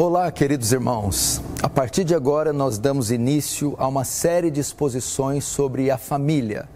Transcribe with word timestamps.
Olá, 0.00 0.30
queridos 0.30 0.70
irmãos. 0.70 1.42
A 1.60 1.68
partir 1.68 2.04
de 2.04 2.14
agora, 2.14 2.52
nós 2.52 2.78
damos 2.78 3.10
início 3.10 3.74
a 3.78 3.88
uma 3.88 4.04
série 4.04 4.48
de 4.48 4.60
exposições 4.60 5.42
sobre 5.42 5.90
a 5.90 5.98
família, 5.98 6.68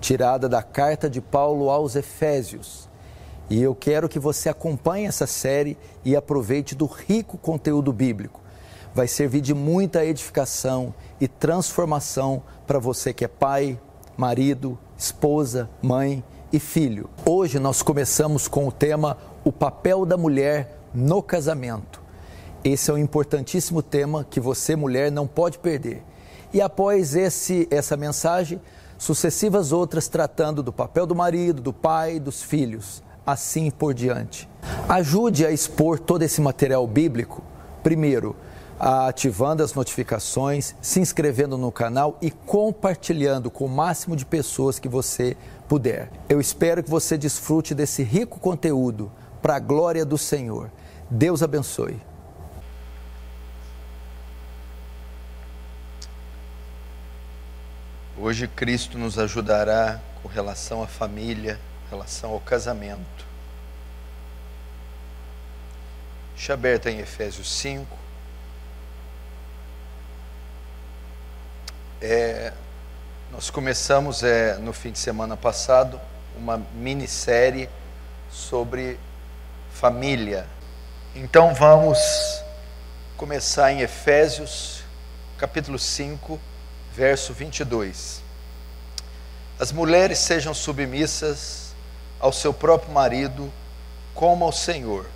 tirada 0.00 0.48
da 0.48 0.62
carta 0.62 1.10
de 1.10 1.20
Paulo 1.20 1.68
aos 1.68 1.96
Efésios. 1.96 2.88
E 3.50 3.60
eu 3.60 3.74
quero 3.74 4.08
que 4.08 4.18
você 4.18 4.48
acompanhe 4.48 5.04
essa 5.04 5.26
série 5.26 5.76
e 6.02 6.16
aproveite 6.16 6.74
do 6.74 6.86
rico 6.86 7.36
conteúdo 7.36 7.92
bíblico. 7.92 8.40
Vai 8.94 9.06
servir 9.06 9.42
de 9.42 9.52
muita 9.52 10.02
edificação 10.02 10.94
e 11.20 11.28
transformação 11.28 12.42
para 12.66 12.78
você 12.78 13.12
que 13.12 13.26
é 13.26 13.28
pai, 13.28 13.78
marido, 14.16 14.78
esposa, 14.96 15.68
mãe 15.82 16.24
e 16.50 16.58
filho. 16.58 17.10
Hoje 17.26 17.58
nós 17.58 17.82
começamos 17.82 18.48
com 18.48 18.66
o 18.66 18.72
tema 18.72 19.18
O 19.44 19.52
papel 19.52 20.06
da 20.06 20.16
mulher 20.16 20.78
no 20.94 21.22
casamento. 21.22 22.01
Esse 22.64 22.92
é 22.92 22.94
um 22.94 22.98
importantíssimo 22.98 23.82
tema 23.82 24.24
que 24.28 24.38
você, 24.38 24.76
mulher, 24.76 25.10
não 25.10 25.26
pode 25.26 25.58
perder. 25.58 26.02
E 26.52 26.60
após 26.60 27.16
esse, 27.16 27.66
essa 27.72 27.96
mensagem, 27.96 28.60
sucessivas 28.96 29.72
outras 29.72 30.06
tratando 30.06 30.62
do 30.62 30.72
papel 30.72 31.04
do 31.04 31.14
marido, 31.14 31.60
do 31.60 31.72
pai, 31.72 32.20
dos 32.20 32.40
filhos, 32.40 33.02
assim 33.26 33.68
por 33.68 33.92
diante. 33.92 34.48
Ajude 34.88 35.44
a 35.44 35.50
expor 35.50 35.98
todo 35.98 36.22
esse 36.22 36.40
material 36.40 36.86
bíblico, 36.86 37.42
primeiro, 37.82 38.36
ativando 38.78 39.64
as 39.64 39.74
notificações, 39.74 40.76
se 40.80 41.00
inscrevendo 41.00 41.58
no 41.58 41.72
canal 41.72 42.16
e 42.22 42.30
compartilhando 42.30 43.50
com 43.50 43.64
o 43.64 43.68
máximo 43.68 44.14
de 44.14 44.24
pessoas 44.24 44.78
que 44.78 44.88
você 44.88 45.36
puder. 45.68 46.12
Eu 46.28 46.40
espero 46.40 46.80
que 46.80 46.90
você 46.90 47.18
desfrute 47.18 47.74
desse 47.74 48.04
rico 48.04 48.38
conteúdo 48.38 49.10
para 49.40 49.56
a 49.56 49.60
glória 49.60 50.04
do 50.04 50.16
Senhor. 50.16 50.70
Deus 51.10 51.42
abençoe. 51.42 52.11
Hoje 58.24 58.46
Cristo 58.46 58.96
nos 58.96 59.18
ajudará 59.18 60.00
com 60.22 60.28
relação 60.28 60.80
à 60.80 60.86
família, 60.86 61.58
com 61.82 61.96
relação 61.96 62.30
ao 62.30 62.38
casamento. 62.38 63.26
Deixa 66.36 66.54
aberta 66.54 66.88
em 66.88 67.00
Efésios 67.00 67.50
5. 67.50 67.98
É, 72.00 72.52
nós 73.32 73.50
começamos 73.50 74.22
é, 74.22 74.56
no 74.56 74.72
fim 74.72 74.92
de 74.92 75.00
semana 75.00 75.36
passado 75.36 76.00
uma 76.36 76.62
minissérie 76.76 77.68
sobre 78.30 79.00
família. 79.72 80.46
Então 81.12 81.52
vamos 81.54 81.98
começar 83.16 83.72
em 83.72 83.80
Efésios, 83.80 84.84
capítulo 85.36 85.76
5 85.76 86.51
verso 86.94 87.32
22. 87.32 88.22
As 89.58 89.72
mulheres 89.72 90.18
sejam 90.18 90.52
submissas 90.52 91.74
ao 92.20 92.32
seu 92.32 92.52
próprio 92.52 92.92
marido, 92.92 93.50
como 94.14 94.44
ao 94.44 94.52
Senhor, 94.52 95.06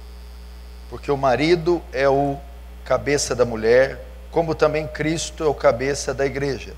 porque 0.89 1.11
o 1.11 1.17
marido 1.17 1.83
é 1.93 2.09
o 2.09 2.39
cabeça 2.85 3.35
da 3.35 3.45
mulher, 3.45 4.01
como 4.31 4.55
também 4.55 4.87
Cristo 4.87 5.45
é 5.45 5.47
o 5.47 5.55
cabeça 5.55 6.15
da 6.15 6.25
igreja, 6.25 6.75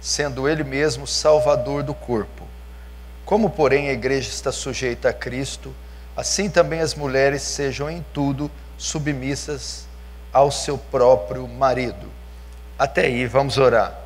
sendo 0.00 0.48
ele 0.48 0.62
mesmo 0.62 1.06
salvador 1.06 1.82
do 1.82 1.94
corpo. 1.94 2.46
Como, 3.24 3.50
porém, 3.50 3.88
a 3.88 3.92
igreja 3.92 4.28
está 4.28 4.52
sujeita 4.52 5.08
a 5.08 5.12
Cristo, 5.12 5.74
assim 6.16 6.48
também 6.48 6.80
as 6.80 6.94
mulheres 6.94 7.42
sejam 7.42 7.90
em 7.90 8.04
tudo 8.12 8.50
submissas 8.78 9.86
ao 10.32 10.50
seu 10.50 10.78
próprio 10.78 11.48
marido. 11.48 12.06
Até 12.78 13.06
aí, 13.06 13.26
vamos 13.26 13.58
orar. 13.58 14.05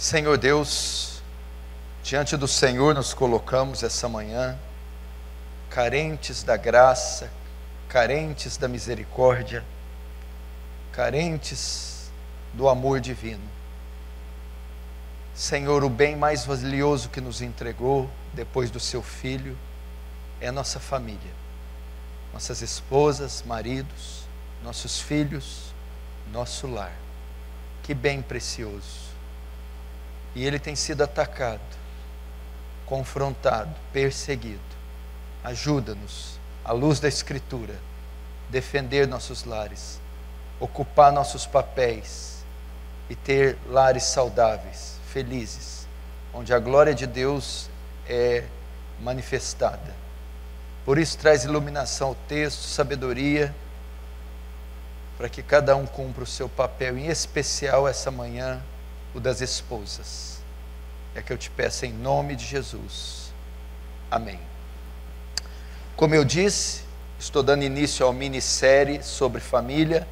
Senhor 0.00 0.38
Deus, 0.38 1.20
diante 2.02 2.34
do 2.34 2.48
Senhor 2.48 2.94
nos 2.94 3.12
colocamos 3.12 3.82
essa 3.82 4.08
manhã, 4.08 4.58
carentes 5.68 6.42
da 6.42 6.56
graça, 6.56 7.30
carentes 7.86 8.56
da 8.56 8.66
misericórdia, 8.66 9.62
carentes 10.90 12.10
do 12.54 12.66
amor 12.66 12.98
divino. 12.98 13.46
Senhor, 15.34 15.84
o 15.84 15.90
bem 15.90 16.16
mais 16.16 16.46
valioso 16.46 17.10
que 17.10 17.20
nos 17.20 17.42
entregou 17.42 18.10
depois 18.32 18.70
do 18.70 18.80
seu 18.80 19.02
filho 19.02 19.54
é 20.40 20.50
nossa 20.50 20.80
família, 20.80 21.34
nossas 22.32 22.62
esposas, 22.62 23.42
maridos, 23.42 24.24
nossos 24.64 24.98
filhos, 24.98 25.74
nosso 26.32 26.66
lar. 26.66 26.96
Que 27.82 27.92
bem 27.92 28.22
precioso 28.22 29.09
e 30.34 30.46
ele 30.46 30.58
tem 30.58 30.76
sido 30.76 31.02
atacado, 31.02 31.60
confrontado, 32.86 33.74
perseguido. 33.92 34.60
Ajuda-nos, 35.42 36.38
à 36.64 36.72
luz 36.72 37.00
da 37.00 37.08
Escritura, 37.08 37.74
defender 38.48 39.06
nossos 39.06 39.44
lares, 39.44 40.00
ocupar 40.58 41.12
nossos 41.12 41.46
papéis 41.46 42.44
e 43.08 43.14
ter 43.14 43.56
lares 43.68 44.04
saudáveis, 44.04 44.98
felizes, 45.08 45.86
onde 46.32 46.52
a 46.52 46.58
glória 46.58 46.94
de 46.94 47.06
Deus 47.06 47.68
é 48.06 48.44
manifestada. 49.00 49.94
Por 50.84 50.98
isso, 50.98 51.18
traz 51.18 51.44
iluminação 51.44 52.08
ao 52.08 52.14
texto, 52.14 52.62
sabedoria, 52.62 53.54
para 55.16 55.28
que 55.28 55.42
cada 55.42 55.76
um 55.76 55.86
cumpra 55.86 56.24
o 56.24 56.26
seu 56.26 56.48
papel, 56.48 56.96
em 56.96 57.08
especial 57.08 57.86
essa 57.86 58.10
manhã 58.10 58.62
o 59.14 59.20
das 59.20 59.40
esposas. 59.40 60.40
É 61.14 61.22
que 61.22 61.32
eu 61.32 61.38
te 61.38 61.50
peço 61.50 61.86
em 61.86 61.92
nome 61.92 62.36
de 62.36 62.44
Jesus. 62.44 63.32
Amém. 64.10 64.38
Como 65.96 66.14
eu 66.14 66.24
disse, 66.24 66.82
estou 67.18 67.42
dando 67.42 67.62
início 67.62 68.06
ao 68.06 68.12
minissérie 68.12 69.02
sobre 69.02 69.40
família, 69.40 70.06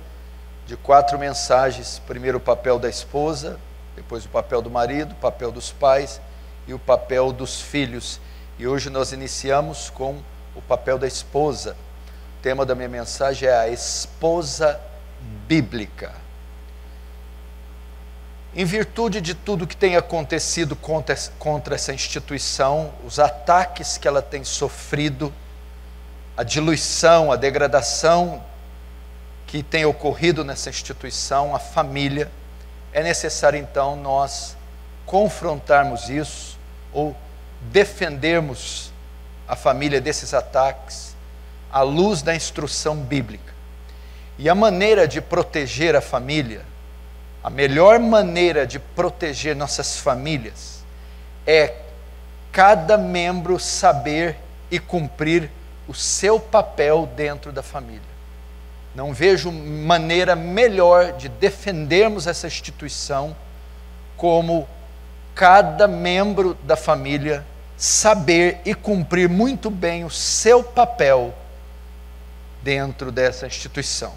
de 0.67 0.77
quatro 0.77 1.19
mensagens: 1.19 2.01
primeiro 2.07 2.39
o 2.39 2.41
papel 2.41 2.79
da 2.79 2.89
esposa, 2.89 3.59
depois 3.97 4.25
o 4.25 4.29
papel 4.29 4.61
do 4.61 4.71
marido, 4.71 5.13
o 5.13 5.17
papel 5.17 5.51
dos 5.51 5.73
pais 5.73 6.21
e 6.67 6.75
o 6.75 6.79
papel 6.79 7.33
dos 7.33 7.61
filhos. 7.61 8.21
E 8.59 8.67
hoje 8.67 8.91
nós 8.91 9.13
iniciamos 9.13 9.89
com 9.91 10.21
o 10.55 10.61
papel 10.61 10.99
da 10.99 11.07
esposa. 11.07 11.77
O 12.39 12.43
tema 12.43 12.67
da 12.67 12.75
minha 12.75 12.89
mensagem 12.89 13.49
é 13.49 13.55
a 13.57 13.69
esposa 13.69 14.81
bíblica. 15.47 16.15
Em 18.55 18.65
virtude 18.65 19.21
de 19.21 19.35
tudo 19.35 19.67
que 19.67 19.77
tem 19.77 19.97
acontecido 19.97 20.75
contra, 20.75 21.15
contra 21.39 21.75
essa 21.75 21.93
instituição, 21.93 22.93
os 23.05 23.19
ataques 23.19 23.99
que 23.99 24.09
ela 24.09 24.23
tem 24.23 24.43
sofrido, 24.43 25.33
a 26.37 26.43
diluição, 26.43 27.31
a 27.31 27.37
degradação 27.37 28.43
que 29.47 29.63
tem 29.63 29.85
ocorrido 29.85 30.45
nessa 30.45 30.71
instituição, 30.71 31.55
a 31.55 31.59
família, 31.59 32.31
é 32.93 33.03
necessário 33.03 33.59
então 33.59 33.97
nós 33.97 34.57
confrontarmos 35.05 36.09
isso 36.09 36.59
ou 36.93 37.15
defendermos 37.61 38.93
a 39.47 39.57
família 39.57 40.01
desses 40.01 40.33
ataques 40.33 41.15
à 41.71 41.83
luz 41.83 42.23
da 42.23 42.35
instrução 42.35 42.97
bíblica. 42.97 43.53
E 44.39 44.49
a 44.49 44.55
maneira 44.55 45.07
de 45.07 45.21
proteger 45.21 45.95
a 45.97 46.01
família 46.01 46.65
a 47.43 47.51
melhor 47.51 47.99
maneira 47.99 48.67
de 48.67 48.79
proteger 48.79 49.55
nossas 49.55 49.99
famílias 49.99 50.85
é 51.47 51.75
cada 52.51 52.99
membro 52.99 53.59
saber 53.59 54.37
e 54.71 54.79
cumprir 54.79 55.51
o 55.87 55.95
seu 55.95 56.39
papel 56.39 57.09
dentro 57.17 57.53
da 57.53 57.63
família. 57.63 58.03
Não 58.95 59.13
vejo 59.13 59.53
maneira 59.53 60.35
melhor 60.35 61.13
de 61.13 61.29
defendermos 61.29 62.27
essa 62.27 62.47
instituição 62.47 63.37
como 64.17 64.69
cada 65.35 65.87
membro 65.87 66.55
da 66.65 66.77
família 66.77 67.47
saber 67.77 68.61
e 68.65 68.75
cumprir 68.75 69.29
muito 69.29 69.71
bem 69.71 70.05
o 70.05 70.11
seu 70.11 70.65
papel 70.65 71.33
dentro 72.63 73.13
dessa 73.13 73.47
instituição. 73.47 74.13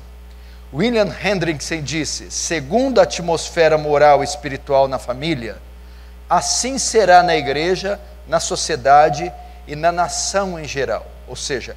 William 0.73 1.13
Hendrickson 1.21 1.81
disse: 1.81 2.31
segundo 2.31 2.99
a 2.99 3.03
atmosfera 3.03 3.77
moral 3.77 4.21
e 4.21 4.23
espiritual 4.23 4.87
na 4.87 4.97
família, 4.97 5.57
assim 6.29 6.77
será 6.77 7.21
na 7.21 7.35
igreja, 7.35 7.99
na 8.27 8.39
sociedade 8.39 9.31
e 9.67 9.75
na 9.75 9.91
nação 9.91 10.57
em 10.57 10.65
geral. 10.65 11.05
Ou 11.27 11.35
seja, 11.35 11.75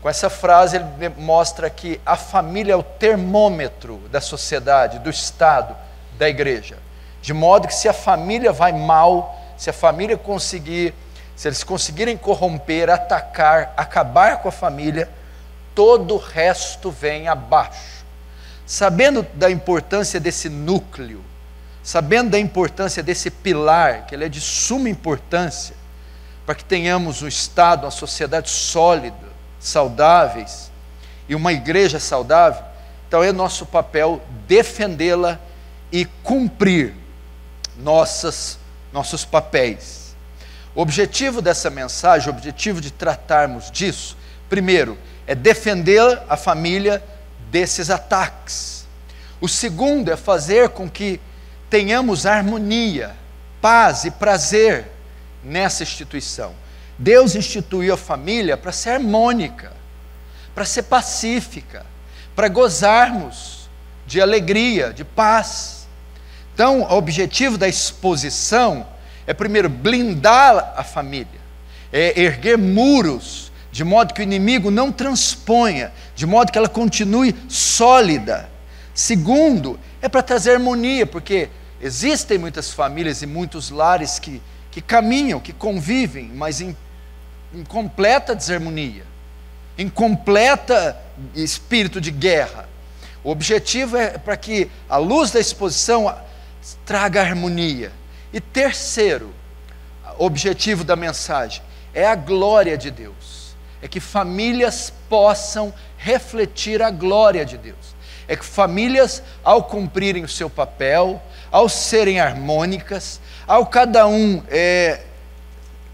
com 0.00 0.08
essa 0.08 0.30
frase 0.30 0.76
ele 0.76 1.08
mostra 1.18 1.68
que 1.68 2.00
a 2.06 2.16
família 2.16 2.72
é 2.72 2.76
o 2.76 2.82
termômetro 2.82 3.98
da 4.10 4.20
sociedade, 4.20 4.98
do 5.00 5.10
Estado, 5.10 5.76
da 6.16 6.28
igreja. 6.28 6.78
De 7.20 7.34
modo 7.34 7.68
que 7.68 7.74
se 7.74 7.88
a 7.88 7.92
família 7.92 8.52
vai 8.52 8.72
mal, 8.72 9.38
se 9.56 9.68
a 9.68 9.72
família 9.72 10.16
conseguir, 10.16 10.94
se 11.36 11.46
eles 11.46 11.62
conseguirem 11.62 12.16
corromper, 12.16 12.88
atacar, 12.88 13.74
acabar 13.76 14.38
com 14.38 14.48
a 14.48 14.52
família, 14.52 15.10
todo 15.74 16.14
o 16.14 16.18
resto 16.18 16.90
vem 16.90 17.28
abaixo. 17.28 17.97
Sabendo 18.68 19.26
da 19.32 19.50
importância 19.50 20.20
desse 20.20 20.50
núcleo, 20.50 21.24
sabendo 21.82 22.32
da 22.32 22.38
importância 22.38 23.02
desse 23.02 23.30
pilar, 23.30 24.04
que 24.04 24.14
ele 24.14 24.26
é 24.26 24.28
de 24.28 24.42
suma 24.42 24.90
importância, 24.90 25.74
para 26.44 26.54
que 26.54 26.62
tenhamos 26.62 27.22
um 27.22 27.26
Estado, 27.26 27.84
uma 27.84 27.90
sociedade 27.90 28.50
sólida, 28.50 29.16
saudáveis 29.58 30.70
e 31.26 31.34
uma 31.34 31.50
igreja 31.50 31.98
saudável, 31.98 32.62
então 33.08 33.24
é 33.24 33.32
nosso 33.32 33.64
papel 33.64 34.20
defendê-la 34.46 35.40
e 35.90 36.04
cumprir 36.22 36.92
nossas, 37.74 38.58
nossos 38.92 39.24
papéis. 39.24 40.14
O 40.74 40.82
objetivo 40.82 41.40
dessa 41.40 41.70
mensagem, 41.70 42.28
o 42.28 42.34
objetivo 42.34 42.82
de 42.82 42.90
tratarmos 42.90 43.70
disso, 43.70 44.14
primeiro, 44.46 44.98
é 45.26 45.34
defender 45.34 46.20
a 46.28 46.36
família 46.36 47.02
desses 47.50 47.90
ataques. 47.90 48.86
O 49.40 49.48
segundo 49.48 50.10
é 50.10 50.16
fazer 50.16 50.70
com 50.70 50.88
que 50.88 51.20
tenhamos 51.70 52.26
harmonia, 52.26 53.14
paz 53.60 54.04
e 54.04 54.10
prazer 54.10 54.90
nessa 55.42 55.82
instituição. 55.82 56.54
Deus 56.98 57.34
instituiu 57.34 57.94
a 57.94 57.98
família 57.98 58.56
para 58.56 58.72
ser 58.72 58.90
harmônica, 58.90 59.72
para 60.54 60.64
ser 60.64 60.84
pacífica, 60.84 61.86
para 62.34 62.48
gozarmos 62.48 63.68
de 64.06 64.20
alegria, 64.20 64.92
de 64.92 65.04
paz. 65.04 65.86
Então, 66.54 66.82
o 66.82 66.96
objetivo 66.96 67.56
da 67.56 67.68
exposição 67.68 68.86
é, 69.28 69.34
primeiro, 69.34 69.68
blindar 69.68 70.72
a 70.74 70.82
família, 70.82 71.38
é 71.92 72.18
erguer 72.18 72.56
muros, 72.56 73.47
de 73.78 73.84
modo 73.84 74.12
que 74.12 74.20
o 74.20 74.24
inimigo 74.24 74.72
não 74.72 74.90
transponha, 74.90 75.92
de 76.16 76.26
modo 76.26 76.50
que 76.50 76.58
ela 76.58 76.68
continue 76.68 77.32
sólida. 77.48 78.50
Segundo, 78.92 79.78
é 80.02 80.08
para 80.08 80.20
trazer 80.20 80.54
harmonia, 80.54 81.06
porque 81.06 81.48
existem 81.80 82.38
muitas 82.38 82.72
famílias 82.72 83.22
e 83.22 83.26
muitos 83.26 83.70
lares 83.70 84.18
que, 84.18 84.42
que 84.72 84.82
caminham, 84.82 85.38
que 85.38 85.52
convivem, 85.52 86.28
mas 86.34 86.60
em, 86.60 86.76
em 87.54 87.62
completa 87.62 88.34
desarmonia, 88.34 89.04
em 89.78 89.88
completa 89.88 91.00
espírito 91.32 92.00
de 92.00 92.10
guerra. 92.10 92.68
O 93.22 93.30
objetivo 93.30 93.96
é 93.96 94.18
para 94.18 94.36
que 94.36 94.68
a 94.88 94.96
luz 94.96 95.30
da 95.30 95.38
exposição 95.38 96.12
traga 96.84 97.20
harmonia. 97.20 97.92
E 98.32 98.40
terceiro, 98.40 99.32
objetivo 100.18 100.82
da 100.82 100.96
mensagem 100.96 101.62
é 101.94 102.04
a 102.04 102.16
glória 102.16 102.76
de 102.76 102.90
Deus. 102.90 103.37
É 103.80 103.88
que 103.88 104.00
famílias 104.00 104.92
possam 105.08 105.72
refletir 105.96 106.82
a 106.82 106.90
glória 106.90 107.44
de 107.44 107.56
Deus. 107.56 107.96
É 108.26 108.36
que 108.36 108.44
famílias, 108.44 109.22
ao 109.42 109.64
cumprirem 109.64 110.24
o 110.24 110.28
seu 110.28 110.50
papel, 110.50 111.22
ao 111.50 111.68
serem 111.68 112.20
harmônicas, 112.20 113.20
ao 113.46 113.66
cada 113.66 114.06
um 114.06 114.42
é, 114.48 115.00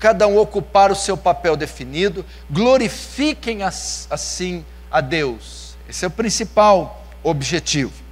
cada 0.04 0.26
um 0.26 0.36
ocupar 0.36 0.90
o 0.92 0.94
seu 0.94 1.16
papel 1.16 1.56
definido, 1.56 2.26
glorifiquem 2.50 3.60
assim 3.62 4.64
a 4.90 5.00
Deus. 5.00 5.76
Esse 5.88 6.04
é 6.04 6.08
o 6.08 6.10
principal 6.10 7.02
objetivo. 7.22 8.04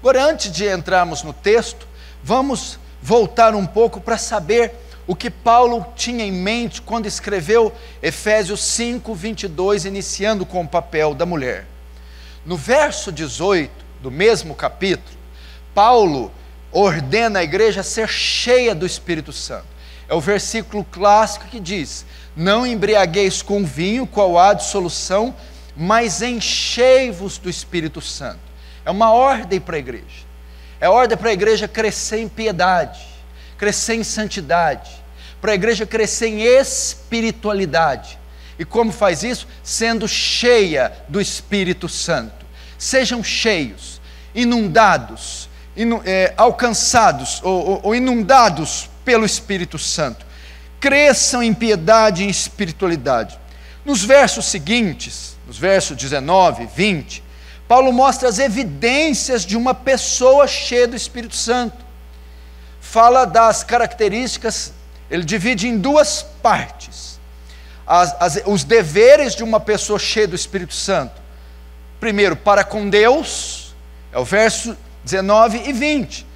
Agora, 0.00 0.24
antes 0.24 0.52
de 0.52 0.68
entrarmos 0.68 1.22
no 1.22 1.32
texto, 1.32 1.86
vamos 2.22 2.78
voltar 3.00 3.54
um 3.54 3.64
pouco 3.64 4.00
para 4.00 4.18
saber 4.18 4.74
o 5.06 5.16
que 5.16 5.30
Paulo 5.30 5.86
tinha 5.96 6.24
em 6.24 6.32
mente 6.32 6.80
quando 6.80 7.06
escreveu 7.06 7.72
Efésios 8.02 8.62
5, 8.62 9.14
22, 9.14 9.84
iniciando 9.84 10.46
com 10.46 10.62
o 10.62 10.68
papel 10.68 11.14
da 11.14 11.26
mulher. 11.26 11.66
No 12.46 12.56
verso 12.56 13.10
18 13.10 13.70
do 14.00 14.10
mesmo 14.10 14.54
capítulo, 14.54 15.16
Paulo 15.74 16.30
ordena 16.70 17.40
a 17.40 17.44
igreja 17.44 17.82
ser 17.82 18.08
cheia 18.08 18.74
do 18.74 18.86
Espírito 18.86 19.32
Santo. 19.32 19.66
É 20.08 20.14
o 20.14 20.20
versículo 20.20 20.84
clássico 20.84 21.46
que 21.46 21.60
diz: 21.60 22.04
Não 22.36 22.66
embriagueis 22.66 23.42
com 23.42 23.64
vinho, 23.64 24.06
qual 24.06 24.38
há 24.38 24.54
dissolução, 24.54 25.34
mas 25.76 26.22
enchei-vos 26.22 27.38
do 27.38 27.48
Espírito 27.48 28.00
Santo. 28.00 28.40
É 28.84 28.90
uma 28.90 29.12
ordem 29.12 29.60
para 29.60 29.76
a 29.76 29.78
igreja. 29.78 30.26
É 30.80 30.88
ordem 30.88 31.16
para 31.16 31.30
a 31.30 31.32
igreja 31.32 31.68
crescer 31.68 32.18
em 32.18 32.28
piedade, 32.28 33.00
crescer 33.62 33.94
em 33.94 34.02
santidade, 34.02 34.90
para 35.40 35.52
a 35.52 35.54
igreja 35.54 35.86
crescer 35.86 36.26
em 36.26 36.42
espiritualidade. 36.42 38.18
E 38.58 38.64
como 38.64 38.90
faz 38.90 39.22
isso? 39.22 39.46
Sendo 39.62 40.08
cheia 40.08 40.92
do 41.08 41.20
Espírito 41.20 41.88
Santo. 41.88 42.44
Sejam 42.76 43.22
cheios, 43.22 44.00
inundados, 44.34 45.48
inu, 45.76 46.02
é, 46.04 46.34
alcançados 46.36 47.40
ou, 47.44 47.66
ou, 47.66 47.80
ou 47.84 47.94
inundados 47.94 48.90
pelo 49.04 49.24
Espírito 49.24 49.78
Santo. 49.78 50.26
Cresçam 50.80 51.40
em 51.40 51.54
piedade 51.54 52.24
e 52.24 52.28
espiritualidade. 52.28 53.38
Nos 53.84 54.02
versos 54.02 54.46
seguintes, 54.46 55.36
nos 55.46 55.56
versos 55.56 55.96
19 55.96 56.64
e 56.64 56.66
20, 56.66 57.22
Paulo 57.68 57.92
mostra 57.92 58.28
as 58.28 58.40
evidências 58.40 59.46
de 59.46 59.56
uma 59.56 59.72
pessoa 59.72 60.48
cheia 60.48 60.88
do 60.88 60.96
Espírito 60.96 61.36
Santo. 61.36 61.91
Fala 62.92 63.24
das 63.24 63.64
características, 63.64 64.70
ele 65.10 65.24
divide 65.24 65.66
em 65.66 65.78
duas 65.78 66.22
partes. 66.42 67.18
As, 67.86 68.14
as, 68.20 68.42
os 68.44 68.64
deveres 68.64 69.34
de 69.34 69.42
uma 69.42 69.58
pessoa 69.58 69.98
cheia 69.98 70.28
do 70.28 70.36
Espírito 70.36 70.74
Santo. 70.74 71.18
Primeiro, 71.98 72.36
para 72.36 72.62
com 72.62 72.90
Deus, 72.90 73.74
é 74.12 74.18
o 74.18 74.24
verso 74.26 74.76
19 75.04 75.62
e 75.70 75.72
20, 75.72 76.26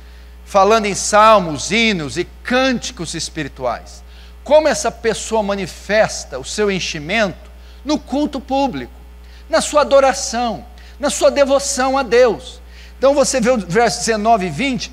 falando 0.46 0.86
em 0.86 0.94
salmos, 0.94 1.70
hinos 1.70 2.16
e 2.16 2.24
cânticos 2.42 3.12
espirituais. 3.12 4.02
Como 4.42 4.66
essa 4.66 4.90
pessoa 4.90 5.42
manifesta 5.42 6.38
o 6.38 6.44
seu 6.44 6.70
enchimento 6.70 7.50
no 7.84 7.98
culto 7.98 8.40
público, 8.40 8.94
na 9.46 9.60
sua 9.60 9.82
adoração 9.82 10.64
na 10.98 11.10
sua 11.10 11.30
devoção 11.30 11.96
a 11.96 12.02
Deus. 12.02 12.60
Então 12.98 13.14
você 13.14 13.40
vê 13.40 13.50
o 13.50 13.58
verso 13.58 13.98
19 14.00 14.46
e 14.46 14.50
20, 14.50 14.92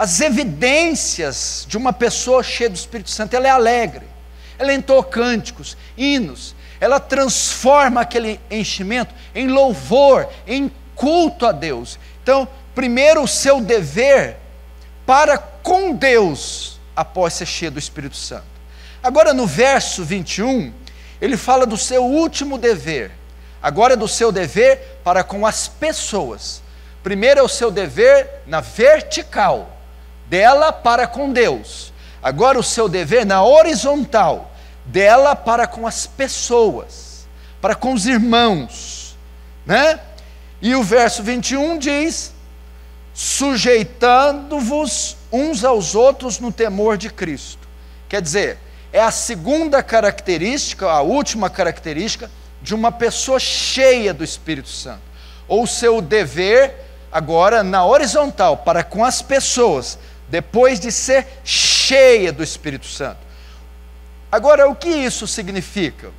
as 0.00 0.18
evidências 0.22 1.66
de 1.68 1.76
uma 1.76 1.92
pessoa 1.92 2.42
cheia 2.42 2.70
do 2.70 2.74
Espírito 2.74 3.10
Santo, 3.10 3.36
ela 3.36 3.46
é 3.46 3.50
alegre, 3.50 4.06
ela 4.58 4.72
entoa 4.72 5.04
cânticos, 5.04 5.76
hinos, 5.94 6.56
ela 6.80 6.98
transforma 6.98 8.00
aquele 8.00 8.40
enchimento 8.50 9.14
em 9.34 9.48
louvor, 9.48 10.26
em 10.46 10.72
culto 10.94 11.44
a 11.44 11.52
Deus. 11.52 11.98
Então, 12.22 12.48
primeiro 12.74 13.22
o 13.22 13.28
seu 13.28 13.60
dever 13.60 14.38
para 15.04 15.36
com 15.36 15.94
Deus 15.94 16.80
após 16.96 17.34
ser 17.34 17.44
cheio 17.44 17.72
do 17.72 17.78
Espírito 17.78 18.16
Santo. 18.16 18.46
Agora 19.02 19.34
no 19.34 19.46
verso 19.46 20.02
21, 20.02 20.72
ele 21.20 21.36
fala 21.36 21.66
do 21.66 21.76
seu 21.76 22.02
último 22.02 22.56
dever, 22.56 23.12
Agora 23.62 23.92
é 23.92 23.96
do 23.96 24.08
seu 24.08 24.32
dever 24.32 25.00
para 25.04 25.22
com 25.22 25.46
as 25.46 25.68
pessoas. 25.68 26.62
Primeiro 27.02 27.40
é 27.40 27.42
o 27.42 27.48
seu 27.48 27.70
dever 27.70 28.40
na 28.46 28.62
vertical, 28.62 29.69
dela 30.30 30.72
para 30.72 31.08
com 31.08 31.32
Deus. 31.32 31.92
Agora 32.22 32.58
o 32.58 32.62
seu 32.62 32.88
dever 32.88 33.26
na 33.26 33.42
horizontal, 33.42 34.52
dela 34.84 35.34
para 35.34 35.66
com 35.66 35.86
as 35.86 36.06
pessoas, 36.06 37.26
para 37.60 37.74
com 37.74 37.92
os 37.92 38.06
irmãos, 38.06 39.18
né? 39.66 39.98
E 40.62 40.74
o 40.76 40.84
verso 40.84 41.24
21 41.24 41.78
diz: 41.78 42.32
sujeitando-vos 43.12 45.16
uns 45.32 45.64
aos 45.64 45.96
outros 45.96 46.38
no 46.38 46.52
temor 46.52 46.96
de 46.96 47.10
Cristo. 47.10 47.68
Quer 48.08 48.22
dizer, 48.22 48.58
é 48.92 49.00
a 49.00 49.10
segunda 49.10 49.82
característica, 49.82 50.88
a 50.88 51.00
última 51.00 51.50
característica 51.50 52.30
de 52.62 52.74
uma 52.74 52.92
pessoa 52.92 53.40
cheia 53.40 54.14
do 54.14 54.22
Espírito 54.22 54.68
Santo, 54.68 55.02
ou 55.48 55.66
seu 55.66 56.00
dever 56.00 56.74
agora 57.10 57.62
na 57.62 57.84
horizontal 57.84 58.58
para 58.58 58.84
com 58.84 59.04
as 59.04 59.20
pessoas, 59.20 59.98
depois 60.30 60.78
de 60.78 60.92
ser 60.92 61.26
cheia 61.44 62.32
do 62.32 62.42
Espírito 62.42 62.86
Santo. 62.86 63.18
Agora, 64.30 64.68
o 64.68 64.76
que 64.76 64.88
isso 64.88 65.26
significa? 65.26 66.10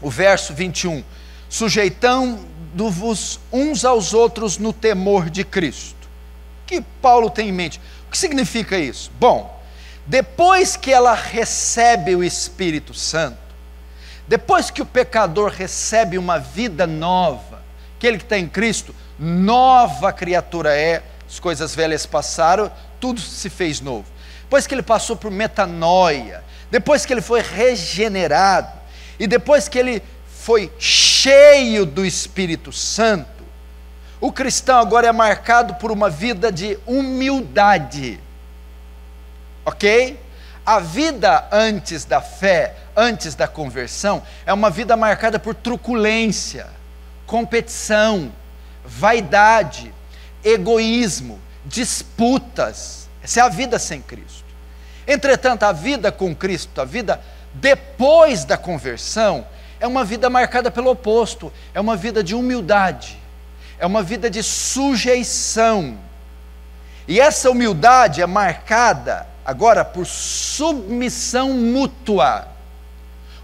O 0.00 0.08
verso 0.08 0.54
21, 0.54 1.02
sujeitando-vos 1.48 3.40
uns 3.52 3.84
aos 3.84 4.14
outros 4.14 4.56
no 4.56 4.72
temor 4.72 5.28
de 5.28 5.44
Cristo. 5.44 6.08
O 6.62 6.66
que 6.66 6.80
Paulo 7.02 7.28
tem 7.28 7.48
em 7.48 7.52
mente? 7.52 7.80
O 8.06 8.10
que 8.10 8.16
significa 8.16 8.78
isso? 8.78 9.10
Bom, 9.18 9.60
depois 10.06 10.76
que 10.76 10.92
ela 10.92 11.14
recebe 11.14 12.14
o 12.14 12.22
Espírito 12.22 12.94
Santo, 12.94 13.38
depois 14.28 14.70
que 14.70 14.80
o 14.80 14.86
pecador 14.86 15.50
recebe 15.50 16.16
uma 16.16 16.38
vida 16.38 16.86
nova, 16.86 17.60
aquele 17.96 18.16
que 18.16 18.24
está 18.24 18.38
em 18.38 18.48
Cristo, 18.48 18.94
nova 19.18 20.12
criatura 20.12 20.72
é, 20.72 21.02
as 21.28 21.40
coisas 21.40 21.74
velhas 21.74 22.06
passaram, 22.06 22.70
tudo 23.00 23.20
se 23.20 23.48
fez 23.48 23.80
novo. 23.80 24.06
Depois 24.42 24.66
que 24.66 24.74
ele 24.74 24.82
passou 24.82 25.16
por 25.16 25.30
metanoia, 25.30 26.44
depois 26.70 27.06
que 27.06 27.12
ele 27.12 27.22
foi 27.22 27.40
regenerado, 27.40 28.78
e 29.18 29.26
depois 29.26 29.68
que 29.68 29.78
ele 29.78 30.02
foi 30.26 30.72
cheio 30.78 31.84
do 31.84 32.04
Espírito 32.04 32.72
Santo, 32.72 33.44
o 34.20 34.30
cristão 34.30 34.78
agora 34.78 35.06
é 35.06 35.12
marcado 35.12 35.74
por 35.74 35.90
uma 35.90 36.10
vida 36.10 36.52
de 36.52 36.78
humildade. 36.86 38.20
Ok? 39.64 40.20
A 40.64 40.78
vida 40.78 41.48
antes 41.50 42.04
da 42.04 42.20
fé, 42.20 42.76
antes 42.96 43.34
da 43.34 43.48
conversão, 43.48 44.22
é 44.44 44.52
uma 44.52 44.68
vida 44.68 44.96
marcada 44.96 45.38
por 45.38 45.54
truculência, 45.54 46.66
competição, 47.26 48.32
vaidade, 48.84 49.92
egoísmo, 50.44 51.38
disputas. 51.70 53.08
Essa 53.22 53.40
é 53.40 53.42
a 53.44 53.48
vida 53.48 53.78
sem 53.78 54.02
Cristo. 54.02 54.44
Entretanto, 55.06 55.62
a 55.62 55.72
vida 55.72 56.10
com 56.10 56.34
Cristo, 56.34 56.80
a 56.80 56.84
vida 56.84 57.20
depois 57.54 58.44
da 58.44 58.56
conversão, 58.56 59.46
é 59.78 59.86
uma 59.86 60.04
vida 60.04 60.28
marcada 60.28 60.70
pelo 60.70 60.90
oposto, 60.90 61.52
é 61.72 61.80
uma 61.80 61.96
vida 61.96 62.22
de 62.22 62.34
humildade, 62.34 63.18
é 63.78 63.86
uma 63.86 64.02
vida 64.02 64.28
de 64.28 64.42
sujeição. 64.42 65.96
E 67.08 67.18
essa 67.18 67.50
humildade 67.50 68.20
é 68.20 68.26
marcada 68.26 69.26
agora 69.44 69.84
por 69.84 70.06
submissão 70.06 71.52
mútua. 71.54 72.48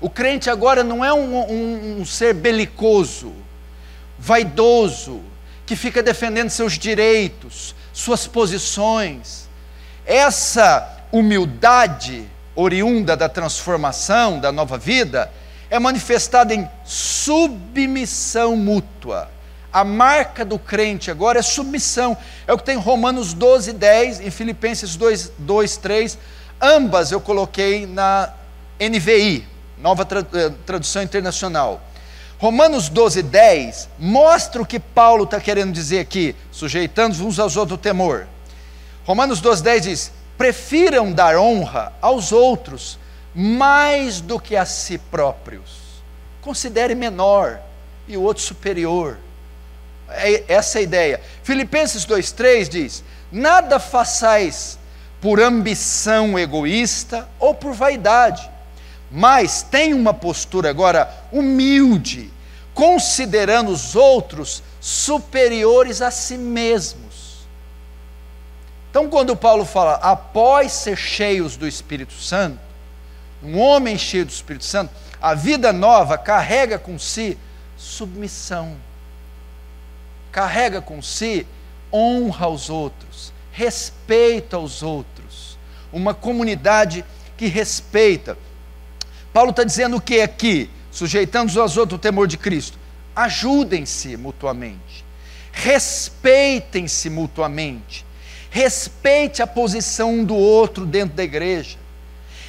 O 0.01 0.11
crente 0.11 0.51
agora 0.51 0.85
não 0.85 1.05
é 1.05 1.13
um, 1.13 1.37
um, 1.37 2.01
um 2.01 2.05
ser 2.05 2.35
belicoso, 2.35 3.33
vaidoso, 4.19 5.23
que 5.65 5.75
fica 5.75 6.03
defendendo 6.03 6.51
seus 6.51 6.75
direitos, 6.75 7.75
suas 7.97 8.27
posições. 8.27 9.49
Essa 10.05 11.07
humildade 11.11 12.27
oriunda 12.55 13.17
da 13.17 13.27
transformação, 13.27 14.39
da 14.39 14.53
nova 14.53 14.77
vida, 14.77 15.33
é 15.71 15.79
manifestada 15.79 16.55
em 16.55 16.69
submissão 16.85 18.55
mútua. 18.55 19.31
A 19.73 19.83
marca 19.83 20.45
do 20.45 20.59
crente 20.59 21.11
agora 21.11 21.39
é 21.39 21.43
submissão. 21.43 22.15
É 22.47 22.53
o 22.53 22.59
que 22.59 22.65
tem 22.65 22.77
em 22.77 22.81
Romanos 22.81 23.33
12, 23.33 23.73
10, 23.73 24.21
em 24.21 24.31
Filipenses 24.31 24.95
2, 24.95 25.33
2 25.39 25.77
3. 25.79 26.19
Ambas 26.61 27.13
eu 27.13 27.21
coloquei 27.21 27.87
na 27.87 28.31
NVI, 28.79 29.47
Nova 29.79 30.07
eh, 30.35 30.53
Tradução 30.67 31.03
Internacional. 31.03 31.81
Romanos 32.39 32.89
12, 32.89 33.23
10 33.23 33.89
mostra 33.99 34.61
o 34.61 34.67
que 34.67 34.79
Paulo 34.79 35.25
está 35.25 35.41
querendo 35.41 35.73
dizer 35.73 36.01
aqui, 36.01 36.37
sujeitando 36.53 37.27
uns 37.27 37.39
aos 37.39 37.57
outros 37.57 37.79
o 37.79 37.81
temor. 37.81 38.27
Romanos 39.05 39.41
12, 39.41 39.63
10 39.63 39.83
diz: 39.83 40.13
prefiram 40.37 41.13
dar 41.13 41.37
honra 41.37 41.93
aos 42.01 42.33
outros 42.33 42.99
mais 43.35 44.21
do 44.21 44.39
que 44.39 44.57
a 44.57 44.65
si 44.65 44.99
próprios. 44.99 45.87
Considere 46.41 46.95
menor 46.95 47.61
e 48.07 48.17
o 48.17 48.23
outro 48.23 48.43
superior. 48.43 49.19
É 50.09 50.45
essa 50.47 50.79
a 50.79 50.83
ideia. 50.83 51.21
Filipenses 51.43 52.07
2,3 52.07 52.69
diz: 52.69 53.05
Nada 53.33 53.79
façais 53.79 54.79
por 55.21 55.41
ambição 55.41 56.39
egoísta 56.39 57.29
ou 57.39 57.55
por 57.55 57.73
vaidade, 57.73 58.49
mas 59.11 59.63
tenha 59.63 59.95
uma 59.95 60.13
postura 60.13 60.71
agora 60.71 61.09
humilde, 61.33 62.31
considerando 62.75 63.71
os 63.71 63.95
outros 63.95 64.63
superiores 64.81 66.03
a 66.03 66.11
si 66.11 66.37
mesmos. 66.37 67.47
Então, 68.91 69.09
quando 69.09 69.37
Paulo 69.37 69.65
fala, 69.65 69.95
após 69.95 70.73
ser 70.73 70.97
cheios 70.97 71.57
do 71.57 71.67
Espírito 71.67 72.15
Santo, 72.15 72.59
um 73.43 73.59
homem 73.59 73.99
cheio 73.99 74.25
do 74.25 74.31
Espírito 74.31 74.65
Santo, 74.65 74.93
a 75.21 75.35
vida 75.35 75.73
nova 75.73 76.17
carrega 76.17 76.79
com 76.79 76.99
si 76.99 77.39
submissão 77.77 78.77
carrega 80.37 80.83
com 80.83 81.01
si 81.01 81.47
honra 81.91 82.45
aos 82.45 82.69
outros, 82.69 83.33
respeito 83.51 84.55
aos 84.55 84.83
outros, 84.83 85.59
uma 85.91 86.13
comunidade 86.13 87.03
que 87.39 87.47
respeita. 87.47 88.37
Paulo 89.37 89.51
está 89.51 89.65
dizendo 89.65 89.99
o 89.99 90.01
que 90.01 90.23
aqui? 90.23 90.71
Sujeitando-os 90.91 91.59
aos 91.59 91.77
outros 91.77 91.99
o 91.99 92.01
temor 92.01 92.27
de 92.27 92.39
Cristo. 92.39 92.79
Ajudem-se 93.15 94.17
mutuamente, 94.17 95.05
respeitem-se 95.53 97.11
mutuamente, 97.11 98.03
respeite 98.49 99.43
a 99.43 99.47
posição 99.47 100.11
um 100.15 100.25
do 100.25 100.35
outro 100.35 100.87
dentro 100.87 101.15
da 101.15 101.23
igreja. 101.23 101.77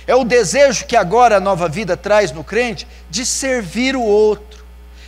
É 0.08 0.16
o 0.16 0.24
desejo 0.24 0.86
que 0.86 0.96
agora 0.96 1.36
a 1.36 1.40
nova 1.42 1.68
vida 1.68 1.98
traz 1.98 2.32
no 2.32 2.42
crente 2.42 2.88
de 3.10 3.26
servir 3.26 3.94
o 3.94 4.02
outro, 4.02 4.64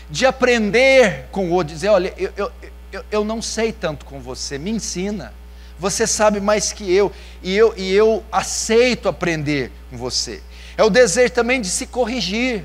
de 0.10 0.26
aprender 0.26 1.28
com 1.32 1.48
o 1.48 1.52
outro, 1.54 1.74
dizer: 1.74 1.88
olha, 1.88 2.14
eu, 2.18 2.34
eu, 2.36 2.52
eu, 2.92 3.06
eu 3.10 3.24
não 3.24 3.42
sei 3.42 3.72
tanto 3.72 4.04
com 4.04 4.20
você, 4.20 4.58
me 4.58 4.70
ensina. 4.70 5.34
Você 5.80 6.06
sabe 6.06 6.42
mais 6.42 6.74
que 6.74 6.94
eu 6.94 7.10
e, 7.42 7.56
eu, 7.56 7.74
e 7.78 7.94
eu 7.94 8.22
aceito 8.30 9.08
aprender 9.08 9.72
com 9.90 9.96
você. 9.96 10.42
É 10.80 10.84
o 10.84 10.90
desejo 10.90 11.34
também 11.34 11.60
de 11.60 11.70
se 11.70 11.86
corrigir. 11.86 12.64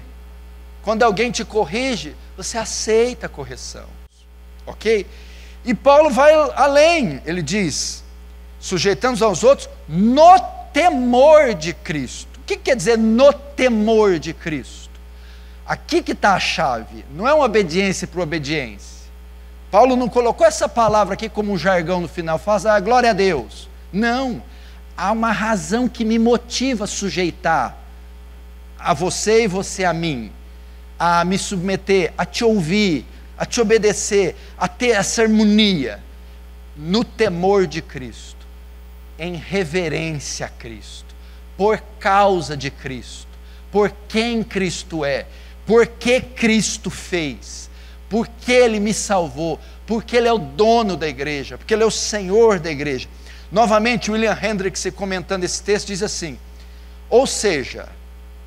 Quando 0.85 1.03
alguém 1.03 1.33
te 1.33 1.45
corrige, 1.45 2.15
você 2.37 2.57
aceita 2.57 3.27
a 3.27 3.29
correção. 3.29 3.87
Ok? 4.65 5.05
E 5.65 5.75
Paulo 5.75 6.11
vai 6.11 6.33
além, 6.55 7.21
ele 7.27 7.43
diz: 7.43 8.05
sujeitando 8.61 9.25
aos 9.25 9.43
outros 9.43 9.69
no 9.89 10.39
temor 10.73 11.55
de 11.55 11.75
Cristo. 11.75 12.39
O 12.39 12.45
que 12.45 12.57
quer 12.57 12.77
dizer 12.77 12.97
no 12.97 13.33
temor 13.33 14.21
de 14.21 14.33
Cristo? 14.33 14.93
Aqui 15.67 16.01
que 16.01 16.13
está 16.13 16.35
a 16.35 16.41
chave, 16.41 17.05
não 17.11 17.27
é 17.27 17.35
uma 17.35 17.47
obediência 17.47 18.07
por 18.07 18.21
obediência. 18.21 19.11
Paulo 19.73 19.97
não 19.97 20.09
colocou 20.09 20.47
essa 20.47 20.69
palavra 20.69 21.15
aqui 21.15 21.29
como 21.29 21.53
um 21.53 21.59
jargão 21.59 22.01
no 22.01 22.07
final, 22.07 22.39
faz 22.39 22.65
a 22.65 22.77
ah, 22.77 22.81
glória 22.81 23.11
a 23.11 23.13
Deus. 23.13 23.69
Não. 23.93 24.41
Há 24.97 25.11
uma 25.11 25.33
razão 25.33 25.89
que 25.89 26.05
me 26.05 26.17
motiva 26.17 26.85
a 26.85 26.87
sujeitar 26.87 27.83
a 28.85 28.95
você 28.95 29.45
e 29.45 29.49
você 29.49 29.85
a 29.85 29.93
mim, 29.93 30.31
a 30.99 31.25
me 31.25 31.39
submeter, 31.39 32.13
a 32.17 32.25
te 32.25 32.45
ouvir, 32.45 33.07
a 33.37 33.45
te 33.45 33.61
obedecer, 33.61 34.37
a 34.57 34.69
ter 34.69 34.91
essa 34.91 35.23
harmonia 35.23 36.03
no 36.77 37.03
temor 37.03 37.67
de 37.67 37.81
Cristo, 37.81 38.47
em 39.19 39.35
reverência 39.35 40.47
a 40.47 40.49
Cristo, 40.49 41.15
por 41.57 41.83
causa 41.99 42.57
de 42.57 42.71
Cristo, 42.71 43.29
por 43.73 43.91
quem 44.09 44.43
Cristo 44.45 45.05
é, 45.05 45.27
por 45.67 45.87
que 45.87 46.21
Cristo 46.21 46.91
fez 46.91 47.65
porque 48.15 48.53
Ele 48.53 48.79
me 48.79 48.95
salvou, 48.95 49.59
porque 49.85 50.17
Ele 50.17 50.29
é 50.29 50.33
o 50.33 50.39
dono 50.39 50.97
da 50.97 51.09
igreja, 51.09 51.59
porque 51.59 51.75
Ele 51.75 51.83
é 51.83 51.87
o 51.87 51.91
Senhor 51.91 52.61
da 52.61 52.71
igreja. 52.71 53.09
Novamente, 53.51 54.09
William 54.09 54.39
Hendricks, 54.41 54.87
comentando 54.95 55.43
esse 55.43 55.61
texto, 55.61 55.89
diz 55.89 56.01
assim: 56.01 56.39
ou 57.11 57.27
seja, 57.27 57.89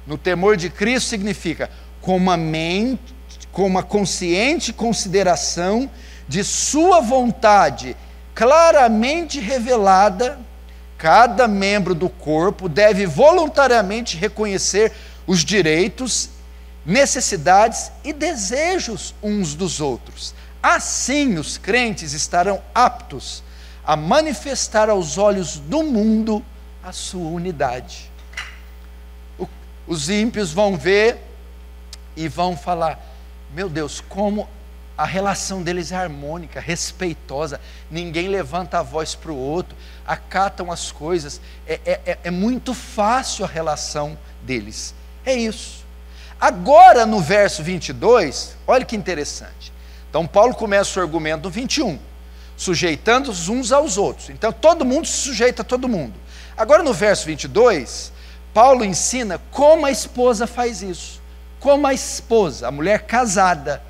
no 0.07 0.17
temor 0.17 0.55
de 0.55 0.69
Cristo 0.69 1.09
significa 1.09 1.69
com 2.01 2.15
uma 2.15 2.37
mente, 2.37 3.13
com 3.51 3.67
uma 3.67 3.83
consciente 3.83 4.71
consideração 4.71 5.89
de 6.27 6.43
Sua 6.43 7.01
vontade 7.01 7.95
claramente 8.33 9.39
revelada, 9.39 10.39
cada 10.97 11.47
membro 11.47 11.93
do 11.93 12.07
corpo 12.07 12.69
deve 12.69 13.05
voluntariamente 13.05 14.15
reconhecer 14.15 14.93
os 15.25 15.43
direitos 15.43 16.29
necessidades 16.85 17.91
e 18.03 18.13
desejos 18.13 19.13
uns 19.21 19.53
dos 19.53 19.81
outros. 19.81 20.33
Assim, 20.63 21.37
os 21.37 21.57
crentes 21.57 22.13
estarão 22.13 22.61
aptos 22.73 23.43
a 23.85 23.95
manifestar 23.95 24.89
aos 24.89 25.17
olhos 25.17 25.59
do 25.59 25.83
mundo 25.83 26.43
a 26.83 26.91
sua 26.91 27.29
unidade. 27.29 28.11
Os 29.88 30.10
ímpios 30.10 30.51
vão 30.51 30.77
ver 30.77 31.17
e 32.15 32.27
vão 32.27 32.58
falar: 32.58 33.00
meu 33.53 33.70
Deus, 33.70 34.01
como 34.01 34.48
a 34.98 35.06
relação 35.06 35.62
deles 35.62 35.91
é 35.91 35.96
harmônica, 35.96 36.60
respeitosa, 36.60 37.62
ninguém 37.89 38.27
levanta 38.27 38.79
a 38.79 38.84
voz 38.84 39.13
para 39.13 39.32
o 39.32 39.38
outro, 39.38 39.77
acatam 40.06 40.72
as 40.72 40.91
coisas, 40.91 41.39
é, 41.67 41.79
é, 41.86 42.01
é, 42.06 42.17
é 42.24 42.32
muito 42.32 42.74
fácil 42.74 43.46
a 43.46 43.48
relação 43.48 44.17
deles. 44.41 44.96
É 45.24 45.36
isso. 45.36 45.86
Agora, 46.41 47.06
no 47.06 47.20
verso 47.20 47.62
22, 47.62 48.58
olha 48.65 48.86
que 48.86 48.96
interessante. 48.96 49.72
Então, 50.10 50.25
Paulo 50.25 50.56
começa 50.56 51.00
o 51.00 51.03
argumento 51.03 51.44
no 51.44 51.50
21, 51.50 52.00
sujeitando-os 52.56 53.50
uns 53.50 53.72
aos 53.72 53.98
outros. 53.98 54.29
Então, 54.29 54.51
todo 54.51 54.86
mundo 54.86 55.06
se 55.06 55.17
sujeita 55.17 55.62
a 55.62 55.65
todo 55.65 55.88
mundo. 55.88 56.13
Agora, 56.56 56.82
no 56.82 56.94
verso 56.94 57.25
22, 57.27 58.12
Paulo 58.57 58.83
ensina 58.83 59.39
como 59.51 59.85
a 59.85 59.91
esposa 59.91 60.47
faz 60.47 60.81
isso. 60.81 61.21
Como 61.59 61.85
a 61.85 61.93
esposa, 61.93 62.67
a 62.67 62.71
mulher 62.71 63.03
casada, 63.03 63.83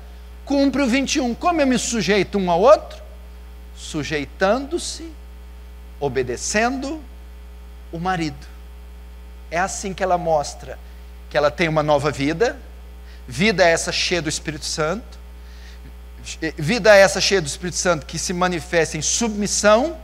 cumpre 0.44 0.82
o 0.82 0.86
21. 0.86 1.34
Como 1.36 1.58
eu 1.62 1.66
me 1.66 1.78
sujeito 1.78 2.36
um 2.36 2.50
ao 2.50 2.60
outro? 2.60 3.02
Sujeitando-se, 3.74 5.10
obedecendo 5.98 7.02
o 7.90 7.98
marido. 7.98 8.46
É 9.50 9.58
assim 9.58 9.94
que 9.94 10.02
ela 10.02 10.18
mostra 10.18 10.78
que 11.30 11.38
ela 11.38 11.50
tem 11.50 11.66
uma 11.66 11.82
nova 11.82 12.10
vida, 12.10 12.54
vida 13.26 13.66
essa 13.66 13.90
cheia 13.90 14.20
do 14.20 14.28
Espírito 14.28 14.66
Santo, 14.66 15.18
vida 16.58 16.94
essa 16.94 17.22
cheia 17.22 17.40
do 17.40 17.46
Espírito 17.46 17.78
Santo 17.78 18.04
que 18.04 18.18
se 18.18 18.34
manifesta 18.34 18.98
em 18.98 19.02
submissão, 19.02 19.96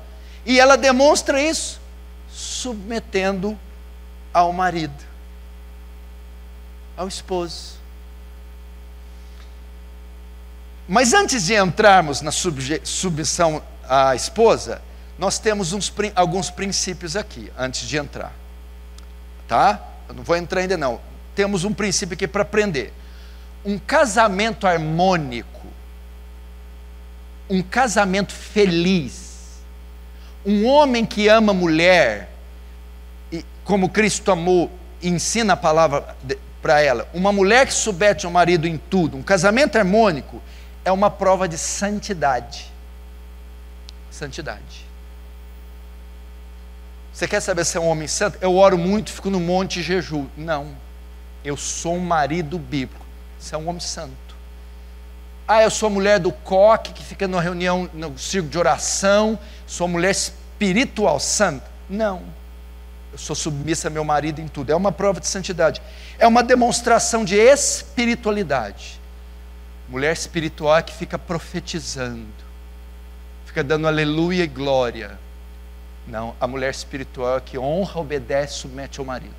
e 0.46 0.58
ela 0.58 0.78
demonstra 0.78 1.38
isso 1.38 1.78
submetendo 2.30 3.58
ao 4.34 4.52
marido, 4.52 5.04
ao 6.96 7.06
esposo. 7.06 7.78
Mas 10.88 11.14
antes 11.14 11.46
de 11.46 11.54
entrarmos 11.54 12.20
na 12.20 12.32
submissão 12.32 13.62
à 13.88 14.14
esposa, 14.14 14.82
nós 15.18 15.38
temos 15.38 15.72
uns, 15.72 15.92
alguns 16.14 16.50
princípios 16.50 17.16
aqui, 17.16 17.50
antes 17.56 17.88
de 17.88 17.96
entrar. 17.96 18.32
Tá? 19.46 19.80
Eu 20.08 20.14
não 20.14 20.24
vou 20.24 20.36
entrar 20.36 20.60
ainda 20.60 20.76
não. 20.76 21.00
Temos 21.34 21.64
um 21.64 21.72
princípio 21.72 22.14
aqui 22.14 22.26
para 22.26 22.42
aprender. 22.42 22.92
Um 23.64 23.78
casamento 23.78 24.66
harmônico, 24.66 25.66
um 27.48 27.62
casamento 27.62 28.32
feliz, 28.32 29.62
um 30.44 30.66
homem 30.66 31.06
que 31.06 31.28
ama 31.28 31.54
mulher, 31.54 32.33
como 33.64 33.88
Cristo 33.88 34.30
amou 34.30 34.70
ensina 35.02 35.54
a 35.54 35.56
palavra 35.56 36.16
para 36.62 36.80
ela, 36.80 37.08
uma 37.12 37.32
mulher 37.32 37.66
que 37.66 37.74
submete 37.74 38.24
ao 38.24 38.32
marido 38.32 38.66
em 38.66 38.78
tudo, 38.78 39.16
um 39.16 39.22
casamento 39.22 39.76
harmônico, 39.76 40.40
é 40.84 40.90
uma 40.90 41.10
prova 41.10 41.48
de 41.48 41.58
santidade. 41.58 42.72
Santidade. 44.10 44.84
Você 47.12 47.28
quer 47.28 47.40
saber 47.40 47.64
se 47.64 47.76
é 47.76 47.80
um 47.80 47.88
homem 47.88 48.08
santo? 48.08 48.38
Eu 48.40 48.56
oro 48.56 48.76
muito, 48.76 49.12
fico 49.12 49.30
no 49.30 49.40
monte 49.40 49.80
e 49.80 49.82
jejuo. 49.82 50.28
Não. 50.36 50.74
Eu 51.44 51.56
sou 51.56 51.96
um 51.96 52.00
marido 52.00 52.58
bíblico. 52.58 53.04
Você 53.38 53.54
é 53.54 53.58
um 53.58 53.68
homem 53.68 53.80
santo. 53.80 54.12
Ah, 55.46 55.62
eu 55.62 55.70
sou 55.70 55.90
mulher 55.90 56.18
do 56.18 56.32
coque 56.32 56.92
que 56.92 57.04
fica 57.04 57.28
na 57.28 57.40
reunião, 57.40 57.88
no 57.92 58.18
círculo 58.18 58.50
de 58.50 58.58
oração. 58.58 59.38
Sou 59.66 59.86
mulher 59.86 60.10
espiritual, 60.10 61.20
santa. 61.20 61.70
Não. 61.88 62.22
Eu 63.14 63.18
sou 63.18 63.36
submissa 63.36 63.86
a 63.86 63.90
meu 63.92 64.02
marido 64.02 64.40
em 64.40 64.48
tudo. 64.48 64.70
É 64.70 64.74
uma 64.74 64.90
prova 64.90 65.20
de 65.20 65.28
santidade. 65.28 65.80
É 66.18 66.26
uma 66.26 66.42
demonstração 66.42 67.24
de 67.24 67.36
espiritualidade. 67.36 69.00
Mulher 69.88 70.12
espiritual 70.12 70.76
é 70.76 70.82
que 70.82 70.92
fica 70.92 71.16
profetizando, 71.16 72.26
fica 73.46 73.62
dando 73.62 73.86
aleluia 73.86 74.42
e 74.42 74.48
glória. 74.48 75.16
Não, 76.08 76.34
a 76.40 76.46
mulher 76.48 76.70
espiritual 76.70 77.36
é 77.36 77.40
que 77.40 77.56
honra, 77.56 78.00
obedece, 78.00 78.54
submete 78.54 78.98
ao 78.98 79.06
marido. 79.06 79.32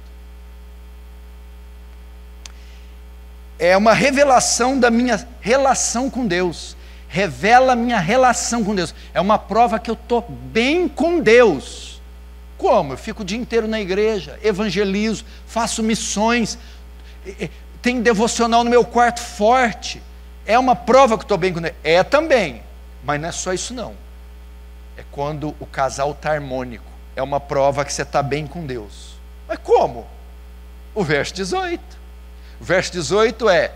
É 3.59 3.75
uma 3.75 3.91
revelação 3.91 4.79
da 4.79 4.89
minha 4.89 5.27
relação 5.41 6.09
com 6.09 6.25
Deus. 6.25 6.77
Revela 7.09 7.73
a 7.73 7.75
minha 7.75 7.99
relação 7.99 8.63
com 8.63 8.73
Deus. 8.73 8.95
É 9.13 9.19
uma 9.19 9.37
prova 9.37 9.79
que 9.79 9.91
eu 9.91 9.95
estou 9.95 10.21
bem 10.21 10.87
com 10.87 11.19
Deus. 11.19 11.94
Como? 12.57 12.93
Eu 12.93 12.97
fico 12.97 13.21
o 13.21 13.25
dia 13.25 13.37
inteiro 13.37 13.67
na 13.67 13.79
igreja, 13.79 14.39
evangelizo, 14.41 15.25
faço 15.45 15.83
missões, 15.83 16.57
tenho 17.81 18.01
devocional 18.01 18.63
no 18.63 18.69
meu 18.69 18.85
quarto 18.85 19.19
forte 19.19 20.01
é 20.45 20.57
uma 20.59 20.75
prova 20.75 21.17
que 21.17 21.23
estou 21.23 21.37
bem 21.37 21.51
com 21.51 21.59
ele? 21.59 21.73
É 21.83 22.03
também, 22.03 22.61
mas 23.03 23.19
não 23.19 23.29
é 23.29 23.31
só 23.31 23.51
isso 23.51 23.73
não. 23.73 23.95
É 24.95 25.03
quando 25.11 25.55
o 25.59 25.65
casal 25.65 26.11
está 26.11 26.31
harmônico. 26.31 26.85
É 27.15 27.23
uma 27.23 27.39
prova 27.39 27.83
que 27.83 27.91
você 27.91 28.03
está 28.03 28.21
bem 28.21 28.45
com 28.45 28.65
Deus. 28.65 29.15
Mas 29.47 29.57
como? 29.63 30.05
O 30.93 31.03
verso 31.03 31.33
18. 31.33 31.81
O 32.61 32.63
verso 32.63 32.91
18 32.91 33.49
é: 33.49 33.73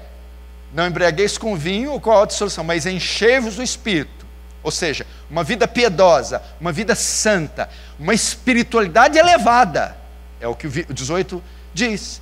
Não 0.72 0.88
embriagueis 0.88 1.38
com 1.38 1.56
vinho 1.56 1.94
ou 1.94 2.00
com 2.00 2.12
a 2.12 2.20
outra 2.20 2.36
solução, 2.36 2.64
mas 2.64 2.86
enchei-vos 2.86 3.56
do 3.56 3.64
Espírito. 3.64 4.19
Ou 4.62 4.72
seja, 4.72 5.06
uma 5.30 5.44
vida 5.44 5.68
piedosa, 5.68 6.42
uma 6.60 6.72
vida 6.72 6.96
santa, 6.96 7.70
uma 7.98 8.14
espiritualidade 8.14 9.18
elevada. 9.18 9.96
É 10.40 10.48
o 10.48 10.56
que 10.56 10.68
o 10.68 10.94
18 10.94 11.42
diz. 11.74 12.22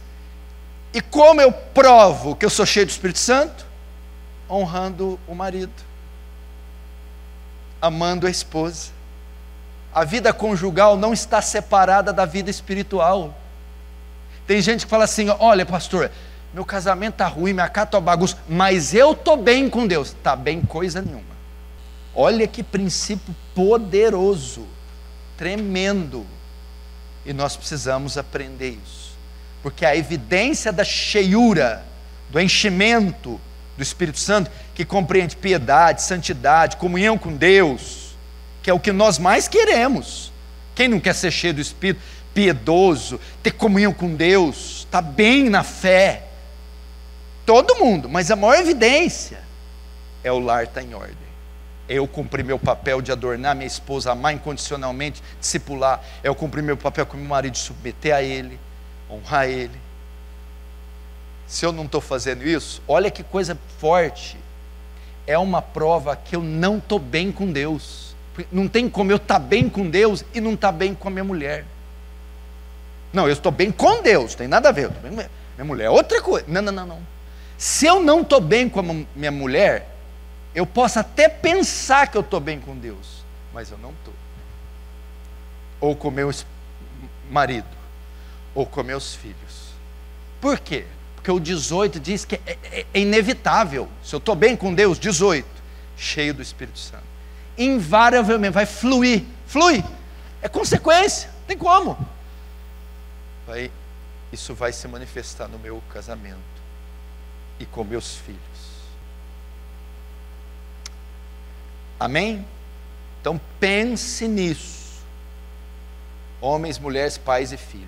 E 0.94 1.02
como 1.02 1.42
eu 1.42 1.52
provo 1.52 2.36
que 2.36 2.46
eu 2.46 2.50
sou 2.50 2.66
cheio 2.66 2.86
do 2.86 2.90
Espírito 2.90 3.20
Santo? 3.20 3.68
honrando 4.50 5.20
o 5.28 5.36
marido, 5.36 5.74
amando 7.82 8.28
a 8.28 8.30
esposa. 8.30 8.92
A 9.94 10.04
vida 10.04 10.32
conjugal 10.32 10.96
não 10.96 11.14
está 11.14 11.42
separada 11.42 12.14
da 12.14 12.26
vida 12.26 12.50
espiritual. 12.50 13.36
Tem 14.46 14.62
gente 14.62 14.86
que 14.86 14.90
fala 14.90 15.04
assim: 15.04 15.30
olha, 15.40 15.66
pastor, 15.66 16.12
meu 16.54 16.64
casamento 16.64 17.14
está 17.14 17.28
ruim, 17.28 17.54
minha 17.54 17.70
casa 17.70 17.88
está 17.88 18.00
bagunça, 18.00 18.38
mas 18.48 18.94
eu 18.94 19.12
estou 19.12 19.38
bem 19.38 19.70
com 19.70 19.88
Deus. 19.88 20.10
Está 20.10 20.36
bem 20.36 20.62
coisa 20.62 21.02
nenhuma. 21.02 21.37
Olha 22.20 22.48
que 22.48 22.64
princípio 22.64 23.36
poderoso, 23.54 24.66
tremendo. 25.38 26.26
E 27.24 27.32
nós 27.32 27.56
precisamos 27.56 28.18
aprender 28.18 28.80
isso. 28.84 29.16
Porque 29.62 29.86
a 29.86 29.96
evidência 29.96 30.74
da 30.74 30.84
cheiura, 30.84 31.86
do 32.32 32.40
enchimento, 32.40 33.40
do 33.78 33.84
Espírito 33.84 34.18
Santo, 34.18 34.50
que 34.74 34.84
compreende 34.84 35.36
piedade, 35.36 36.02
santidade, 36.02 36.78
comunhão 36.78 37.20
com 37.20 37.36
Deus, 37.36 38.16
que 38.64 38.70
é 38.72 38.74
o 38.74 38.80
que 38.80 38.92
nós 38.92 39.20
mais 39.20 39.48
queremos. 39.48 40.34
Quem 40.74 40.88
não 40.88 41.00
quer 41.00 41.14
ser 41.14 41.30
cheio 41.30 41.54
do 41.54 41.62
Espírito, 41.62 42.02
piedoso, 42.34 43.20
ter 43.44 43.52
comunhão 43.52 43.94
com 43.94 44.16
Deus, 44.16 44.80
estar 44.80 45.04
tá 45.04 45.08
bem 45.08 45.52
na 45.52 45.62
fé? 45.62 46.24
Todo 47.46 47.76
mundo, 47.76 48.10
mas 48.10 48.32
a 48.32 48.36
maior 48.36 48.60
evidência 48.60 49.38
é 50.24 50.32
o 50.32 50.40
lar 50.40 50.64
estar 50.64 50.82
tá 50.82 50.84
em 50.84 50.96
ordem. 50.96 51.27
Eu 51.88 52.08
cumprir 52.08 52.44
meu 52.44 52.60
papel 52.60 53.02
de 53.02 53.12
adornar 53.12 53.56
minha 53.56 53.68
esposa, 53.68 54.12
amar 54.12 54.34
incondicionalmente, 54.34 55.24
discipular. 55.40 56.04
Eu 56.24 56.36
cumprir 56.36 56.62
meu 56.62 56.76
papel 56.76 57.06
como 57.06 57.24
marido, 57.24 57.58
submeter 57.58 58.14
a 58.14 58.22
ele, 58.22 58.60
honrar 59.10 59.48
ele 59.48 59.88
se 61.48 61.66
eu 61.66 61.72
não 61.72 61.86
estou 61.86 62.02
fazendo 62.02 62.46
isso, 62.46 62.82
olha 62.88 63.10
que 63.10 63.24
coisa 63.24 63.58
forte. 63.80 64.38
É 65.26 65.38
uma 65.38 65.62
prova 65.62 66.16
que 66.16 66.36
eu 66.36 66.44
não 66.44 66.78
estou 66.78 67.00
bem 67.00 67.32
com 67.32 67.52
Deus. 67.52 68.16
Não 68.52 68.68
tem 68.68 68.90
como 68.90 69.12
eu 69.12 69.16
estar 69.16 69.36
tá 69.36 69.40
bem 69.40 69.70
com 69.70 69.90
Deus 69.90 70.24
e 70.34 70.42
não 70.42 70.54
estar 70.54 70.72
tá 70.72 70.78
bem 70.78 70.94
com 70.94 71.08
a 71.08 71.12
minha 71.12 71.24
mulher. 71.24 71.66
Não, 73.14 73.26
eu 73.28 73.34
estou 73.34 73.52
bem 73.52 73.72
com 73.72 74.02
Deus, 74.02 74.36
tem 74.36 74.48
nada 74.48 74.70
a 74.70 74.72
ver. 74.72 74.90
Com 74.90 75.10
minha 75.10 75.66
mulher 75.66 75.86
é 75.86 75.90
outra 75.90 76.22
coisa. 76.22 76.46
Não, 76.48 76.62
não, 76.62 76.72
não, 76.72 76.86
não. 76.86 77.00
Se 77.58 77.86
eu 77.86 78.02
não 78.02 78.22
estou 78.22 78.42
bem 78.42 78.70
com 78.70 78.80
a 78.82 78.84
minha 79.16 79.32
mulher, 79.32 79.90
eu 80.58 80.66
posso 80.66 80.98
até 80.98 81.30
pensar 81.30 82.08
que 82.08 82.18
eu 82.18 82.22
estou 82.22 82.40
bem 82.40 82.60
com 82.60 82.76
Deus, 82.76 83.24
mas 83.54 83.70
eu 83.70 83.78
não 83.78 83.92
estou. 83.92 84.14
Ou 85.80 85.96
com 85.96 86.10
meu 86.10 86.34
marido, 87.30 87.68
ou 88.56 88.66
com 88.66 88.82
meus 88.82 89.14
filhos. 89.14 89.68
Por 90.42 90.58
quê? 90.58 90.88
Porque 91.14 91.30
o 91.30 91.40
18 91.40 92.00
diz 92.00 92.26
que 92.26 92.42
é, 92.44 92.58
é, 92.64 92.86
é 92.92 93.00
inevitável. 93.00 93.88
Se 94.04 94.16
eu 94.16 94.18
estou 94.18 94.34
bem 94.34 94.58
com 94.58 94.74
Deus, 94.74 94.98
18, 94.98 95.48
cheio 95.96 96.34
do 96.34 96.42
Espírito 96.42 96.80
Santo. 96.80 97.04
Invariavelmente 97.56 98.56
vai 98.56 98.66
fluir. 98.66 99.26
Flui. 99.46 99.84
É 100.42 100.50
consequência. 100.50 101.30
Tem 101.46 101.56
como. 101.56 101.96
Vai, 103.46 103.72
isso 104.34 104.56
vai 104.56 104.74
se 104.74 104.88
manifestar 104.88 105.48
no 105.48 105.60
meu 105.60 105.84
casamento 105.94 106.40
e 107.60 107.66
com 107.68 107.84
meus 107.84 108.16
filhos. 108.16 108.57
Amém? 112.00 112.46
Então 113.22 113.40
pense 113.60 114.28
nisso. 114.28 115.04
Homens, 116.40 116.78
mulheres, 116.78 117.18
pais 117.18 117.52
e 117.52 117.58
filhos. 117.58 117.88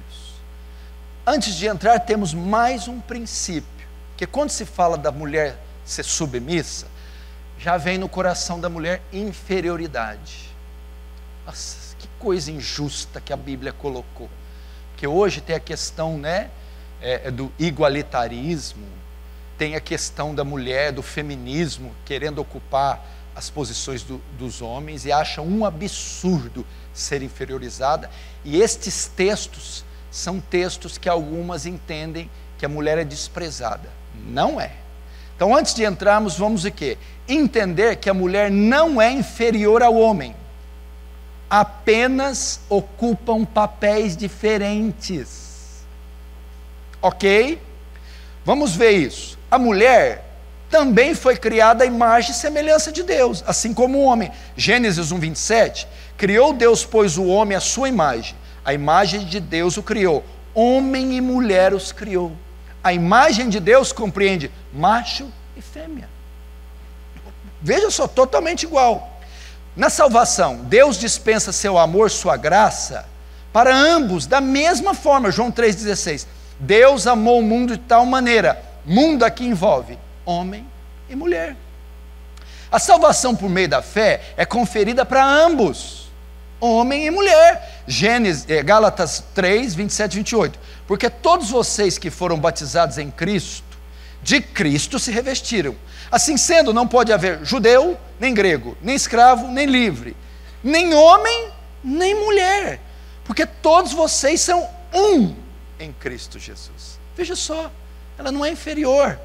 Antes 1.25 1.55
de 1.55 1.67
entrar, 1.67 1.99
temos 1.99 2.33
mais 2.33 2.87
um 2.87 2.99
princípio, 2.99 3.87
que 4.17 4.25
quando 4.25 4.49
se 4.49 4.65
fala 4.65 4.97
da 4.97 5.11
mulher 5.11 5.59
ser 5.85 6.03
submissa, 6.03 6.87
já 7.59 7.77
vem 7.77 7.97
no 7.97 8.09
coração 8.09 8.59
da 8.59 8.69
mulher 8.69 9.01
inferioridade. 9.13 10.49
Nossa, 11.45 11.95
que 11.97 12.07
coisa 12.17 12.51
injusta 12.51 13.21
que 13.21 13.33
a 13.33 13.37
Bíblia 13.37 13.73
colocou. 13.73 14.29
Porque 14.91 15.05
hoje 15.05 15.41
tem 15.41 15.55
a 15.55 15.59
questão 15.59 16.17
né, 16.17 16.49
é, 17.01 17.27
é, 17.27 17.31
do 17.31 17.51
igualitarismo, 17.59 18.87
tem 19.57 19.75
a 19.75 19.79
questão 19.79 20.33
da 20.33 20.43
mulher, 20.43 20.91
do 20.91 21.01
feminismo, 21.01 21.93
querendo 22.05 22.39
ocupar 22.39 23.05
as 23.39 23.49
posições 23.49 24.03
do, 24.03 24.21
dos 24.37 24.61
homens 24.61 25.05
e 25.05 25.13
acham 25.13 25.47
um 25.47 25.63
absurdo 25.63 26.65
ser 26.93 27.21
inferiorizada. 27.21 28.09
E 28.43 28.61
estes 28.61 29.07
textos 29.07 29.85
são 30.11 30.41
textos 30.41 30.97
que 30.97 31.07
algumas 31.07 31.65
entendem 31.65 32.29
que 32.57 32.65
a 32.65 32.69
mulher 32.69 32.97
é 32.97 33.05
desprezada. 33.05 33.89
Não 34.27 34.59
é. 34.59 34.73
Então, 35.37 35.55
antes 35.55 35.73
de 35.73 35.85
entrarmos, 35.85 36.37
vamos 36.37 36.65
o 36.65 36.71
quê? 36.71 36.97
Entender 37.29 37.95
que 37.95 38.09
a 38.09 38.13
mulher 38.13 38.51
não 38.51 39.01
é 39.01 39.09
inferior 39.09 39.81
ao 39.81 39.95
homem. 39.95 40.35
Apenas 41.49 42.59
ocupam 42.67 43.45
papéis 43.45 44.17
diferentes. 44.17 45.85
Ok? 47.01 47.57
Vamos 48.43 48.75
ver 48.75 48.91
isso. 48.91 49.39
a 49.49 49.57
mulher 49.57 50.28
também 50.69 51.15
foi 51.15 51.35
criada 51.35 51.83
à 51.83 51.87
imagem 51.87 52.31
e 52.31 52.35
semelhança 52.35 52.91
de 52.91 53.01
Deus, 53.01 53.43
assim 53.47 53.73
como 53.73 53.97
o 53.97 54.03
homem. 54.03 54.31
Gênesis 54.55 55.11
1, 55.11 55.19
27. 55.19 55.87
Criou 56.17 56.53
Deus, 56.53 56.85
pois, 56.85 57.17
o 57.17 57.25
homem 57.25 57.57
à 57.57 57.59
sua 57.59 57.89
imagem. 57.89 58.35
A 58.63 58.73
imagem 58.73 59.25
de 59.25 59.39
Deus 59.39 59.77
o 59.77 59.83
criou. 59.83 60.23
Homem 60.53 61.17
e 61.17 61.21
mulher 61.21 61.73
os 61.73 61.91
criou. 61.91 62.31
A 62.83 62.93
imagem 62.93 63.49
de 63.49 63.59
Deus 63.59 63.91
compreende 63.91 64.51
macho 64.71 65.31
e 65.57 65.61
fêmea. 65.61 66.07
Veja 67.61 67.89
só, 67.89 68.07
totalmente 68.07 68.63
igual. 68.63 69.19
Na 69.75 69.89
salvação, 69.89 70.57
Deus 70.63 70.97
dispensa 70.97 71.51
seu 71.51 71.77
amor, 71.77 72.11
sua 72.11 72.37
graça, 72.37 73.07
para 73.51 73.75
ambos, 73.75 74.27
da 74.27 74.39
mesma 74.39 74.93
forma. 74.93 75.31
João 75.31 75.51
3,16. 75.51 76.27
Deus 76.59 77.07
amou 77.07 77.39
o 77.39 77.43
mundo 77.43 77.75
de 77.75 77.79
tal 77.79 78.05
maneira. 78.05 78.61
Mundo 78.85 79.23
aqui 79.23 79.45
envolve 79.45 79.97
homem 80.29 80.65
e 81.09 81.15
mulher. 81.15 81.55
A 82.71 82.77
salvação 82.77 83.35
por 83.35 83.49
meio 83.49 83.67
da 83.67 83.81
fé 83.81 84.33
é 84.37 84.45
conferida 84.45 85.03
para 85.03 85.25
ambos, 85.25 86.11
homem 86.59 87.07
e 87.07 87.11
mulher. 87.11 87.83
Gênesis, 87.87 88.45
eh, 88.47 88.61
Gálatas 88.61 89.23
3, 89.33 89.73
27 89.73 90.13
e 90.13 90.15
28. 90.17 90.59
Porque 90.87 91.09
todos 91.09 91.49
vocês 91.49 91.97
que 91.97 92.11
foram 92.11 92.37
batizados 92.37 92.99
em 92.99 93.09
Cristo, 93.09 93.63
de 94.21 94.39
Cristo 94.39 94.99
se 94.99 95.11
revestiram. 95.11 95.75
Assim 96.11 96.37
sendo, 96.37 96.73
não 96.73 96.87
pode 96.87 97.11
haver 97.11 97.43
judeu, 97.43 97.97
nem 98.19 98.33
grego, 98.33 98.77
nem 98.81 98.95
escravo, 98.95 99.47
nem 99.47 99.65
livre, 99.65 100.15
nem 100.63 100.93
homem, 100.93 101.49
nem 101.83 102.13
mulher, 102.13 102.79
porque 103.23 103.45
todos 103.45 103.93
vocês 103.93 104.41
são 104.41 104.67
um 104.93 105.35
em 105.79 105.93
Cristo 105.93 106.37
Jesus. 106.37 106.99
Veja 107.15 107.35
só, 107.35 107.71
ela 108.17 108.31
não 108.31 108.43
é 108.43 108.49
inferior. 108.49 109.19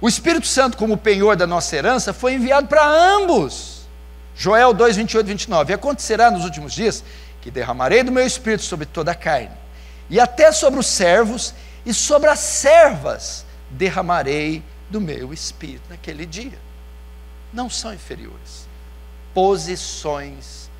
O 0.00 0.08
Espírito 0.08 0.46
Santo, 0.46 0.76
como 0.76 0.96
penhor 0.96 1.34
da 1.36 1.46
nossa 1.46 1.74
herança, 1.74 2.12
foi 2.12 2.34
enviado 2.34 2.68
para 2.68 2.86
ambos. 2.86 3.88
Joel 4.36 4.72
2, 4.72 4.96
28 4.96 5.26
e 5.26 5.28
29. 5.30 5.72
E 5.72 5.74
acontecerá 5.74 6.30
nos 6.30 6.44
últimos 6.44 6.72
dias 6.72 7.02
que 7.40 7.50
derramarei 7.50 8.02
do 8.02 8.12
meu 8.12 8.24
espírito 8.24 8.62
sobre 8.62 8.86
toda 8.86 9.12
a 9.12 9.14
carne, 9.14 9.56
e 10.10 10.20
até 10.20 10.52
sobre 10.52 10.78
os 10.78 10.86
servos 10.86 11.54
e 11.84 11.94
sobre 11.94 12.28
as 12.28 12.38
servas 12.38 13.44
derramarei 13.70 14.62
do 14.90 15.00
meu 15.00 15.32
espírito 15.32 15.88
naquele 15.88 16.26
dia. 16.26 16.58
Não 17.52 17.68
são 17.68 17.92
inferiores, 17.92 18.68
posições 19.34 20.70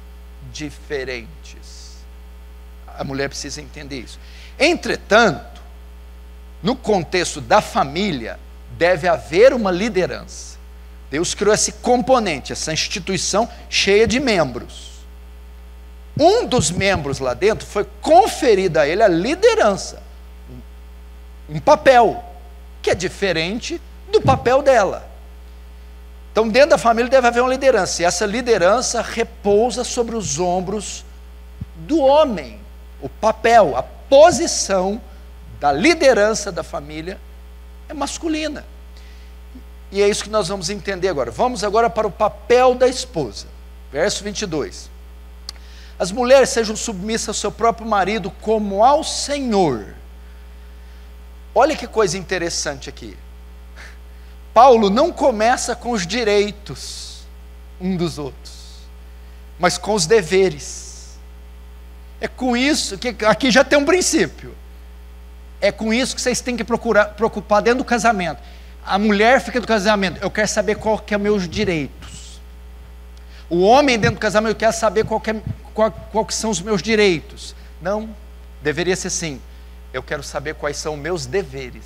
diferentes. 0.53 1.99
A 2.87 3.05
mulher 3.05 3.29
precisa 3.29 3.61
entender 3.61 4.01
isso. 4.01 4.19
Entretanto, 4.59 5.61
no 6.63 6.75
contexto 6.75 7.41
da 7.41 7.61
família, 7.61 8.39
deve 8.77 9.09
haver 9.09 9.53
uma 9.53 9.71
liderança. 9.71 10.59
Deus 11.11 11.35
criou 11.35 11.55
esse 11.55 11.73
componente, 11.73 12.53
essa 12.53 12.73
instituição 12.73 13.49
cheia 13.71 14.07
de 14.07 14.21
membros. 14.21 14.89
Um 16.19 16.45
dos 16.47 16.71
membros 16.71 17.19
lá 17.19 17.33
dentro 17.33 17.67
foi 17.67 17.87
conferida 18.01 18.83
a 18.83 18.89
ele 18.89 19.03
a 19.03 19.09
liderança, 19.09 20.03
um 21.49 21.61
papel, 21.61 22.23
que 22.83 22.91
é 22.91 22.95
diferente 22.95 23.81
do 24.11 24.21
papel 24.21 24.61
dela. 24.61 25.09
Então, 26.33 26.49
dentro 26.49 26.71
da 26.71 26.79
família 26.79 27.11
deve 27.11 27.27
haver 27.27 27.41
uma 27.41 27.51
liderança, 27.51 28.03
e 28.03 28.05
essa 28.05 28.27
liderança 28.27 29.01
repousa 29.01 29.83
sobre 29.83 30.15
os 30.15 30.39
ombros 30.39 31.05
do 31.77 32.01
homem. 32.01 32.61
O 33.01 33.09
papel, 33.09 33.77
a 33.77 33.83
posição 33.83 35.01
da 35.59 35.73
liderança 35.73 36.53
da 36.53 36.63
família 36.63 37.19
é 37.89 37.95
masculina. 37.95 38.65
E 39.91 40.03
é 40.03 40.09
isso 40.09 40.25
que 40.25 40.31
nós 40.31 40.49
vamos 40.49 40.69
entender 40.69 41.09
agora. 41.09 41.31
Vamos 41.31 41.65
agora 41.65 41.89
para 41.89 42.07
o 42.07 42.11
papel 42.11 42.75
da 42.75 42.87
esposa. 42.87 43.47
Verso 43.91 44.23
22. 44.23 44.91
As 45.99 46.13
mulheres 46.13 46.51
sejam 46.51 46.77
submissas 46.77 47.29
ao 47.29 47.35
seu 47.35 47.53
próprio 47.53 47.87
marido 47.87 48.31
como 48.31 48.85
ao 48.85 49.03
Senhor. 49.03 49.95
Olha 51.55 51.75
que 51.75 51.87
coisa 51.87 52.17
interessante 52.17 52.89
aqui. 52.89 53.17
Paulo 54.53 54.91
não 54.91 55.11
começa 55.11 55.75
com 55.75 55.91
os 55.91 56.07
direitos 56.07 57.27
um 57.81 57.97
dos 57.97 58.19
outros, 58.19 58.53
mas 59.59 59.79
com 59.79 59.95
os 59.95 60.07
deveres. 60.07 61.19
É 62.21 62.29
com 62.29 62.57
isso 62.57 62.99
que 62.99 63.15
aqui 63.25 63.51
já 63.51 63.65
tem 63.65 63.79
um 63.79 63.85
princípio. 63.85 64.55
É 65.61 65.73
com 65.73 65.93
isso 65.93 66.15
que 66.15 66.21
vocês 66.21 66.41
têm 66.41 66.57
que 66.57 66.65
procurar, 66.65 67.07
preocupar 67.07 67.63
dentro 67.63 67.79
do 67.79 67.85
casamento. 67.85 68.41
A 68.85 68.99
mulher 68.99 69.41
fica 69.41 69.61
do 69.61 69.67
casamento, 69.67 70.19
eu 70.23 70.31
quero 70.31 70.49
saber 70.49 70.77
qual 70.77 70.99
que 70.99 71.15
é 71.15 71.19
meus 71.19 71.49
direitos. 71.49 72.41
O 73.51 73.63
homem 73.63 73.99
dentro 73.99 74.17
do 74.17 74.21
casamento 74.21 74.57
quer 74.57 74.73
saber 74.73 75.05
qual 75.05 75.21
que, 75.21 75.31
é, 75.31 75.43
qual, 75.75 75.91
qual 75.91 76.25
que 76.25 76.35
são 76.35 76.51
os 76.51 76.61
meus 76.61 76.83
direitos. 76.83 77.55
Não, 77.81 78.15
deveria 78.63 78.95
ser 78.95 79.09
assim. 79.09 79.41
Eu 79.93 80.03
quero 80.03 80.23
saber 80.23 80.55
quais 80.55 80.77
são 80.77 80.95
os 80.95 81.01
meus 81.01 81.27
deveres. 81.27 81.85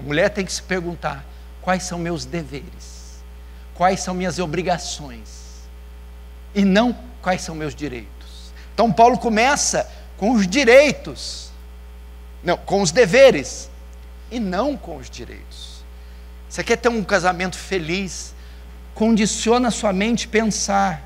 A 0.00 0.02
mulher 0.02 0.30
tem 0.30 0.44
que 0.44 0.52
se 0.52 0.62
perguntar: 0.62 1.24
quais 1.60 1.82
são 1.82 1.98
meus 1.98 2.24
deveres? 2.24 3.22
Quais 3.74 4.00
são 4.00 4.14
minhas 4.14 4.38
obrigações? 4.38 5.66
E 6.54 6.64
não 6.64 6.96
quais 7.20 7.42
são 7.42 7.54
meus 7.54 7.74
direitos. 7.74 8.52
Então 8.72 8.90
Paulo 8.90 9.18
começa 9.18 9.86
com 10.16 10.32
os 10.32 10.46
direitos, 10.46 11.50
não, 12.42 12.56
com 12.56 12.80
os 12.80 12.90
deveres, 12.90 13.70
e 14.30 14.40
não 14.40 14.76
com 14.76 14.96
os 14.96 15.08
direitos. 15.08 15.84
Você 16.48 16.64
quer 16.64 16.76
ter 16.76 16.88
um 16.88 17.04
casamento 17.04 17.56
feliz? 17.56 18.34
Condiciona 18.94 19.70
sua 19.70 19.92
mente 19.92 20.26
pensar. 20.26 21.02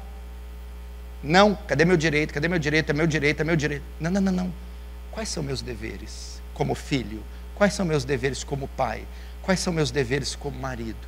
Não, 1.23 1.55
cadê 1.67 1.85
meu 1.85 1.97
direito? 1.97 2.33
Cadê 2.33 2.49
meu 2.49 2.59
direito? 2.59 2.91
É 2.91 2.93
meu 2.93 3.07
direito, 3.07 3.41
é 3.41 3.45
meu 3.45 3.57
direito. 3.57 3.83
Não, 3.99 4.11
não, 4.11 4.21
não, 4.21 4.33
não. 4.33 4.53
Quais 5.11 5.29
são 5.29 5.43
meus 5.43 5.61
deveres 5.61 6.41
como 6.55 6.75
filho? 6.75 7.23
Quais 7.55 7.75
são 7.75 7.85
meus 7.85 8.05
deveres 8.05 8.45
como 8.45 8.69
pai? 8.69 9.05
Quais 9.43 9.61
são 9.61 9.73
meus 9.73 9.91
deveres 9.91 10.35
como 10.35 10.59
marido? 10.59 10.99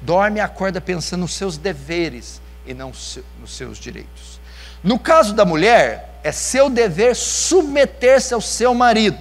Dorme 0.00 0.38
e 0.38 0.40
acorda 0.40 0.80
pensando 0.80 1.20
nos 1.20 1.34
seus 1.34 1.56
deveres 1.56 2.40
e 2.66 2.74
não 2.74 2.88
nos 2.88 3.56
seus 3.56 3.78
direitos. 3.78 4.40
No 4.82 4.98
caso 4.98 5.34
da 5.34 5.44
mulher, 5.44 6.13
é 6.24 6.32
seu 6.32 6.70
dever 6.70 7.14
submeter-se 7.14 8.32
ao 8.32 8.40
seu 8.40 8.74
marido. 8.74 9.18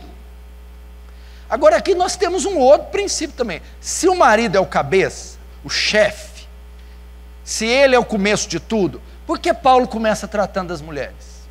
Agora 1.50 1.76
aqui 1.76 1.94
nós 1.94 2.16
temos 2.16 2.46
um 2.46 2.58
outro 2.58 2.88
princípio 2.88 3.36
também. 3.36 3.62
Se 3.82 4.08
o 4.08 4.16
marido 4.16 4.58
é 4.58 4.60
o 4.60 4.66
cabeça, 4.66 5.38
o 5.66 5.70
chefe, 5.70 6.48
se 7.44 7.66
ele 7.66 7.94
é 7.94 8.00
o 8.00 8.06
começo 8.06 8.48
de 8.48 8.58
tudo, 8.58 9.02
por 9.28 9.38
que 9.38 9.54
Paulo 9.54 9.86
começa 9.86 10.28
tratando 10.30 10.70
das 10.70 10.82
mulheres? 10.82 11.44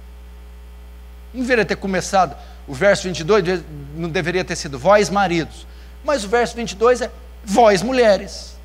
Não 1.35 1.43
deveria 1.43 1.67
ter 1.67 1.77
começado, 1.77 2.35
o 2.67 2.73
verso 2.73 3.05
22 3.05 3.62
não 3.95 4.09
deveria 4.09 4.45
ter 4.45 4.57
sido 4.57 4.79
vós 4.79 5.11
maridos, 5.11 5.67
mas 6.03 6.25
o 6.25 6.29
verso 6.29 6.57
22 6.57 7.03
é 7.03 7.11
vós 7.45 7.83
mulheres. 7.83 8.57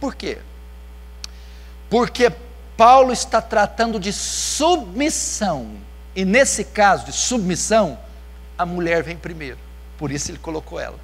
Por 0.00 0.14
quê? 0.14 0.38
Porque 1.90 2.32
Paulo 2.76 3.12
está 3.12 3.42
tratando 3.42 4.00
de 4.00 4.10
submissão. 4.10 5.89
E 6.14 6.24
nesse 6.24 6.64
caso 6.64 7.06
de 7.06 7.12
submissão, 7.12 7.98
a 8.58 8.66
mulher 8.66 9.02
vem 9.02 9.16
primeiro. 9.16 9.58
Por 9.96 10.10
isso 10.10 10.30
ele 10.30 10.38
colocou 10.38 10.78
ela. 10.80 10.98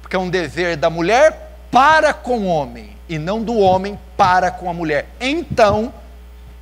Porque 0.00 0.16
é 0.16 0.18
um 0.18 0.28
dever 0.28 0.76
da 0.76 0.90
mulher 0.90 1.56
para 1.70 2.12
com 2.12 2.40
o 2.40 2.46
homem 2.46 2.96
e 3.08 3.18
não 3.18 3.42
do 3.42 3.56
homem 3.56 3.98
para 4.16 4.50
com 4.50 4.68
a 4.68 4.74
mulher. 4.74 5.08
Então, 5.20 5.92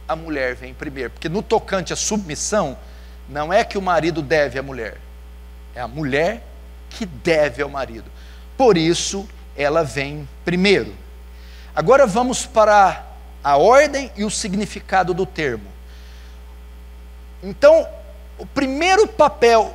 a 0.07 0.14
mulher 0.14 0.55
vem 0.55 0.72
primeiro. 0.72 1.11
Porque 1.11 1.29
no 1.29 1.42
tocante 1.42 1.92
à 1.92 1.96
submissão, 1.96 2.76
não 3.29 3.53
é 3.53 3.62
que 3.64 3.79
o 3.79 3.83
marido 3.83 4.22
deve 4.22 4.59
à 4.59 4.62
mulher, 4.62 4.96
é 5.74 5.81
a 5.81 5.87
mulher 5.87 6.42
que 6.90 7.07
deve 7.07 7.62
ao 7.62 7.68
marido. 7.68 8.11
Por 8.57 8.76
isso, 8.76 9.29
ela 9.57 9.85
vem 9.85 10.29
primeiro. 10.44 10.94
Agora 11.74 12.07
vamos 12.07 12.44
para 12.44 13.07
a 13.42 13.57
ordem 13.57 14.11
e 14.16 14.24
o 14.24 14.31
significado 14.31 15.14
do 15.14 15.24
termo. 15.24 15.66
Então, 17.42 17.87
o 18.38 18.46
primeiro 18.46 19.07
papel, 19.07 19.74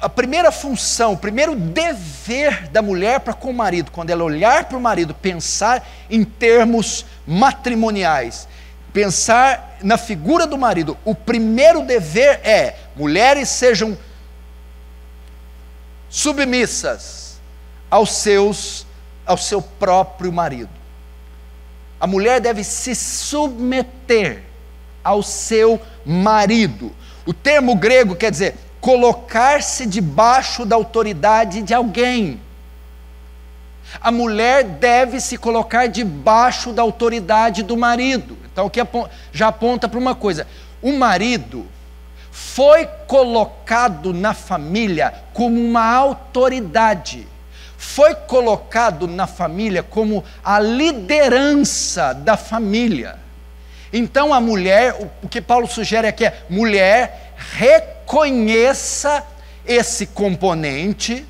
a 0.00 0.08
primeira 0.08 0.52
função, 0.52 1.12
o 1.12 1.16
primeiro 1.16 1.54
dever 1.56 2.68
da 2.68 2.82
mulher 2.82 3.20
para 3.20 3.32
com 3.32 3.50
o 3.50 3.54
marido, 3.54 3.90
quando 3.90 4.10
ela 4.10 4.22
olhar 4.24 4.64
para 4.64 4.76
o 4.76 4.80
marido, 4.80 5.14
pensar 5.14 5.86
em 6.10 6.24
termos 6.24 7.06
matrimoniais, 7.26 8.48
pensar 8.92 9.78
na 9.82 9.96
figura 9.96 10.46
do 10.46 10.58
marido, 10.58 10.96
o 11.04 11.14
primeiro 11.14 11.82
dever 11.82 12.40
é: 12.44 12.76
mulheres 12.94 13.48
sejam 13.48 13.96
submissas 16.08 17.40
aos 17.90 18.12
seus 18.12 18.86
ao 19.24 19.36
seu 19.38 19.62
próprio 19.62 20.32
marido 20.32 20.82
a 22.02 22.06
mulher 22.08 22.40
deve 22.40 22.64
se 22.64 22.96
submeter 22.96 24.42
ao 25.04 25.22
seu 25.22 25.80
marido. 26.04 26.92
O 27.24 27.32
termo 27.32 27.74
grego 27.74 28.16
quer 28.16 28.30
dizer 28.30 28.56
colocar-se 28.80 29.86
debaixo 29.86 30.66
da 30.66 30.74
autoridade 30.74 31.62
de 31.62 31.72
alguém. 31.72 32.40
A 34.00 34.10
mulher 34.10 34.64
deve 34.64 35.20
se 35.20 35.36
colocar 35.36 35.86
debaixo 35.86 36.72
da 36.72 36.82
autoridade 36.82 37.62
do 37.62 37.76
marido. 37.76 38.36
Então, 38.52 38.66
o 38.66 38.70
que 38.70 38.80
já 39.32 39.48
aponta 39.48 39.88
para 39.88 39.98
uma 39.98 40.14
coisa: 40.14 40.46
o 40.80 40.92
marido 40.92 41.66
foi 42.30 42.86
colocado 43.06 44.12
na 44.12 44.34
família 44.34 45.14
como 45.32 45.60
uma 45.60 45.94
autoridade, 45.94 47.28
foi 47.76 48.14
colocado 48.14 49.06
na 49.06 49.26
família 49.26 49.82
como 49.82 50.24
a 50.42 50.58
liderança 50.58 52.12
da 52.14 52.36
família. 52.36 53.21
Então, 53.92 54.32
a 54.32 54.40
mulher, 54.40 54.96
o 55.22 55.28
que 55.28 55.40
Paulo 55.40 55.66
sugere 55.66 56.06
aqui 56.06 56.24
é: 56.24 56.44
mulher, 56.48 57.34
reconheça 57.56 59.24
esse 59.66 60.06
componente 60.06 61.26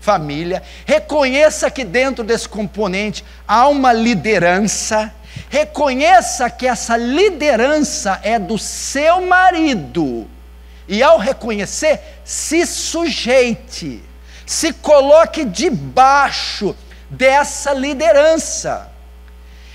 família, 0.00 0.62
reconheça 0.86 1.70
que 1.70 1.84
dentro 1.84 2.24
desse 2.24 2.48
componente 2.48 3.24
há 3.46 3.68
uma 3.68 3.92
liderança, 3.92 5.12
reconheça 5.48 6.48
que 6.48 6.66
essa 6.66 6.96
liderança 6.96 8.18
é 8.22 8.38
do 8.38 8.58
seu 8.58 9.20
marido, 9.20 10.28
e 10.88 11.02
ao 11.02 11.18
reconhecer, 11.18 12.00
se 12.24 12.66
sujeite, 12.66 14.02
se 14.46 14.72
coloque 14.72 15.44
debaixo 15.44 16.74
dessa 17.08 17.72
liderança. 17.72 18.89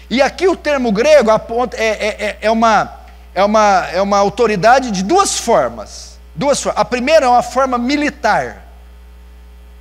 E 0.10 0.22
aqui 0.22 0.48
o 0.48 0.56
termo 0.56 0.91
grego 0.91 1.32
aponta, 1.32 1.76
é, 1.78 1.88
é, 1.88 2.08
é, 2.08 2.38
é 2.41 2.52
uma, 2.52 3.00
é, 3.34 3.44
uma, 3.44 3.88
é 3.91 4.02
uma 4.02 4.18
autoridade 4.18 4.91
de 4.91 5.04
duas 5.04 5.39
formas. 5.39 6.20
Duas 6.36 6.62
formas. 6.62 6.80
A 6.80 6.86
primeira 6.86 7.26
é 7.26 7.30
uma 7.30 7.44
forma 7.44 7.78
militar 7.78 8.65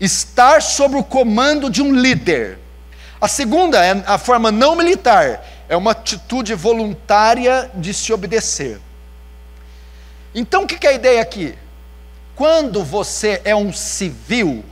estar 0.00 0.62
sob 0.62 0.96
o 0.96 1.04
comando 1.04 1.70
de 1.70 1.82
um 1.82 1.94
líder. 1.94 2.58
A 3.20 3.28
segunda 3.28 3.84
é 3.84 4.02
a 4.06 4.18
forma 4.18 4.50
não 4.50 4.76
militar, 4.76 5.44
é 5.68 5.76
uma 5.76 5.92
atitude 5.92 6.54
voluntária 6.54 7.70
de 7.74 7.94
se 7.94 8.12
obedecer. 8.12 8.80
Então, 10.34 10.64
o 10.64 10.66
que 10.66 10.86
é 10.86 10.90
a 10.90 10.94
ideia 10.94 11.22
aqui? 11.22 11.54
Quando 12.34 12.82
você 12.82 13.40
é 13.44 13.54
um 13.54 13.72
civil, 13.72 14.64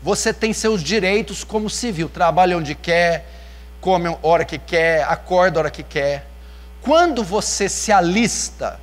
você 0.00 0.32
tem 0.32 0.52
seus 0.52 0.82
direitos 0.82 1.42
como 1.42 1.68
civil, 1.68 2.08
trabalha 2.08 2.56
onde 2.56 2.74
quer, 2.74 3.28
come 3.82 4.06
a 4.06 4.16
hora 4.22 4.44
que 4.44 4.58
quer, 4.58 5.02
acorda 5.02 5.58
a 5.58 5.60
hora 5.62 5.70
que 5.70 5.82
quer. 5.82 6.24
Quando 6.80 7.22
você 7.24 7.68
se 7.68 7.90
alista, 7.90 8.80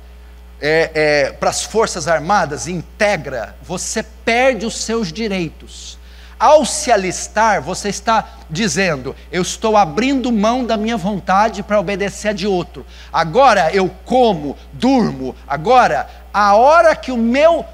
é, 0.60 0.90
é, 0.94 1.32
para 1.32 1.48
as 1.48 1.64
Forças 1.64 2.06
Armadas, 2.06 2.68
integra, 2.68 3.56
você 3.62 4.02
perde 4.02 4.66
os 4.66 4.76
seus 4.76 5.10
direitos. 5.10 5.98
Ao 6.38 6.64
se 6.64 6.92
alistar, 6.92 7.62
você 7.62 7.88
está 7.88 8.28
dizendo: 8.48 9.16
eu 9.32 9.42
estou 9.42 9.76
abrindo 9.76 10.30
mão 10.30 10.64
da 10.64 10.76
minha 10.76 10.96
vontade 10.96 11.62
para 11.62 11.80
obedecer 11.80 12.28
a 12.28 12.32
de 12.32 12.46
outro. 12.46 12.84
Agora 13.12 13.74
eu 13.74 13.90
como, 14.04 14.56
durmo. 14.72 15.34
Agora, 15.48 16.08
a 16.32 16.54
hora 16.54 16.94
que 16.94 17.10
o 17.10 17.16
meu, 17.16 17.64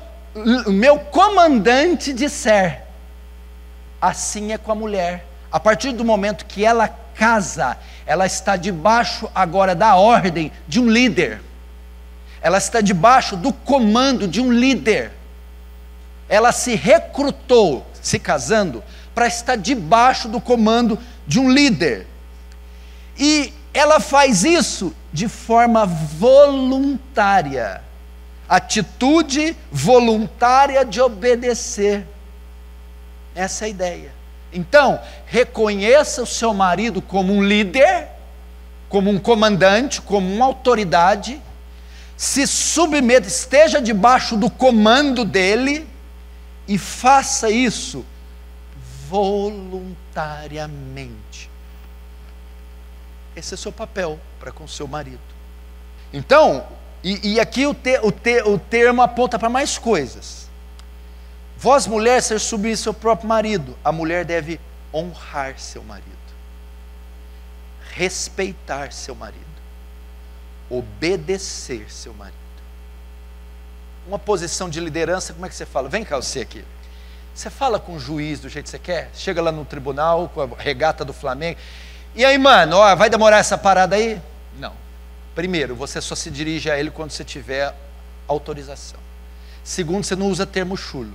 o 0.66 0.72
meu 0.72 0.98
comandante 0.98 2.12
disser, 2.12 2.82
assim 4.00 4.52
é 4.52 4.58
com 4.58 4.70
a 4.70 4.76
mulher. 4.76 5.26
A 5.50 5.60
partir 5.60 5.92
do 5.92 6.04
momento 6.04 6.44
que 6.44 6.64
ela 6.64 6.88
casa, 7.18 7.76
ela 8.04 8.26
está 8.26 8.56
debaixo 8.56 9.28
agora 9.34 9.74
da 9.74 9.96
ordem 9.96 10.52
de 10.68 10.80
um 10.80 10.88
líder 10.88 11.40
ela 12.46 12.58
está 12.58 12.80
debaixo 12.80 13.36
do 13.36 13.52
comando 13.52 14.28
de 14.28 14.40
um 14.40 14.52
líder. 14.52 15.10
Ela 16.28 16.52
se 16.52 16.76
recrutou, 16.76 17.84
se 18.00 18.20
casando, 18.20 18.84
para 19.12 19.26
estar 19.26 19.56
debaixo 19.56 20.28
do 20.28 20.40
comando 20.40 20.96
de 21.26 21.40
um 21.40 21.50
líder. 21.50 22.06
E 23.18 23.52
ela 23.74 23.98
faz 23.98 24.44
isso 24.44 24.94
de 25.12 25.26
forma 25.26 25.86
voluntária. 25.86 27.82
Atitude 28.48 29.56
voluntária 29.72 30.84
de 30.84 31.00
obedecer. 31.00 32.06
Essa 33.34 33.64
é 33.64 33.66
a 33.66 33.68
ideia. 33.70 34.15
Então, 34.52 35.00
reconheça 35.26 36.22
o 36.22 36.26
seu 36.26 36.54
marido 36.54 37.02
como 37.02 37.32
um 37.32 37.42
líder, 37.42 38.08
como 38.88 39.10
um 39.10 39.18
comandante, 39.18 40.00
como 40.00 40.32
uma 40.32 40.46
autoridade, 40.46 41.42
se 42.16 42.46
submeta, 42.46 43.28
esteja 43.28 43.80
debaixo 43.80 44.36
do 44.36 44.48
comando 44.48 45.24
dele 45.24 45.86
e 46.66 46.78
faça 46.78 47.50
isso 47.50 48.04
voluntariamente. 49.08 51.50
Esse 53.34 53.54
é 53.54 53.56
o 53.56 53.58
seu 53.58 53.72
papel 53.72 54.18
para 54.40 54.50
com 54.50 54.66
seu 54.66 54.88
marido. 54.88 55.20
Então, 56.12 56.66
e, 57.04 57.34
e 57.34 57.40
aqui 57.40 57.66
o, 57.66 57.74
te, 57.74 58.00
o, 58.02 58.10
te, 58.10 58.42
o 58.42 58.58
termo 58.58 59.02
aponta 59.02 59.38
para 59.38 59.50
mais 59.50 59.76
coisas. 59.76 60.45
Vós, 61.56 61.86
mulher, 61.86 62.22
ser 62.22 62.38
submissa 62.38 62.90
ao 62.90 62.94
próprio 62.94 63.28
marido. 63.28 63.76
A 63.84 63.90
mulher 63.90 64.24
deve 64.24 64.60
honrar 64.92 65.58
seu 65.58 65.82
marido, 65.82 66.06
respeitar 67.94 68.92
seu 68.92 69.14
marido 69.14 69.46
obedecer 70.68 71.90
seu 71.90 72.12
marido. 72.14 72.36
Uma 74.06 74.18
posição 74.18 74.68
de 74.68 74.80
liderança, 74.80 75.32
como 75.32 75.46
é 75.46 75.48
que 75.48 75.54
você 75.54 75.66
fala? 75.66 75.88
Vem 75.88 76.04
cá 76.04 76.16
você 76.16 76.40
aqui. 76.40 76.64
Você 77.34 77.50
fala 77.50 77.78
com 77.78 77.94
o 77.94 78.00
juiz 78.00 78.40
do 78.40 78.48
jeito 78.48 78.64
que 78.64 78.70
você 78.70 78.78
quer? 78.78 79.10
Chega 79.14 79.42
lá 79.42 79.52
no 79.52 79.64
tribunal 79.64 80.28
com 80.28 80.42
a 80.42 80.48
regata 80.56 81.04
do 81.04 81.12
Flamengo. 81.12 81.58
E 82.14 82.24
aí, 82.24 82.38
mano, 82.38 82.76
ó, 82.76 82.94
vai 82.94 83.10
demorar 83.10 83.38
essa 83.38 83.58
parada 83.58 83.96
aí? 83.96 84.20
Não. 84.58 84.72
Primeiro, 85.34 85.74
você 85.74 86.00
só 86.00 86.14
se 86.14 86.30
dirige 86.30 86.70
a 86.70 86.78
ele 86.78 86.90
quando 86.90 87.10
você 87.10 87.24
tiver 87.24 87.74
autorização. 88.26 88.98
Segundo, 89.62 90.04
você 90.04 90.16
não 90.16 90.28
usa 90.28 90.46
termo 90.46 90.76
chulo. 90.76 91.12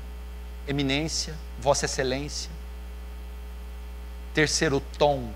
Eminência, 0.72 1.36
Vossa 1.60 1.86
Excelência. 1.86 2.52
Terceiro, 4.34 4.82
tom. 4.98 5.32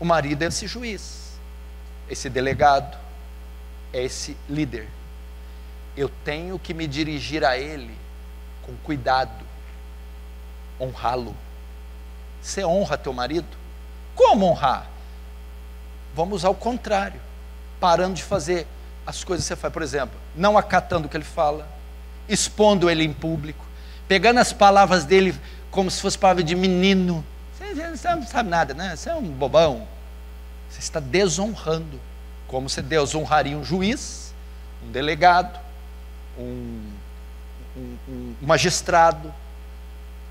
O 0.00 0.04
marido 0.04 0.42
é 0.42 0.46
esse 0.46 0.66
juiz 0.66 1.26
esse 2.08 2.30
delegado, 2.30 2.96
é 3.92 4.02
esse 4.02 4.36
líder. 4.48 4.88
Eu 5.96 6.10
tenho 6.24 6.58
que 6.58 6.74
me 6.74 6.86
dirigir 6.86 7.44
a 7.44 7.58
ele 7.58 7.96
com 8.62 8.76
cuidado, 8.76 9.44
honrá-lo. 10.80 11.34
Você 12.40 12.64
honra 12.64 12.98
teu 12.98 13.12
marido? 13.12 13.48
Como 14.14 14.46
honrar? 14.46 14.86
Vamos 16.14 16.44
ao 16.44 16.54
contrário, 16.54 17.20
parando 17.80 18.14
de 18.14 18.22
fazer 18.22 18.66
as 19.06 19.22
coisas 19.24 19.44
que 19.44 19.48
você 19.48 19.56
faz, 19.56 19.72
por 19.72 19.82
exemplo, 19.82 20.18
não 20.34 20.56
acatando 20.56 21.06
o 21.06 21.10
que 21.10 21.16
ele 21.16 21.24
fala, 21.24 21.68
expondo 22.28 22.90
ele 22.90 23.04
em 23.04 23.12
público, 23.12 23.64
pegando 24.08 24.40
as 24.40 24.52
palavras 24.52 25.04
dele 25.04 25.34
como 25.70 25.90
se 25.90 26.00
fosse 26.00 26.18
palavra 26.18 26.42
de 26.42 26.54
menino. 26.54 27.24
Você 27.58 28.08
não 28.14 28.26
sabe 28.26 28.48
nada, 28.48 28.74
né? 28.74 28.96
Você 28.96 29.10
é 29.10 29.14
um 29.14 29.22
bobão. 29.22 29.86
Você 30.70 30.80
está 30.80 31.00
desonrando. 31.00 32.00
Como 32.46 32.68
se 32.68 32.80
Deus 32.80 33.14
honraria 33.14 33.56
um 33.56 33.64
juiz, 33.64 34.32
um 34.86 34.90
delegado, 34.90 35.58
um, 36.38 36.80
um, 37.76 37.96
um 38.08 38.34
magistrado. 38.40 39.34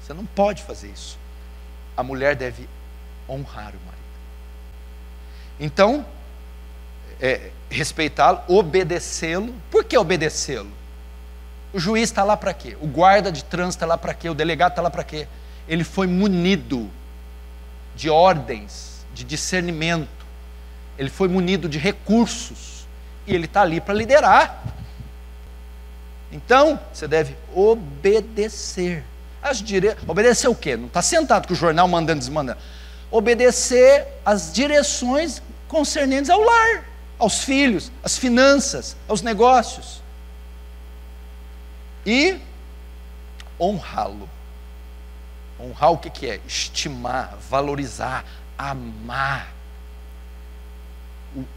Você 0.02 0.14
não 0.14 0.26
pode 0.26 0.64
fazer 0.64 0.90
isso. 0.90 1.18
A 1.98 2.04
mulher 2.04 2.36
deve 2.36 2.70
honrar 3.28 3.74
o 3.74 3.80
marido. 3.86 4.06
Então, 5.60 6.06
é, 7.20 7.52
respeitá-lo, 7.70 8.42
obedecê-lo. 8.48 9.54
Por 9.70 9.84
que 9.84 9.98
obedecê-lo? 9.98 10.72
O 11.76 11.80
juiz 11.80 12.04
está 12.10 12.24
lá 12.24 12.38
para 12.38 12.54
quê? 12.54 12.78
O 12.82 12.88
guarda 12.88 13.32
de 13.32 13.44
trânsito 13.44 13.76
está 13.76 13.86
lá 13.86 13.98
para 13.98 14.14
quê? 14.14 14.30
O 14.30 14.34
delegado 14.34 14.72
está 14.72 14.82
lá 14.82 14.90
para 14.90 15.04
quê? 15.04 15.28
Ele 15.68 15.84
foi 15.84 16.08
munido 16.08 16.90
de 17.96 18.10
ordens, 18.10 19.06
de 19.14 19.24
discernimento 19.24 20.26
ele 20.98 21.10
foi 21.10 21.28
munido 21.28 21.68
de 21.68 21.78
recursos 21.78 22.88
e 23.28 23.34
ele 23.34 23.46
está 23.46 23.62
ali 23.62 23.82
para 23.82 23.94
liderar. 23.94 24.64
Então, 26.32 26.80
você 26.94 27.08
deve 27.08 27.36
obedecer. 27.54 29.04
As 29.42 29.62
dire... 29.62 29.96
Obedecer 30.08 30.48
o 30.48 30.56
quê? 30.56 30.76
Não 30.76 30.88
está 30.88 31.02
sentado 31.02 31.48
com 31.48 31.54
o 31.54 31.58
jornal 31.58 31.88
mandando 31.88 32.20
desmandando. 32.20 32.60
Obedecer 33.12 34.08
as 34.26 34.52
direções 34.52 35.42
concernentes 35.68 36.30
ao 36.30 36.42
lar, 36.42 36.84
aos 37.18 37.44
filhos, 37.44 37.92
às 38.04 38.18
finanças, 38.18 38.96
aos 39.08 39.22
negócios. 39.22 40.02
E 42.06 42.40
honrá-lo. 43.60 44.30
Honrar 45.60 45.92
o 45.92 45.98
que, 45.98 46.10
que 46.10 46.30
é? 46.30 46.40
Estimar, 46.46 47.38
valorizar, 47.50 48.26
amar 48.58 49.56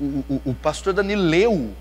o, 0.01 0.05
o, 0.05 0.43
o 0.47 0.55
pastor 0.55 0.93
Dani 0.93 1.15
leu 1.15 1.73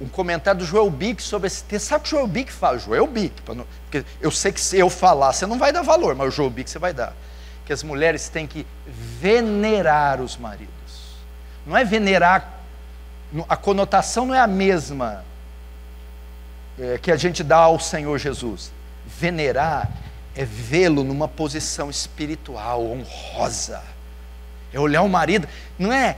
um 0.00 0.08
comentário 0.08 0.60
do 0.60 0.66
Joel 0.66 0.90
Bick 0.90 1.22
sobre 1.22 1.46
esse 1.46 1.62
texto. 1.64 1.88
Sabe 1.88 2.00
o 2.00 2.02
que 2.04 2.08
o 2.08 2.18
Joel 2.18 2.26
Bick 2.26 2.52
fala? 2.52 2.78
Joel 2.78 3.06
Bick, 3.06 3.34
não, 3.54 3.66
porque 3.84 4.04
eu 4.20 4.30
sei 4.30 4.52
que 4.52 4.60
se 4.60 4.78
eu 4.78 4.88
falar, 4.88 5.32
você 5.32 5.46
não 5.46 5.58
vai 5.58 5.72
dar 5.72 5.82
valor, 5.82 6.14
mas 6.14 6.28
o 6.28 6.30
Joel 6.30 6.50
Bick 6.50 6.70
você 6.70 6.78
vai 6.78 6.92
dar. 6.92 7.14
Que 7.66 7.72
as 7.72 7.82
mulheres 7.82 8.28
têm 8.28 8.46
que 8.46 8.66
venerar 8.86 10.20
os 10.20 10.36
maridos. 10.36 10.70
Não 11.66 11.76
é 11.76 11.84
venerar, 11.84 12.60
a 13.48 13.56
conotação 13.56 14.26
não 14.26 14.34
é 14.34 14.40
a 14.40 14.46
mesma 14.46 15.24
é, 16.80 16.98
que 16.98 17.10
a 17.10 17.16
gente 17.16 17.44
dá 17.44 17.58
ao 17.58 17.78
Senhor 17.78 18.18
Jesus. 18.18 18.72
Venerar 19.06 19.90
é 20.34 20.44
vê-lo 20.44 21.04
numa 21.04 21.28
posição 21.28 21.90
espiritual, 21.90 22.82
honrosa. 22.86 23.82
É 24.72 24.80
olhar 24.80 25.02
o 25.02 25.08
marido. 25.08 25.46
Não 25.78 25.92
é. 25.92 26.16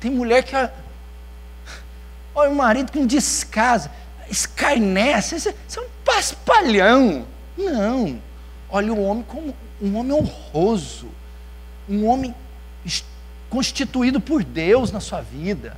Tem 0.00 0.10
mulher 0.10 0.42
que 0.42 0.56
Olha 2.34 2.50
o 2.50 2.56
marido 2.56 2.90
com 2.90 3.06
descaso, 3.06 3.88
escarnece, 4.28 5.38
você 5.38 5.50
é 5.50 5.82
um 5.82 5.88
paspalhão. 6.04 7.26
Não. 7.56 8.20
Olha 8.68 8.92
o 8.92 9.02
homem 9.02 9.24
como 9.24 9.54
um 9.80 9.96
homem 9.96 10.12
honroso, 10.12 11.08
um 11.88 12.06
homem 12.06 12.34
constituído 13.48 14.20
por 14.20 14.42
Deus 14.42 14.90
na 14.90 15.00
sua 15.00 15.20
vida. 15.20 15.76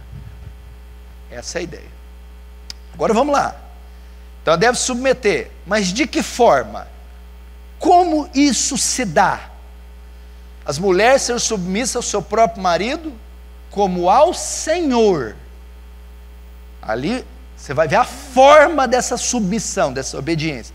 Essa 1.30 1.58
é 1.58 1.60
a 1.60 1.62
ideia. 1.62 1.92
Agora 2.94 3.14
vamos 3.14 3.34
lá. 3.34 3.61
Então 4.42 4.58
deve 4.58 4.76
submeter, 4.76 5.50
mas 5.66 5.92
de 5.92 6.06
que 6.06 6.22
forma? 6.22 6.88
Como 7.78 8.28
isso 8.34 8.76
se 8.76 9.04
dá? 9.04 9.50
As 10.64 10.78
mulheres 10.78 11.22
ser 11.22 11.40
submissas 11.40 11.96
ao 11.96 12.02
seu 12.02 12.22
próprio 12.22 12.62
marido, 12.62 13.12
como 13.70 14.10
ao 14.10 14.34
Senhor 14.34 15.36
Ali 16.82 17.24
você 17.56 17.72
vai 17.72 17.86
ver 17.86 17.96
a 17.96 18.04
forma 18.04 18.88
dessa 18.88 19.16
submissão, 19.16 19.92
dessa 19.92 20.18
obediência. 20.18 20.74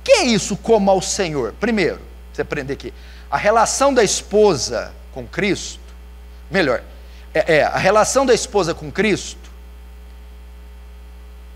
O 0.00 0.04
que 0.04 0.12
é 0.12 0.24
isso 0.24 0.56
como 0.56 0.90
ao 0.90 1.02
Senhor? 1.02 1.52
Primeiro, 1.60 2.00
você 2.32 2.40
aprender 2.40 2.72
aqui, 2.72 2.94
a 3.30 3.36
relação 3.36 3.92
da 3.92 4.02
esposa 4.02 4.90
com 5.12 5.26
Cristo, 5.26 5.80
melhor, 6.50 6.82
é, 7.34 7.56
é 7.56 7.64
a 7.64 7.76
relação 7.76 8.24
da 8.24 8.32
esposa 8.32 8.74
com 8.74 8.90
Cristo 8.90 9.43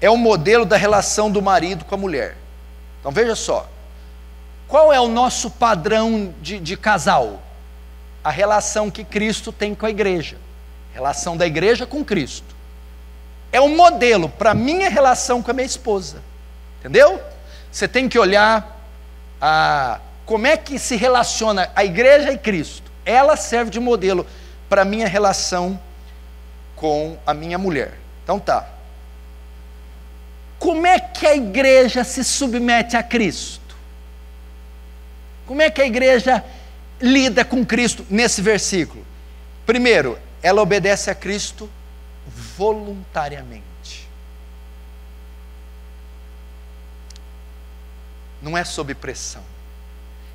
é 0.01 0.09
o 0.09 0.17
modelo 0.17 0.65
da 0.65 0.77
relação 0.77 1.31
do 1.31 1.43
marido 1.43 1.85
com 1.85 1.95
a 1.95 1.99
mulher. 1.99 2.37
Então 3.01 3.11
veja 3.11 3.35
só, 3.35 3.69
qual 4.67 4.93
é 4.93 5.01
o 5.01 5.09
nosso 5.09 5.51
padrão 5.51 6.35
de, 6.41 6.59
de 6.59 6.77
casal? 6.77 7.43
A 8.23 8.31
relação 8.31 8.91
que 8.91 9.05
Cristo 9.05 9.53
tem 9.53 9.75
com 9.75 9.87
a 9.87 9.91
igreja, 9.91 10.37
relação 10.93 11.37
da 11.37 11.47
igreja 11.47 11.87
com 11.87 12.05
Cristo 12.05 12.59
é 13.51 13.61
um 13.61 13.75
modelo 13.75 14.29
para 14.29 14.51
a 14.51 14.55
minha 14.55 14.89
relação 14.89 15.43
com 15.43 15.51
a 15.51 15.55
minha 15.55 15.67
esposa. 15.67 16.23
Entendeu? 16.79 17.21
Você 17.71 17.89
tem 17.89 18.09
que 18.09 18.19
olhar 18.19 18.79
a, 19.41 20.01
como 20.27 20.47
é 20.47 20.57
que 20.57 20.79
se 20.79 20.97
relaciona 20.97 21.71
a 21.75 21.85
igreja 21.85 22.33
e 22.33 22.39
Cristo. 22.39 22.91
Ela 23.05 23.37
serve 23.37 23.71
de 23.71 23.81
modelo 23.81 24.27
para 24.69 24.83
a 24.83 24.85
minha 24.85 25.09
relação 25.09 25.81
com 26.77 27.17
a 27.27 27.33
minha 27.33 27.59
mulher. 27.59 27.95
Então 28.23 28.39
tá. 28.39 28.69
Como 30.59 30.87
é 30.87 30.99
que 30.99 31.27
a 31.27 31.37
igreja 31.37 32.03
se 32.05 32.25
submete 32.25 32.97
a 32.97 33.03
Cristo? 33.03 33.77
Como 35.47 35.63
é 35.63 35.71
que 35.71 35.81
a 35.81 35.87
igreja 35.87 36.45
lida 37.01 37.45
com 37.45 37.65
Cristo 37.65 38.05
nesse 38.11 38.43
versículo? 38.43 39.07
Primeiro, 39.65 40.19
ela 40.43 40.61
obedece 40.61 41.11
a 41.11 41.15
Cristo 41.15 41.71
voluntariamente. 42.27 44.09
Não 48.43 48.57
é 48.57 48.65
sob 48.65 48.95
pressão. 48.95 49.43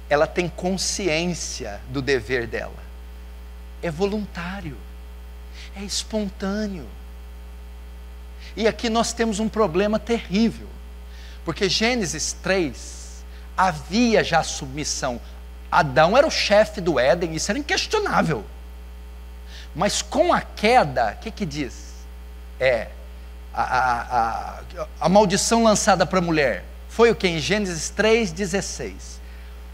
Ela 0.10 0.28
tem 0.28 0.48
consciência 0.48 1.80
do 1.90 2.02
dever 2.02 2.48
dela. 2.48 2.84
É 3.82 3.90
voluntário. 3.90 4.78
É 5.76 5.82
espontâneo. 5.82 6.88
E 8.56 8.68
aqui 8.68 8.89
nós 8.89 9.13
temos 9.13 9.39
um 9.39 9.50
problema 9.50 10.00
terrível. 10.00 10.68
Porque 11.44 11.68
Gênesis 11.68 12.34
3 12.34 13.24
havia 13.58 14.24
já 14.24 14.44
submissão. 14.44 15.20
Adão 15.72 16.16
era 16.16 16.28
o 16.28 16.32
chefe 16.32 16.80
do 16.80 17.00
Éden, 17.00 17.36
isso 17.36 17.52
era 17.52 17.60
inquestionável. 17.60 18.46
Mas 19.76 20.02
com 20.02 20.32
a 20.32 20.42
queda, 20.42 21.18
o 21.18 21.24
que, 21.24 21.32
que 21.32 21.46
diz? 21.46 21.94
É, 22.60 22.89
a, 23.54 23.62
a, 23.62 24.60
a, 24.82 24.88
a 25.02 25.10
maldição 25.10 25.63
lançada 25.63 26.06
para 26.06 26.20
a 26.20 26.22
mulher 26.22 26.63
foi 26.88 27.10
o 27.10 27.16
que? 27.16 27.28
Em 27.28 27.39
Gênesis 27.39 27.92
3,16. 27.96 28.94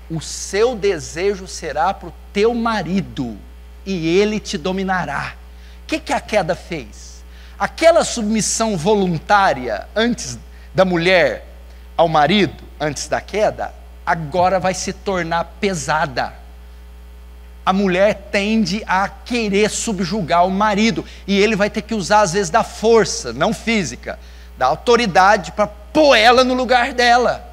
O 0.10 0.22
seu 0.22 0.76
desejo 0.76 1.48
será 1.48 1.94
para 1.94 2.10
o 2.10 2.14
teu 2.32 2.54
marido, 2.54 3.38
e 3.86 4.08
ele 4.08 4.40
te 4.40 4.58
dominará. 4.58 5.36
O 5.84 5.88
que, 5.88 6.00
que 6.00 6.14
a 6.14 6.22
queda 6.22 6.56
fez? 6.56 7.09
Aquela 7.60 8.04
submissão 8.04 8.78
voluntária 8.78 9.88
antes 9.96 10.40
da 10.74 10.86
mulher 10.86 11.46
ao 11.98 12.08
marido, 12.08 12.64
antes 12.80 13.08
da 13.08 13.20
queda, 13.20 13.74
agora 14.06 14.60
vai 14.60 14.74
se 14.74 14.94
tornar 14.94 15.44
pesada 15.60 16.40
a 17.70 17.74
mulher 17.74 18.30
tende 18.32 18.84
a 18.88 19.08
querer 19.08 19.70
subjugar 19.70 20.44
o 20.44 20.50
marido 20.50 21.06
e 21.28 21.40
ele 21.40 21.56
vai 21.56 21.70
ter 21.70 21.84
que 21.84 21.94
usar 21.94 22.22
às 22.22 22.34
vezes 22.34 22.50
da 22.50 22.64
força, 22.64 23.32
não 23.32 23.54
física, 23.54 24.18
da 24.58 24.66
autoridade 24.66 25.52
para 25.52 25.68
pôr 25.68 26.16
ela 26.16 26.44
no 26.44 26.56
lugar 26.56 26.94
dela. 26.94 27.48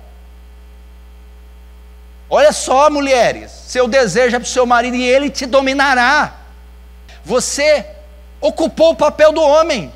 Olha 2.31 2.51
só, 2.51 2.89
mulheres, 2.89 3.51
seu 3.51 3.87
desejo 3.87 4.37
é 4.37 4.39
para 4.39 4.47
o 4.47 4.49
seu 4.49 4.65
marido 4.65 4.97
e 4.97 5.03
ele 5.03 5.29
te 5.29 5.45
dominará. 5.45 6.33
Você 7.23 7.87
ocupou 8.47 8.91
o 8.91 8.97
papel 8.97 9.33
do 9.33 9.43
homem. 9.43 9.93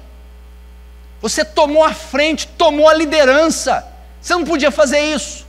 Você 1.21 1.45
tomou 1.45 1.85
a 1.85 1.93
frente, 1.93 2.47
tomou 2.47 2.89
a 2.89 2.95
liderança. 2.95 3.87
Você 4.21 4.35
não 4.35 4.45
podia 4.45 4.71
fazer 4.71 5.01
isso. 5.01 5.47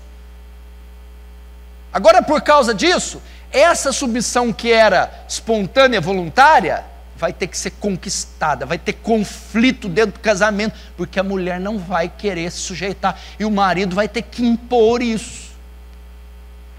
Agora, 1.93 2.21
por 2.21 2.41
causa 2.41 2.73
disso, 2.73 3.21
essa 3.51 3.91
submissão 3.91 4.53
que 4.53 4.71
era 4.71 5.25
espontânea, 5.27 5.99
voluntária, 5.99 6.85
vai 7.17 7.31
ter 7.31 7.47
que 7.47 7.57
ser 7.57 7.71
conquistada, 7.71 8.65
vai 8.65 8.77
ter 8.79 8.93
conflito 8.93 9.87
dentro 9.87 10.13
do 10.13 10.19
casamento, 10.19 10.77
porque 10.97 11.19
a 11.19 11.23
mulher 11.23 11.59
não 11.59 11.77
vai 11.77 12.09
querer 12.09 12.51
se 12.51 12.59
sujeitar 12.59 13.19
e 13.37 13.45
o 13.45 13.51
marido 13.51 13.95
vai 13.95 14.07
ter 14.07 14.23
que 14.23 14.43
impor 14.43 15.01
isso. 15.01 15.51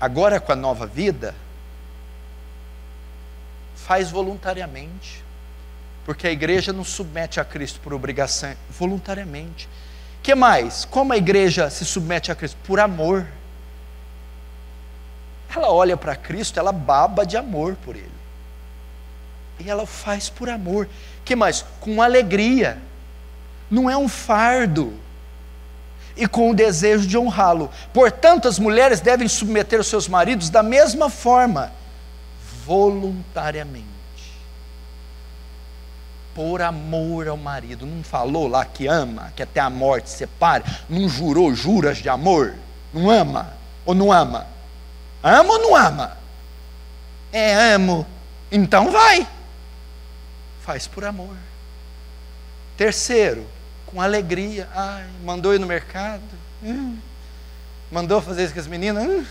Agora 0.00 0.40
com 0.40 0.50
a 0.50 0.56
nova 0.56 0.84
vida, 0.84 1.34
faz 3.76 4.10
voluntariamente, 4.10 5.22
porque 6.04 6.26
a 6.26 6.32
igreja 6.32 6.72
não 6.72 6.84
submete 6.84 7.38
a 7.38 7.44
Cristo 7.44 7.80
por 7.80 7.94
obrigação, 7.94 8.54
voluntariamente. 8.70 9.68
Que 10.22 10.34
mais? 10.34 10.84
Como 10.84 11.12
a 11.12 11.16
igreja 11.16 11.70
se 11.70 11.84
submete 11.84 12.30
a 12.30 12.34
Cristo? 12.34 12.56
Por 12.64 12.80
amor. 12.80 13.26
Ela 15.54 15.70
olha 15.70 15.96
para 15.96 16.16
Cristo, 16.16 16.58
ela 16.58 16.72
baba 16.72 17.26
de 17.26 17.36
amor 17.36 17.76
por 17.84 17.94
Ele. 17.94 18.10
E 19.60 19.68
ela 19.68 19.86
faz 19.86 20.28
por 20.28 20.48
amor. 20.48 20.88
Que 21.24 21.36
mais? 21.36 21.64
Com 21.80 22.00
alegria. 22.00 22.78
Não 23.70 23.88
é 23.88 23.96
um 23.96 24.08
fardo. 24.08 24.94
E 26.16 26.26
com 26.26 26.50
o 26.50 26.54
desejo 26.54 27.06
de 27.06 27.16
honrá-lo. 27.16 27.70
Portanto, 27.92 28.48
as 28.48 28.58
mulheres 28.58 29.00
devem 29.00 29.28
submeter 29.28 29.80
os 29.80 29.86
seus 29.86 30.08
maridos 30.08 30.50
da 30.50 30.62
mesma 30.62 31.08
forma, 31.08 31.72
voluntariamente. 32.64 33.91
Por 36.34 36.62
amor 36.62 37.28
ao 37.28 37.36
marido. 37.36 37.86
Não 37.86 38.02
falou 38.02 38.48
lá 38.48 38.64
que 38.64 38.86
ama, 38.86 39.32
que 39.36 39.42
até 39.42 39.60
a 39.60 39.68
morte 39.68 40.10
separe. 40.10 40.64
Não 40.88 41.08
jurou 41.08 41.54
juras 41.54 41.98
de 41.98 42.08
amor? 42.08 42.54
Não 42.92 43.10
ama? 43.10 43.52
Ou 43.84 43.94
não 43.94 44.12
ama? 44.12 44.46
Ama 45.22 45.52
ou 45.52 45.58
não 45.58 45.76
ama? 45.76 46.16
É, 47.32 47.74
amo. 47.74 48.06
Então 48.50 48.90
vai. 48.90 49.26
Faz 50.62 50.86
por 50.86 51.04
amor. 51.04 51.36
Terceiro, 52.76 53.46
com 53.86 54.00
alegria. 54.00 54.68
Ai, 54.74 55.04
mandou 55.24 55.54
ir 55.54 55.58
no 55.58 55.66
mercado. 55.66 56.22
Hum. 56.62 56.98
Mandou 57.90 58.20
fazer 58.20 58.44
isso 58.44 58.54
com 58.54 58.60
as 58.60 58.66
meninas. 58.66 59.04
Hum. 59.04 59.26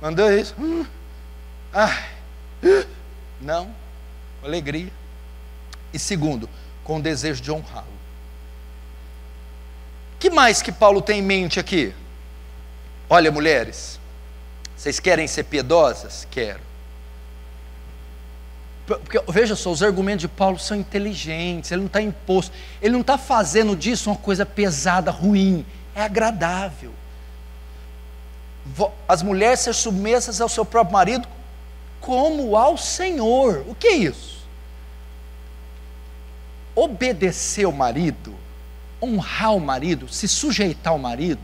Mandou 0.00 0.30
isso. 0.32 0.54
Hum. 0.58 0.86
Ai. 1.72 2.04
Não. 3.40 3.70
Com 4.40 4.46
alegria. 4.46 4.90
E 5.98 6.00
segundo, 6.00 6.48
com 6.84 6.98
o 6.98 7.02
desejo 7.02 7.42
de 7.42 7.50
honrá-lo. 7.50 7.98
que 10.20 10.30
mais 10.30 10.62
que 10.62 10.70
Paulo 10.70 11.02
tem 11.02 11.18
em 11.18 11.22
mente 11.22 11.58
aqui? 11.58 11.92
Olha, 13.10 13.32
mulheres, 13.32 13.98
vocês 14.76 15.00
querem 15.00 15.26
ser 15.26 15.42
piedosas? 15.42 16.24
Quero. 16.30 16.60
Porque, 18.86 19.20
veja 19.26 19.56
só, 19.56 19.72
os 19.72 19.82
argumentos 19.82 20.20
de 20.20 20.28
Paulo 20.28 20.56
são 20.56 20.76
inteligentes, 20.76 21.72
ele 21.72 21.80
não 21.80 21.88
está 21.88 22.00
imposto, 22.00 22.54
ele 22.80 22.92
não 22.92 23.00
está 23.00 23.18
fazendo 23.18 23.74
disso 23.74 24.08
uma 24.08 24.16
coisa 24.16 24.46
pesada, 24.46 25.10
ruim, 25.10 25.66
é 25.96 26.02
agradável. 26.02 26.92
As 29.08 29.20
mulheres 29.20 29.58
ser 29.58 29.74
submissas 29.74 30.40
ao 30.40 30.48
seu 30.48 30.64
próprio 30.64 30.92
marido 30.92 31.26
como 32.00 32.56
ao 32.56 32.78
Senhor. 32.78 33.64
O 33.66 33.74
que 33.74 33.88
é 33.88 33.96
isso? 33.96 34.37
Obedecer 36.78 37.66
o 37.66 37.72
marido, 37.72 38.32
honrar 39.02 39.52
o 39.56 39.60
marido, 39.60 40.06
se 40.08 40.28
sujeitar 40.28 40.92
ao 40.92 40.98
marido, 40.98 41.42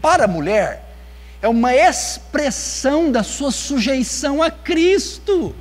para 0.00 0.24
a 0.24 0.26
mulher, 0.26 0.96
é 1.42 1.46
uma 1.46 1.74
expressão 1.74 3.12
da 3.12 3.22
sua 3.22 3.50
sujeição 3.50 4.42
a 4.42 4.50
Cristo. 4.50 5.54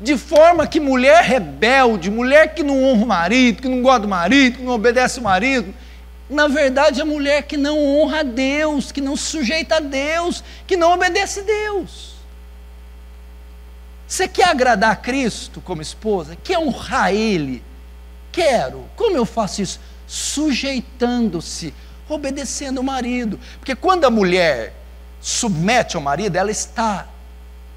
De 0.00 0.16
forma 0.16 0.68
que 0.68 0.78
mulher 0.78 1.24
rebelde, 1.24 2.08
mulher 2.08 2.54
que 2.54 2.62
não 2.62 2.84
honra 2.84 3.02
o 3.02 3.08
marido, 3.08 3.62
que 3.62 3.68
não 3.68 3.82
gosta 3.82 3.98
do 4.02 4.08
marido, 4.08 4.58
que 4.58 4.62
não 4.62 4.74
obedece 4.74 5.18
o 5.18 5.24
marido, 5.24 5.74
na 6.30 6.46
verdade 6.46 7.00
é 7.00 7.04
mulher 7.04 7.42
que 7.42 7.56
não 7.56 7.76
honra 7.76 8.20
a 8.20 8.22
Deus, 8.22 8.92
que 8.92 9.00
não 9.00 9.16
se 9.16 9.24
sujeita 9.24 9.78
a 9.78 9.80
Deus, 9.80 10.44
que 10.64 10.76
não 10.76 10.92
obedece 10.92 11.40
a 11.40 11.42
Deus. 11.42 12.14
Você 14.06 14.28
quer 14.28 14.46
agradar 14.48 14.92
a 14.92 14.96
Cristo 14.96 15.60
como 15.60 15.82
esposa? 15.82 16.36
Quer 16.44 16.60
honrar 16.60 17.12
Ele? 17.12 17.64
Quero. 18.36 18.84
Como 18.94 19.16
eu 19.16 19.24
faço 19.24 19.62
isso? 19.62 19.80
Sujeitando-se, 20.06 21.72
obedecendo 22.06 22.82
o 22.82 22.84
marido. 22.84 23.40
Porque 23.58 23.74
quando 23.74 24.04
a 24.04 24.10
mulher 24.10 24.74
submete 25.22 25.96
ao 25.96 26.02
marido, 26.02 26.36
ela 26.36 26.50
está 26.50 27.08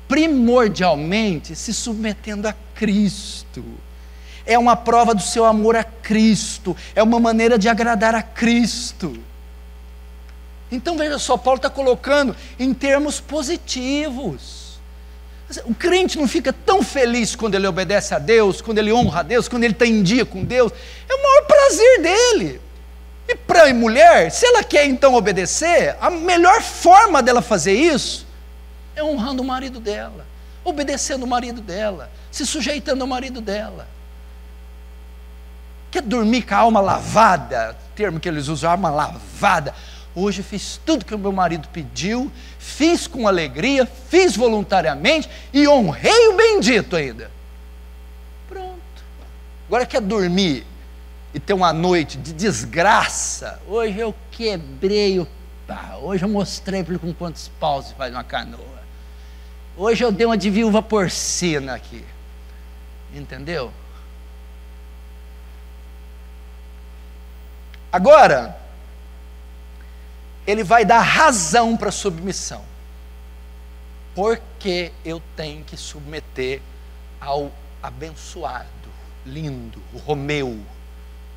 primordialmente 0.06 1.56
se 1.56 1.74
submetendo 1.74 2.46
a 2.46 2.54
Cristo. 2.76 3.64
É 4.46 4.60
uma 4.60 4.76
prova 4.76 5.16
do 5.16 5.22
seu 5.22 5.46
amor 5.46 5.78
a 5.78 5.84
Cristo, 5.86 6.76
é 6.94 7.02
uma 7.02 7.22
maneira 7.22 7.58
de 7.58 7.70
agradar 7.70 8.14
a 8.14 8.22
Cristo. 8.22 9.18
Então 10.70 10.98
veja 10.98 11.18
só, 11.18 11.38
Paulo 11.38 11.56
está 11.56 11.70
colocando 11.70 12.36
em 12.60 12.74
termos 12.74 13.22
positivos. 13.22 14.59
O 15.66 15.74
crente 15.74 16.18
não 16.18 16.28
fica 16.28 16.54
tão 16.54 16.84
feliz 16.84 17.36
quando 17.36 17.56
ele 17.56 17.68
obedece 17.68 18.14
a 18.14 18.20
Deus, 18.20 18.62
quando 18.62 18.78
ele 18.78 18.94
honra 18.94 19.22
a 19.22 19.24
Deus, 19.24 19.48
quando 19.48 19.64
ele 19.64 19.74
está 19.74 19.86
em 19.86 20.04
dia 20.04 20.26
com 20.26 20.44
Deus. 20.44 20.72
É 21.08 21.14
o 21.14 21.24
maior 21.24 21.46
prazer 21.46 22.02
dele. 22.02 22.62
E 23.28 23.36
para 23.36 23.70
a 23.70 23.74
mulher, 23.74 24.32
se 24.32 24.46
ela 24.46 24.64
quer 24.64 24.86
então 24.86 25.16
obedecer, 25.16 25.96
a 26.00 26.10
melhor 26.10 26.62
forma 26.62 27.22
dela 27.22 27.42
fazer 27.42 27.74
isso 27.74 28.28
é 28.96 29.04
honrando 29.04 29.42
o 29.42 29.46
marido 29.46 29.80
dela, 29.80 30.26
obedecendo 30.64 31.24
o 31.24 31.28
marido 31.28 31.62
dela, 31.62 32.12
se 32.32 32.46
sujeitando 32.46 33.02
ao 33.02 33.08
marido 33.08 33.42
dela. 33.42 33.88
Quer 35.90 36.04
dormir 36.04 36.44
com 36.44 36.54
a 36.54 36.58
alma 36.58 36.82
lavada? 36.82 37.76
Termo 37.96 38.20
que 38.20 38.30
eles 38.30 38.48
usam, 38.48 38.70
alma 38.70 38.90
lavada. 38.90 39.74
Hoje 40.14 40.44
fiz 40.44 40.80
tudo 40.86 41.06
que 41.06 41.16
o 41.16 41.20
meu 41.20 41.32
marido 41.32 41.68
pediu, 41.70 42.32
fiz 42.70 43.08
com 43.08 43.28
alegria, 43.28 43.86
fiz 43.86 44.36
voluntariamente 44.36 45.30
e 45.52 45.68
honrei 45.68 46.28
o 46.30 46.38
bendito 46.38 46.96
ainda. 46.96 47.32
Pronto. 48.48 48.80
Agora 49.68 49.86
quer 49.86 50.02
dormir 50.02 50.66
e 51.34 51.40
ter 51.40 51.54
uma 51.54 51.74
noite 51.74 52.18
de 52.18 52.32
desgraça? 52.32 53.62
Hoje 53.68 54.00
eu 54.00 54.16
quebrei 54.32 55.20
o 55.20 55.28
pau. 55.68 56.06
Hoje 56.06 56.24
eu 56.24 56.30
mostrei 56.30 56.84
para 56.84 56.94
ele 56.94 57.00
com 57.00 57.14
quantos 57.14 57.48
paus 57.60 57.92
faz 57.92 58.14
uma 58.14 58.24
canoa. 58.24 58.80
Hoje 59.76 60.04
eu 60.04 60.12
dei 60.12 60.26
uma 60.26 60.38
de 60.38 60.50
viúva 60.50 60.82
porcina 60.82 61.74
aqui. 61.74 62.04
Entendeu? 63.14 63.72
Agora, 67.92 68.59
ele 70.50 70.64
vai 70.64 70.84
dar 70.84 71.02
razão 71.02 71.78
para 71.78 71.90
a 71.90 71.92
submissão. 71.92 72.64
Porque 74.16 74.92
eu 75.06 75.22
tenho 75.36 75.64
que 75.64 75.78
submeter 75.78 76.62
ao 77.22 77.52
abençoado, 77.82 78.68
lindo, 79.26 79.82
o 79.94 79.98
Romeu, 79.98 80.60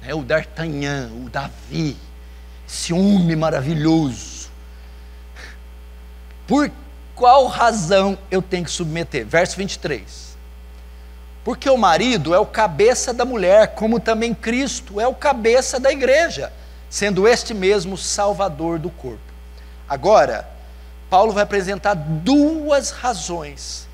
né, 0.01 0.15
o 0.15 0.23
D'Artagnan, 0.23 1.11
o 1.25 1.29
Davi, 1.29 1.97
esse 2.67 2.93
homem 2.93 3.37
maravilhoso. 3.37 4.51
Por 6.47 6.71
qual 7.15 7.47
razão 7.47 8.19
eu 8.31 8.41
tenho 8.41 8.65
que 8.65 8.71
submeter? 8.71 9.27
Verso 9.27 9.57
23. 9.57 10.33
Porque 11.45 11.69
o 11.69 11.77
marido 11.77 12.35
é 12.35 12.39
o 12.39 12.47
cabeça 12.47 13.13
da 13.13 13.25
mulher, 13.25 13.75
como 13.75 14.01
também 14.01 14.33
Cristo 14.33 15.01
é 15.01 15.07
o 15.07 15.15
cabeça 15.15 15.79
da 15.79 15.93
igreja, 15.93 16.53
sendo 16.93 17.27
este 17.27 17.55
mesmo 17.55 17.97
salvador 17.97 18.79
do 18.79 18.91
corpo. 18.91 19.33
Agora, 19.89 20.47
Paulo 21.09 21.33
vai 21.33 21.43
apresentar 21.43 21.95
duas 21.95 22.91
razões 22.91 23.89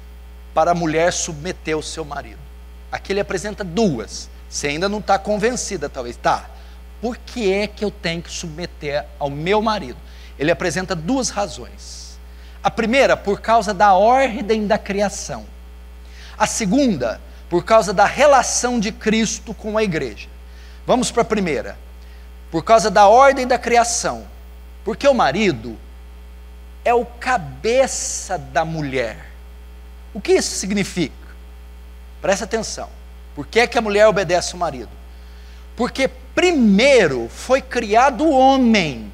para 0.52 0.72
a 0.72 0.74
mulher 0.74 1.12
submeter 1.12 1.78
o 1.78 1.82
seu 1.82 2.04
marido. 2.04 2.40
Aqui 2.90 3.12
ele 3.12 3.20
apresenta 3.20 3.62
duas. 3.62 4.28
Você 4.50 4.66
ainda 4.66 4.88
não 4.88 4.98
está 4.98 5.16
convencida, 5.16 5.88
talvez. 5.88 6.16
Tá. 6.16 6.50
Por 7.00 7.16
que 7.16 7.52
é 7.52 7.68
que 7.68 7.84
eu 7.84 7.90
tenho 7.92 8.20
que 8.20 8.32
submeter 8.32 9.06
ao 9.16 9.30
meu 9.30 9.62
marido? 9.62 9.98
Ele 10.36 10.50
apresenta 10.50 10.96
duas 10.96 11.30
razões. 11.30 12.18
A 12.60 12.68
primeira, 12.70 13.16
por 13.16 13.40
causa 13.40 13.72
da 13.72 13.94
ordem 13.94 14.66
da 14.66 14.76
criação. 14.76 15.46
A 16.36 16.48
segunda, 16.48 17.20
por 17.48 17.64
causa 17.64 17.94
da 17.94 18.06
relação 18.06 18.80
de 18.80 18.90
Cristo 18.90 19.54
com 19.54 19.78
a 19.78 19.84
igreja. 19.84 20.26
Vamos 20.84 21.12
para 21.12 21.22
a 21.22 21.24
primeira. 21.24 21.78
Por 22.50 22.64
causa 22.64 22.90
da 22.90 23.08
ordem 23.08 23.46
da 23.46 23.58
criação. 23.58 24.26
Porque 24.84 25.06
o 25.06 25.14
marido 25.14 25.76
é 26.84 26.94
o 26.94 27.04
cabeça 27.04 28.38
da 28.38 28.64
mulher. 28.64 29.30
O 30.14 30.20
que 30.20 30.32
isso 30.32 30.56
significa? 30.56 31.14
Presta 32.20 32.44
atenção. 32.44 32.88
Por 33.34 33.46
que, 33.46 33.60
é 33.60 33.66
que 33.66 33.78
a 33.78 33.82
mulher 33.82 34.06
obedece 34.06 34.54
o 34.54 34.58
marido? 34.58 34.90
Porque 35.76 36.08
primeiro 36.08 37.28
foi 37.28 37.60
criado 37.60 38.24
o 38.24 38.32
homem 38.32 39.12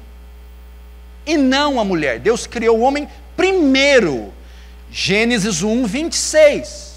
e 1.25 1.37
não 1.37 1.79
a 1.79 1.85
mulher. 1.85 2.19
Deus 2.19 2.47
criou 2.47 2.79
o 2.79 2.81
homem 2.81 3.07
primeiro. 3.35 4.33
Gênesis 4.89 5.61
1, 5.61 5.85
26 5.85 6.95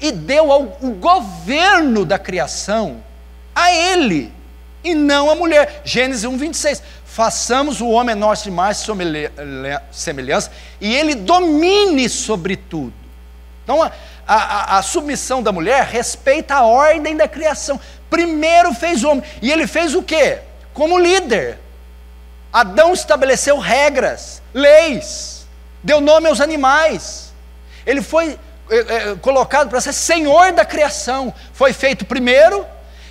e 0.00 0.12
deu 0.12 0.52
ao, 0.52 0.78
o 0.82 0.90
governo 0.90 2.04
da 2.04 2.18
criação 2.18 3.02
a 3.54 3.72
ele 3.72 4.32
e 4.84 4.94
não 4.94 5.30
a 5.30 5.34
mulher. 5.34 5.80
Gênesis 5.84 6.24
1, 6.24 6.36
26. 6.36 6.82
Façamos 7.04 7.80
o 7.80 7.88
homem 7.88 8.14
nosso 8.14 8.44
de 8.44 8.50
mais 8.50 8.84
semelhança 9.90 10.50
e 10.80 10.94
ele 10.94 11.14
domine 11.14 12.08
sobre 12.08 12.56
tudo. 12.56 12.92
Então, 13.62 13.82
a, 13.82 13.90
a, 14.26 14.78
a, 14.78 14.82
submissão 14.82 15.42
da 15.42 15.50
mulher 15.50 15.84
respeita 15.84 16.56
a 16.56 16.62
ordem 16.64 17.16
da 17.16 17.26
criação. 17.26 17.80
Primeiro 18.10 18.74
fez 18.74 19.02
o 19.02 19.10
homem, 19.10 19.24
e 19.40 19.50
ele 19.50 19.66
fez 19.66 19.94
o 19.94 20.02
quê? 20.02 20.40
Como 20.74 20.98
líder. 20.98 21.58
Adão 22.52 22.92
estabeleceu 22.92 23.58
regras, 23.58 24.42
leis, 24.52 25.46
deu 25.82 26.00
nome 26.00 26.28
aos 26.28 26.40
animais. 26.40 27.32
Ele 27.86 28.02
foi 28.02 28.38
é, 28.70 28.76
é, 28.76 29.14
colocado 29.16 29.68
para 29.68 29.80
ser 29.80 29.92
senhor 29.92 30.52
da 30.52 30.64
criação. 30.64 31.34
Foi 31.52 31.72
feito 31.72 32.04
primeiro, 32.04 32.66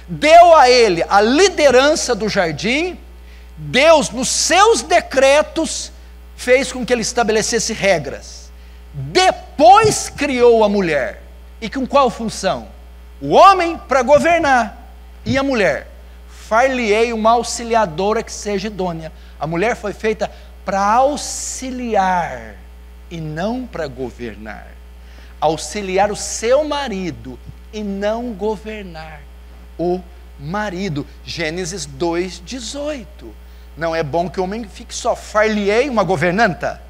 deu 0.08 0.56
a 0.56 0.70
ele 0.70 1.04
a 1.10 1.22
liderança 1.22 2.14
do 2.14 2.30
jardim. 2.30 2.98
Deus, 3.56 4.10
nos 4.10 4.30
seus 4.30 4.82
decretos, 4.82 5.92
fez 6.36 6.72
com 6.72 6.86
que 6.86 6.92
ele 6.92 7.02
estabelecesse 7.02 7.74
regras. 7.74 8.52
Depois 8.94 10.10
criou 10.10 10.64
a 10.64 10.70
mulher. 10.70 11.22
E 11.62 11.70
com 11.70 11.86
qual 11.86 12.10
função? 12.10 12.68
O 13.22 13.30
homem 13.30 13.78
para 13.78 14.02
governar 14.02 14.92
e 15.26 15.38
a 15.38 15.44
mulher. 15.44 15.88
Far-lhe-ei 16.48 17.14
uma 17.14 17.32
auxiliadora 17.32 18.22
que 18.22 18.32
seja 18.32 18.68
idônea. 18.68 19.12
A 19.40 19.48
mulher 19.48 19.76
foi 19.76 19.94
feita 19.94 20.30
para 20.66 20.82
auxiliar 20.82 22.56
e 23.10 23.22
não 23.22 23.66
para 23.66 23.88
governar 23.88 24.74
auxiliar 25.44 26.10
o 26.10 26.16
seu 26.16 26.64
marido 26.64 27.38
e 27.74 27.84
não 27.84 28.32
governar 28.32 29.20
o 29.78 30.02
marido. 30.40 31.06
Gênesis 31.26 31.86
2:18. 31.86 33.34
Não 33.76 33.96
é 33.96 34.04
bom 34.04 34.30
que 34.30 34.40
o 34.40 34.44
homem 34.44 34.64
fique 34.66 34.94
só. 34.94 35.16
Far-lhe-ei 35.16 35.90
uma 35.90 36.04
governanta, 36.04 36.82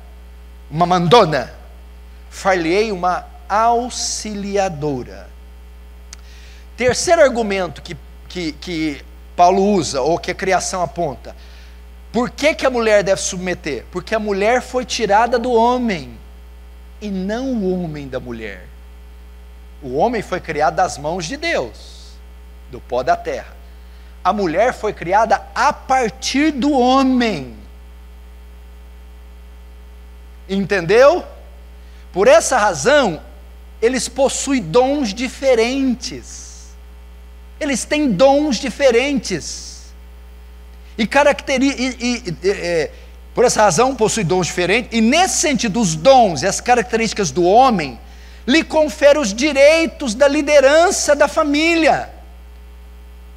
uma 0.69 0.85
mandona. 0.85 1.53
Far-lhe-ei 2.29 2.91
uma 2.91 3.25
auxiliadora. 3.47 5.29
Terceiro 6.75 7.21
argumento 7.21 7.81
que, 7.81 7.95
que, 8.27 8.51
que 8.53 9.05
Paulo 9.35 9.63
usa, 9.63 10.01
ou 10.01 10.17
que 10.17 10.31
a 10.31 10.35
criação 10.35 10.81
aponta. 10.81 11.35
Por 12.11 12.29
que, 12.29 12.53
que 12.53 12.65
a 12.65 12.69
mulher 12.69 13.03
deve 13.03 13.21
submeter? 13.21 13.85
Porque 13.91 14.13
a 14.13 14.19
mulher 14.19 14.61
foi 14.61 14.85
tirada 14.85 15.39
do 15.39 15.51
homem 15.51 16.17
e 17.01 17.09
não 17.09 17.53
o 17.53 17.83
homem 17.83 18.07
da 18.07 18.19
mulher. 18.19 18.67
O 19.81 19.95
homem 19.95 20.21
foi 20.21 20.39
criado 20.39 20.75
das 20.75 20.97
mãos 20.97 21.25
de 21.25 21.35
Deus, 21.35 22.02
do 22.73 22.81
pó 22.81 23.03
da 23.03 23.15
terra. 23.15 23.55
A 24.23 24.33
mulher 24.33 24.73
foi 24.73 24.93
criada 24.93 25.41
a 25.53 25.71
partir 25.71 26.51
do 26.51 26.71
homem. 26.71 27.55
Entendeu? 30.49 31.23
Por 32.11 32.27
essa 32.27 32.57
razão, 32.57 33.21
eles 33.81 34.09
possuem 34.09 34.61
dons 34.61 35.13
diferentes. 35.13 36.73
Eles 37.59 37.85
têm 37.85 38.11
dons 38.11 38.57
diferentes. 38.57 39.93
E 40.97 41.05
características. 41.05 42.35
É, 42.43 42.91
por 43.35 43.45
essa 43.45 43.63
razão, 43.63 43.95
possuem 43.95 44.25
dons 44.25 44.47
diferentes. 44.47 44.89
E 44.97 45.01
nesse 45.01 45.37
sentido, 45.37 45.79
os 45.79 45.95
dons 45.95 46.43
e 46.43 46.47
as 46.47 46.59
características 46.61 47.29
do 47.29 47.43
homem 47.43 47.99
lhe 48.47 48.63
conferem 48.63 49.21
os 49.21 49.33
direitos 49.33 50.13
da 50.15 50.27
liderança 50.27 51.15
da 51.15 51.27
família. 51.27 52.12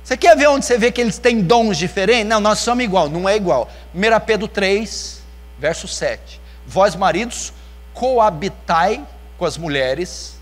Você 0.07 0.17
quer 0.17 0.37
ver 0.37 0.47
onde 0.47 0.65
você 0.65 0.79
vê 0.79 0.93
que 0.93 1.01
eles 1.01 1.19
têm 1.19 1.43
dons 1.43 1.77
diferentes? 1.77 2.29
Não, 2.29 2.39
nós 2.39 2.61
somos 2.61 2.85
igual, 2.85 3.09
não 3.09 3.29
é 3.29 3.35
igual. 3.35 3.69
1 3.93 4.21
Pedro 4.25 4.47
3, 4.47 5.21
verso 5.59 5.89
7. 5.89 6.41
Vós, 6.65 6.95
maridos, 6.95 7.53
coabitai 7.93 9.05
com 9.37 9.45
as 9.45 9.59
mulheres, 9.59 10.39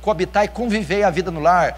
coabitar 0.00 0.44
e 0.44 0.48
conviver 0.48 1.02
a 1.02 1.10
vida 1.10 1.32
no 1.32 1.40
lar, 1.40 1.76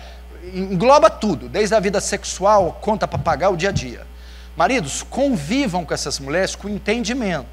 engloba 0.53 1.09
tudo, 1.09 1.49
desde 1.49 1.75
a 1.75 1.81
vida 1.81 1.99
sexual, 1.99 2.79
conta 2.83 3.09
para 3.09 3.19
pagar 3.19 3.49
o 3.49 3.57
dia 3.57 3.71
a 3.71 3.73
dia. 3.73 4.07
Maridos, 4.55 5.03
convivam 5.03 5.87
com 5.87 5.95
essas 5.95 6.21
mulheres 6.21 6.55
com 6.55 6.69
entendimento, 6.69 7.47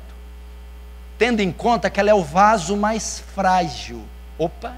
tendo 1.18 1.39
em 1.39 1.49
conta 1.49 1.89
que 1.89 1.97
ela 1.97 2.10
é 2.10 2.14
o 2.14 2.26
vaso 2.26 2.76
mais 2.76 3.24
frágil. 3.34 4.03
Opa, 4.38 4.76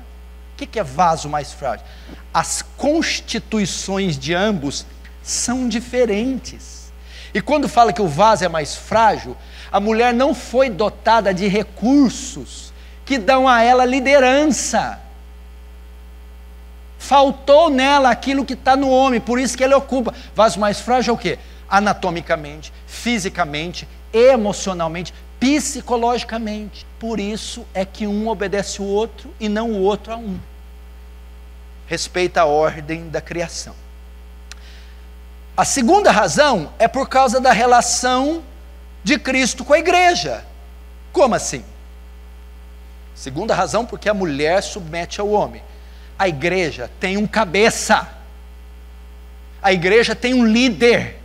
o 0.65 0.67
que 0.67 0.79
é 0.79 0.83
vaso 0.83 1.29
mais 1.29 1.51
frágil? 1.53 1.85
As 2.33 2.61
constituições 2.61 4.17
de 4.17 4.33
ambos 4.33 4.85
são 5.21 5.67
diferentes. 5.67 6.91
E 7.33 7.41
quando 7.41 7.69
fala 7.69 7.93
que 7.93 8.01
o 8.01 8.07
vaso 8.07 8.43
é 8.43 8.49
mais 8.49 8.75
frágil, 8.75 9.35
a 9.71 9.79
mulher 9.79 10.13
não 10.13 10.33
foi 10.33 10.69
dotada 10.69 11.33
de 11.33 11.47
recursos 11.47 12.73
que 13.05 13.17
dão 13.17 13.47
a 13.47 13.61
ela 13.61 13.85
liderança. 13.85 14.99
Faltou 16.97 17.69
nela 17.69 18.09
aquilo 18.09 18.45
que 18.45 18.53
está 18.53 18.75
no 18.75 18.89
homem, 18.89 19.19
por 19.19 19.39
isso 19.39 19.57
que 19.57 19.63
ele 19.63 19.75
ocupa. 19.75 20.13
Vaso 20.35 20.59
mais 20.59 20.79
frágil 20.79 21.11
é 21.11 21.15
o 21.15 21.17
quê? 21.17 21.37
Anatomicamente, 21.69 22.73
fisicamente, 22.85 23.87
emocionalmente, 24.11 25.13
psicologicamente. 25.39 26.85
Por 26.99 27.19
isso 27.19 27.65
é 27.73 27.85
que 27.85 28.07
um 28.07 28.27
obedece 28.27 28.81
o 28.81 28.85
outro 28.85 29.33
e 29.39 29.47
não 29.47 29.71
o 29.71 29.81
outro 29.81 30.13
a 30.13 30.17
um. 30.17 30.39
Respeita 31.87 32.41
a 32.41 32.45
ordem 32.45 33.09
da 33.09 33.21
criação. 33.21 33.75
A 35.55 35.65
segunda 35.65 36.11
razão 36.11 36.71
é 36.77 36.87
por 36.87 37.09
causa 37.09 37.39
da 37.39 37.51
relação 37.51 38.43
de 39.03 39.17
Cristo 39.17 39.65
com 39.65 39.73
a 39.73 39.79
igreja. 39.79 40.45
Como 41.11 41.33
assim? 41.33 41.63
Segunda 43.15 43.55
razão, 43.55 43.83
porque 43.83 44.07
a 44.07 44.13
mulher 44.13 44.61
submete 44.61 45.19
ao 45.19 45.29
homem. 45.29 45.63
A 46.19 46.27
igreja 46.27 46.91
tem 46.99 47.17
um 47.17 47.25
cabeça. 47.25 48.07
A 49.61 49.73
igreja 49.73 50.15
tem 50.15 50.35
um 50.35 50.45
líder. 50.45 51.19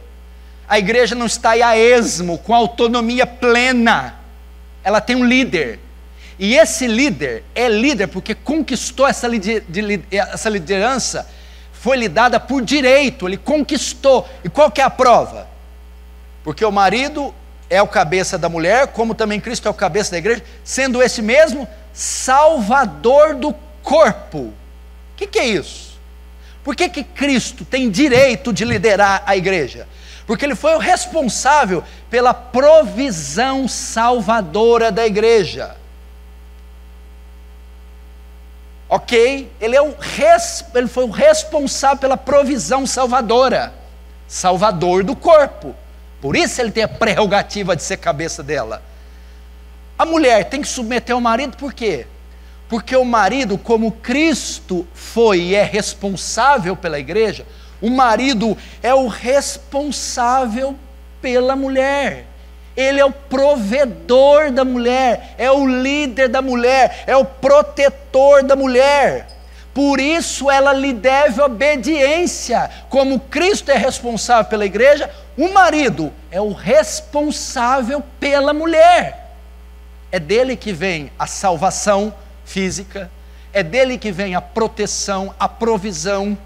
A 0.73 0.79
igreja 0.79 1.15
não 1.15 1.27
está 1.27 1.51
a 1.51 1.77
esmo, 1.77 2.39
com 2.39 2.55
autonomia 2.55 3.27
plena. 3.27 4.15
Ela 4.83 5.03
tem 5.03 5.15
um 5.15 5.23
líder. 5.23 5.79
E 6.39 6.55
esse 6.55 6.87
líder 6.87 7.45
é 7.55 7.69
líder 7.69 8.07
porque 8.07 8.35
conquistou 8.35 9.07
essa, 9.07 9.29
liderança, 10.49 11.29
foi 11.75 11.99
lhe 11.99 12.09
dada 12.09 12.41
por 12.41 12.63
direito, 12.63 13.29
ele 13.29 13.37
conquistou. 13.37 14.27
E 14.43 14.49
qual 14.49 14.71
que 14.71 14.81
é 14.81 14.85
a 14.85 14.89
prova? 14.89 15.47
Porque 16.43 16.65
o 16.65 16.73
marido 16.73 17.35
é 17.69 17.83
o 17.83 17.87
cabeça 17.87 18.39
da 18.39 18.49
mulher, 18.49 18.87
como 18.87 19.15
também 19.15 19.39
Cristo 19.39 19.69
é 19.69 19.71
o 19.71 19.75
cabeça 19.75 20.13
da 20.13 20.17
igreja, 20.17 20.43
sendo 20.65 21.03
esse 21.03 21.21
mesmo 21.21 21.69
salvador 21.93 23.35
do 23.35 23.55
corpo. 23.83 24.39
O 24.39 24.55
que, 25.19 25.27
que, 25.27 25.39
é 25.39 25.49
isso? 25.49 26.01
Por 26.65 26.75
que, 26.75 26.89
que 26.89 27.05
Cristo 27.05 27.63
tem 27.63 27.91
direito 27.91 28.55
de 28.55 28.65
liderar 28.65 29.23
a 29.27 29.37
igreja? 29.37 29.87
Porque 30.27 30.45
ele 30.45 30.55
foi 30.55 30.75
o 30.75 30.79
responsável 30.79 31.83
pela 32.09 32.33
provisão 32.33 33.67
salvadora 33.67 34.93
da 34.93 35.07
igreja. 35.07 35.77
Ok? 38.89 39.51
Ele, 39.61 39.75
é 39.75 39.83
o 39.83 39.97
res, 39.99 40.65
ele 40.75 40.87
foi 40.87 41.05
o 41.05 41.11
responsável 41.11 41.99
pela 41.99 42.17
provisão 42.17 42.87
salvadora, 42.87 43.73
salvador 44.29 45.03
do 45.03 45.17
corpo. 45.17 45.75
Por 46.21 46.37
isso 46.37 46.61
ele 46.61 46.71
tem 46.71 46.85
a 46.85 46.89
prerrogativa 46.89 47.75
de 47.75 47.83
ser 47.83 47.97
cabeça 47.97 48.43
dela. 48.43 48.83
A 49.99 50.05
mulher 50.05 50.49
tem 50.49 50.61
que 50.61 50.69
submeter 50.69 51.15
ao 51.15 51.21
marido 51.21 51.57
por 51.57 51.73
quê? 51.73 52.07
Porque 52.69 52.95
o 52.97 53.05
marido, 53.05 53.59
como 53.59 53.93
Cristo 53.93 54.87
foi 54.95 55.41
e 55.41 55.55
é 55.55 55.63
responsável 55.63 56.77
pela 56.77 56.99
igreja, 56.99 57.47
o 57.83 57.91
marido 57.91 58.57
é 58.83 58.95
o 58.95 59.09
responsável 59.09 60.75
pela 61.21 61.57
mulher. 61.57 62.27
Ele 62.77 63.01
é 63.01 63.05
o 63.05 63.13
provedor 63.13 64.51
da 64.51 64.65
mulher, 64.65 65.35
é 65.37 65.51
o 65.51 65.67
líder 65.67 66.29
da 66.29 66.41
mulher, 66.41 67.05
é 67.07 67.15
o 67.17 67.25
protetor 67.25 68.43
da 68.43 68.57
mulher. 68.57 69.27
Por 69.75 70.01
isso 70.01 70.51
ela 70.51 70.73
lhe 70.73 70.93
deve 70.93 71.41
obediência. 71.41 72.71
Como 72.89 73.19
Cristo 73.19 73.71
é 73.71 73.77
responsável 73.77 74.45
pela 74.45 74.65
igreja, 74.65 75.11
o 75.37 75.49
marido 75.53 76.13
é 76.31 76.41
o 76.41 76.53
responsável 76.53 78.03
pela 78.21 78.53
mulher. 78.53 79.37
É 80.11 80.19
dele 80.19 80.57
que 80.57 80.73
vem 80.73 81.11
a 81.19 81.27
salvação 81.27 82.15
física, 82.45 83.11
é 83.53 83.63
dele 83.63 83.97
que 83.97 84.13
vem 84.13 84.35
a 84.35 84.41
proteção, 84.41 85.35
a 85.41 85.49
provisão. 85.49 86.37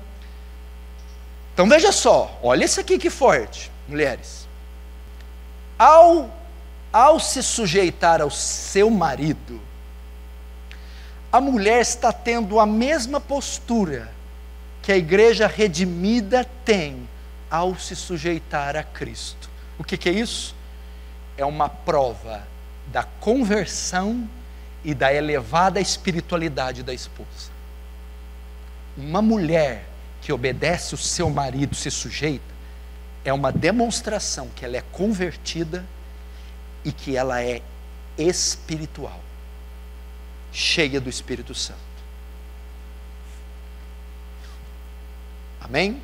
Então 1.56 1.66
veja 1.66 1.90
só, 1.90 2.38
olha 2.42 2.66
isso 2.66 2.78
aqui 2.78 2.98
que 2.98 3.08
forte, 3.08 3.72
mulheres. 3.88 4.46
Ao, 5.78 6.30
ao 6.92 7.18
se 7.18 7.42
sujeitar 7.42 8.20
ao 8.20 8.30
seu 8.30 8.90
marido, 8.90 9.58
a 11.32 11.40
mulher 11.40 11.80
está 11.80 12.12
tendo 12.12 12.60
a 12.60 12.66
mesma 12.66 13.18
postura 13.18 14.12
que 14.82 14.92
a 14.92 14.98
igreja 14.98 15.46
redimida 15.46 16.44
tem 16.62 17.08
ao 17.50 17.74
se 17.74 17.96
sujeitar 17.96 18.76
a 18.76 18.82
Cristo. 18.82 19.48
O 19.78 19.84
que, 19.84 19.96
que 19.96 20.10
é 20.10 20.12
isso? 20.12 20.54
É 21.38 21.44
uma 21.46 21.70
prova 21.70 22.46
da 22.88 23.02
conversão 23.02 24.28
e 24.84 24.92
da 24.92 25.10
elevada 25.10 25.80
espiritualidade 25.80 26.82
da 26.82 26.92
esposa. 26.92 27.50
Uma 28.94 29.22
mulher 29.22 29.95
que 30.26 30.32
obedece 30.32 30.92
o 30.92 30.98
seu 30.98 31.30
marido, 31.30 31.76
se 31.76 31.88
sujeita, 31.88 32.52
é 33.24 33.32
uma 33.32 33.52
demonstração 33.52 34.48
que 34.56 34.64
ela 34.64 34.76
é 34.76 34.82
convertida 34.90 35.86
e 36.84 36.90
que 36.90 37.16
ela 37.16 37.40
é 37.40 37.62
espiritual, 38.18 39.20
cheia 40.50 41.00
do 41.00 41.08
Espírito 41.08 41.54
Santo. 41.54 41.78
Amém? 45.60 46.02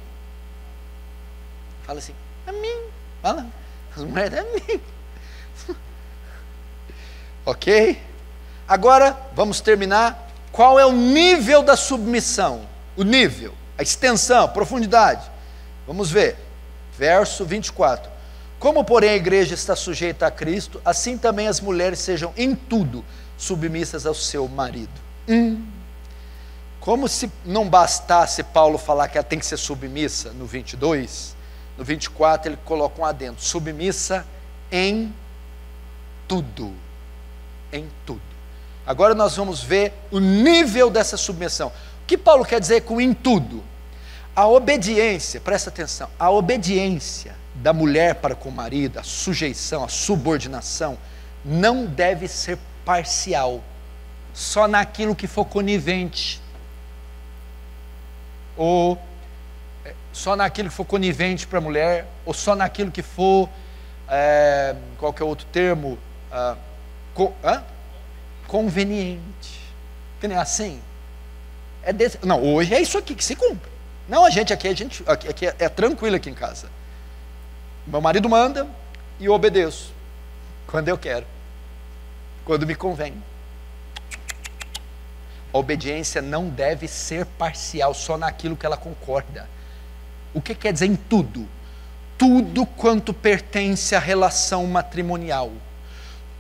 Fala 1.83 1.99
assim, 1.99 2.15
amém. 2.47 2.81
Fala, 3.21 3.45
as 3.97 4.05
mulheres, 4.05 4.39
amém. 4.39 4.81
Ok? 7.45 8.01
Agora, 8.69 9.19
vamos 9.35 9.61
terminar. 9.61 10.31
Qual 10.53 10.79
é 10.79 10.87
o 10.87 10.93
nível 10.93 11.61
da 11.61 11.77
submissão? 11.77 12.69
O 12.97 13.03
nível, 13.03 13.53
a 13.83 13.85
extensão, 13.85 14.49
profundidade. 14.49 15.31
Vamos 15.87 16.11
ver. 16.11 16.37
Verso 16.97 17.45
24. 17.45 18.11
Como, 18.59 18.85
porém, 18.85 19.11
a 19.11 19.17
igreja 19.17 19.55
está 19.55 19.75
sujeita 19.75 20.27
a 20.27 20.31
Cristo, 20.31 20.81
assim 20.85 21.19
também 21.19 21.49
as 21.49 21.61
mulheres 21.61 21.99
sejam 21.99 22.33
em 22.37 22.55
tudo 22.55 23.05
submissas 23.37 24.07
ao 24.07 24.15
seu 24.15 24.47
marido. 24.47 24.93
Hum. 25.29 25.67
Como 26.79 27.09
se 27.09 27.31
não 27.45 27.69
bastasse 27.69 28.43
Paulo 28.43 28.79
falar 28.79 29.09
que 29.09 29.19
ela 29.19 29.25
tem 29.25 29.39
que 29.39 29.47
ser 29.47 29.57
submissa 29.57 30.31
no 30.31 30.47
22, 30.47 31.37
no 31.77 31.85
24 31.85 32.51
ele 32.53 32.59
coloca 32.65 33.01
um 33.01 33.05
adendo: 33.05 33.41
submissa 33.41 34.25
em 34.71 35.13
tudo 36.29 36.73
em 37.73 37.89
tudo. 38.05 38.21
Agora 38.87 39.15
nós 39.15 39.37
vamos 39.37 39.63
ver 39.63 39.93
o 40.11 40.21
nível 40.21 40.91
dessa 40.91 41.17
submissão. 41.17 41.69
O 41.69 42.07
que 42.07 42.19
Paulo 42.19 42.45
quer 42.45 42.61
dizer 42.61 42.83
com 42.83 43.01
em 43.01 43.15
tudo? 43.15 43.65
A 44.35 44.47
obediência, 44.47 45.41
presta 45.41 45.69
atenção, 45.69 46.09
a 46.19 46.31
obediência 46.31 47.35
da 47.55 47.73
mulher 47.73 48.15
para 48.15 48.35
com 48.35 48.49
o 48.49 48.53
marido, 48.53 48.99
a 48.99 49.03
sujeição, 49.03 49.85
a 49.85 49.89
subordinação, 49.89 50.97
não 51.45 51.85
deve 51.85 52.27
ser 52.29 52.59
parcial, 52.85 53.63
só 54.33 54.67
naquilo 54.67 55.15
que 55.15 55.27
for 55.27 55.45
conivente. 55.45 56.41
ou 58.57 58.99
é, 59.85 59.95
só 60.13 60.37
naquilo 60.37 60.69
que 60.69 60.75
for 60.75 60.85
conivente 60.85 61.47
para 61.47 61.59
a 61.59 61.63
mulher, 61.63 62.07
ou 62.25 62.33
só 62.33 62.55
naquilo 62.55 62.91
que 62.91 63.03
for, 63.03 63.49
é, 64.09 64.77
qual 64.99 65.15
é 65.19 65.25
outro 65.25 65.47
termo? 65.53 65.99
Ah, 66.31 66.57
co, 67.15 67.35
conveniente. 68.47 69.61
Nem 70.23 70.37
assim. 70.37 70.81
É 71.83 71.93
desse, 71.93 72.19
não, 72.25 72.43
hoje 72.43 72.75
é 72.75 72.81
isso 72.81 72.97
aqui 72.97 73.15
que 73.15 73.25
se 73.25 73.35
cumpre. 73.35 73.72
Não, 74.13 74.27
a 74.27 74.29
gente 74.29 74.53
aqui, 74.53 74.69
a 74.69 74.75
gente 74.75 75.03
aqui, 75.07 75.47
é, 75.47 75.57
é 75.59 75.69
tranquilo 75.71 76.17
aqui 76.17 76.29
em 76.29 76.35
casa. 76.35 76.69
Meu 77.87 77.99
marido 77.99 78.29
manda 78.29 78.69
e 79.19 79.25
eu 79.25 79.33
obedeço. 79.33 79.91
Quando 80.67 80.87
eu 80.87 80.99
quero. 80.99 81.25
Quando 82.45 82.67
me 82.67 82.75
convém. 82.75 83.15
A 85.51 85.57
obediência 85.57 86.21
não 86.21 86.51
deve 86.51 86.87
ser 86.89 87.25
parcial 87.25 87.95
só 87.95 88.19
naquilo 88.19 88.55
que 88.55 88.67
ela 88.67 88.77
concorda. 88.77 89.49
O 90.35 90.43
que 90.43 90.55
quer 90.55 90.75
dizer 90.75 90.89
em 90.89 90.97
tudo? 90.97 91.49
Tudo 92.19 92.67
quanto 92.67 93.15
pertence 93.15 93.97
à 93.97 93.99
relação 93.99 94.67
matrimonial. 94.67 95.51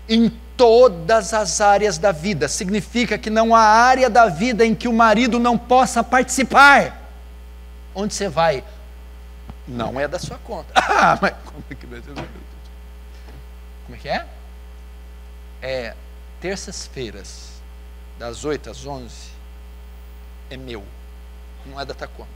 Em 0.06 0.30
todas 0.58 1.32
as 1.32 1.62
áreas 1.62 1.96
da 1.96 2.12
vida. 2.12 2.48
Significa 2.48 3.16
que 3.16 3.30
não 3.30 3.54
há 3.54 3.62
área 3.62 4.10
da 4.10 4.26
vida 4.26 4.62
em 4.62 4.74
que 4.74 4.88
o 4.88 4.92
marido 4.92 5.40
não 5.40 5.56
possa 5.56 6.04
participar. 6.04 7.00
Onde 7.94 8.14
você 8.14 8.28
vai? 8.28 8.64
Não 9.66 9.98
é 9.98 10.08
da 10.08 10.18
sua 10.18 10.38
conta. 10.38 10.72
Ah, 11.02 11.18
mas 11.20 11.34
como 11.44 11.64
é 11.68 11.74
que 11.74 11.86
vai 11.86 12.00
ser? 12.00 12.14
Como 13.84 13.96
é 13.96 13.98
que 13.98 14.08
é? 14.08 14.26
É 15.60 15.94
terças-feiras 16.40 17.52
das 18.18 18.44
8 18.44 18.70
às 18.70 18.86
11, 18.86 19.12
é 20.50 20.56
meu, 20.56 20.84
não 21.66 21.80
é 21.80 21.84
da 21.84 21.94
tua 21.94 22.06
conta. 22.08 22.30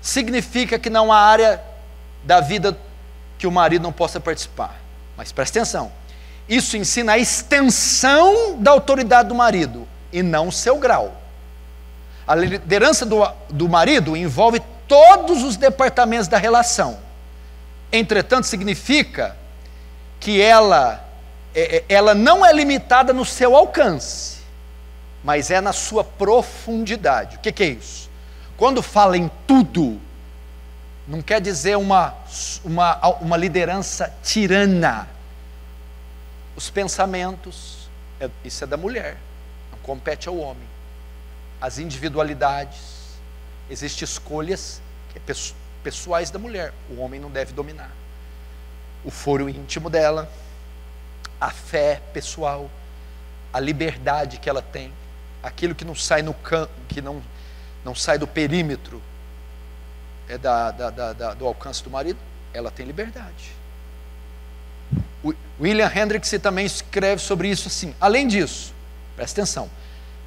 Significa 0.00 0.78
que 0.78 0.90
não 0.90 1.10
há 1.10 1.18
área 1.18 1.62
da 2.24 2.40
vida 2.40 2.76
que 3.38 3.46
o 3.46 3.52
marido 3.52 3.82
não 3.82 3.92
possa 3.92 4.20
participar. 4.20 4.78
Mas 5.16 5.32
presta 5.32 5.58
atenção, 5.58 5.92
isso 6.48 6.76
ensina 6.76 7.12
a 7.12 7.18
extensão 7.18 8.60
da 8.60 8.70
autoridade 8.70 9.28
do 9.28 9.34
marido 9.34 9.86
e 10.12 10.22
não 10.22 10.48
o 10.48 10.52
seu 10.52 10.78
grau. 10.78 11.23
A 12.26 12.34
liderança 12.34 13.04
do, 13.04 13.26
do 13.50 13.68
marido 13.68 14.16
envolve 14.16 14.60
todos 14.88 15.42
os 15.42 15.56
departamentos 15.56 16.28
da 16.28 16.38
relação. 16.38 16.98
Entretanto, 17.92 18.46
significa 18.46 19.36
que 20.18 20.40
ela 20.40 21.04
é, 21.54 21.76
é, 21.76 21.84
ela 21.88 22.14
não 22.14 22.44
é 22.44 22.52
limitada 22.52 23.12
no 23.12 23.24
seu 23.24 23.54
alcance, 23.54 24.38
mas 25.22 25.50
é 25.50 25.60
na 25.60 25.72
sua 25.72 26.02
profundidade. 26.02 27.36
O 27.36 27.38
que, 27.38 27.52
que 27.52 27.62
é 27.62 27.68
isso? 27.68 28.10
Quando 28.56 28.82
fala 28.82 29.16
em 29.16 29.30
tudo, 29.46 30.00
não 31.06 31.22
quer 31.22 31.40
dizer 31.40 31.76
uma, 31.76 32.14
uma, 32.64 32.98
uma 33.20 33.36
liderança 33.36 34.12
tirana. 34.22 35.08
Os 36.56 36.70
pensamentos, 36.70 37.88
é, 38.20 38.28
isso 38.44 38.64
é 38.64 38.66
da 38.66 38.76
mulher, 38.76 39.16
não 39.70 39.78
compete 39.78 40.28
ao 40.28 40.36
homem. 40.36 40.73
As 41.64 41.78
individualidades, 41.78 43.16
existem 43.70 44.04
escolhas 44.04 44.82
é 45.16 45.34
pessoais 45.82 46.28
da 46.28 46.38
mulher, 46.38 46.74
o 46.90 47.00
homem 47.00 47.18
não 47.18 47.30
deve 47.30 47.54
dominar. 47.54 47.90
O 49.02 49.10
foro 49.10 49.48
íntimo 49.48 49.88
dela, 49.88 50.30
a 51.40 51.50
fé 51.50 52.02
pessoal, 52.12 52.70
a 53.50 53.58
liberdade 53.60 54.36
que 54.36 54.50
ela 54.50 54.60
tem, 54.60 54.92
aquilo 55.42 55.74
que 55.74 55.86
não 55.86 55.94
sai 55.94 56.20
no 56.20 56.34
can, 56.34 56.68
que 56.86 57.00
não, 57.00 57.22
não 57.82 57.94
sai 57.94 58.18
do 58.18 58.26
perímetro 58.26 59.00
é 60.28 60.36
da, 60.36 60.70
da, 60.70 60.90
da, 60.90 61.32
do 61.32 61.46
alcance 61.46 61.82
do 61.82 61.88
marido, 61.88 62.18
ela 62.52 62.70
tem 62.70 62.84
liberdade. 62.84 63.52
William 65.58 65.90
Hendricks 65.90 66.30
também 66.42 66.66
escreve 66.66 67.22
sobre 67.22 67.48
isso 67.48 67.68
assim. 67.68 67.94
Além 67.98 68.28
disso, 68.28 68.74
presta 69.16 69.40
atenção, 69.40 69.70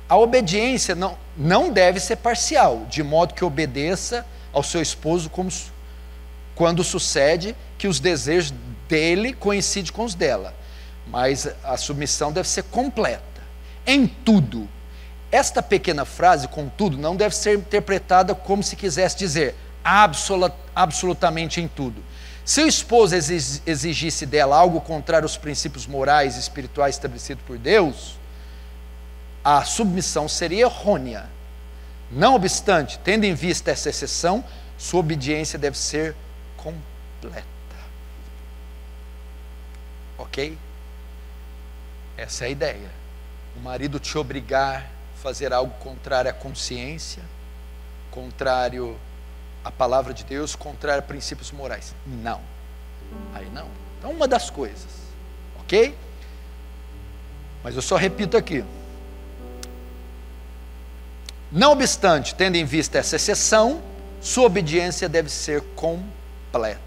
a 0.09 0.17
obediência 0.17 0.95
não, 0.95 1.17
não 1.35 1.71
deve 1.71 1.99
ser 1.99 2.17
parcial, 2.17 2.85
de 2.89 3.03
modo 3.03 3.33
que 3.33 3.43
obedeça 3.43 4.25
ao 4.53 4.63
seu 4.63 4.81
esposo 4.81 5.29
como 5.29 5.49
quando 6.55 6.83
sucede 6.83 7.55
que 7.77 7.87
os 7.87 7.99
desejos 7.99 8.53
dele 8.87 9.33
coincidem 9.33 9.91
com 9.91 10.03
os 10.03 10.15
dela 10.15 10.53
mas 11.09 11.47
a 11.63 11.77
submissão 11.77 12.31
deve 12.31 12.47
ser 12.47 12.63
completa, 12.63 13.23
em 13.85 14.07
tudo. 14.07 14.67
Esta 15.31 15.61
pequena 15.61 16.05
frase, 16.05 16.47
contudo, 16.47 16.97
não 16.97 17.15
deve 17.15 17.35
ser 17.35 17.57
interpretada 17.57 18.33
como 18.33 18.63
se 18.63 18.75
quisesse 18.75 19.17
dizer 19.17 19.55
absolut, 19.83 20.53
absolutamente 20.75 21.61
em 21.61 21.67
tudo. 21.67 22.03
Se 22.45 22.61
o 22.61 22.67
esposo 22.67 23.13
exigisse 23.15 24.25
dela 24.25 24.55
algo 24.55 24.79
contrário 24.79 25.25
aos 25.25 25.37
princípios 25.37 25.85
morais 25.85 26.37
e 26.37 26.39
espirituais 26.39 26.95
estabelecidos 26.95 27.43
por 27.45 27.57
Deus, 27.57 28.17
a 29.49 29.63
submissão 29.63 30.27
seria 30.27 30.63
errônea. 30.63 31.25
Não 32.11 32.35
obstante, 32.35 32.99
tendo 32.99 33.23
em 33.23 33.33
vista 33.33 33.71
essa 33.71 33.89
exceção, 33.89 34.43
sua 34.77 34.99
obediência 34.99 35.57
deve 35.57 35.77
ser 35.77 36.17
completa. 36.57 37.45
Ok? 40.17 40.57
Essa 42.17 42.43
é 42.43 42.47
a 42.47 42.49
ideia. 42.49 42.91
O 43.55 43.61
marido 43.61 44.01
te 44.01 44.17
obrigar 44.17 44.81
a 44.81 45.21
fazer 45.23 45.53
algo 45.53 45.73
contrário 45.79 46.29
à 46.29 46.33
consciência, 46.33 47.23
contrário 48.11 48.99
à 49.63 49.71
palavra 49.71 50.13
de 50.13 50.25
Deus, 50.25 50.57
contrário 50.57 50.99
a 50.99 51.07
princípios 51.07 51.53
morais. 51.53 51.95
Não. 52.05 52.41
Aí 53.33 53.49
não. 53.51 53.69
Então, 53.97 54.11
uma 54.11 54.27
das 54.27 54.49
coisas. 54.49 54.91
Ok? 55.61 55.97
Mas 57.63 57.75
eu 57.75 57.81
só 57.81 57.95
repito 57.95 58.35
aqui. 58.35 58.65
Não 61.51 61.71
obstante, 61.71 62.35
tendo 62.35 62.55
em 62.55 62.65
vista 62.65 62.97
essa 62.97 63.15
exceção, 63.15 63.81
sua 64.21 64.45
obediência 64.45 65.07
deve 65.07 65.29
ser 65.29 65.61
completa. 65.75 66.79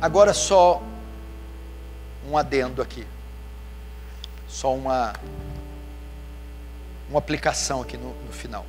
Agora, 0.00 0.32
só 0.32 0.82
um 2.28 2.36
adendo 2.36 2.80
aqui 2.80 3.06
só 4.48 4.74
uma, 4.74 5.12
uma 7.08 7.18
aplicação 7.18 7.82
aqui 7.82 7.96
no, 7.96 8.14
no 8.24 8.32
final. 8.32 8.64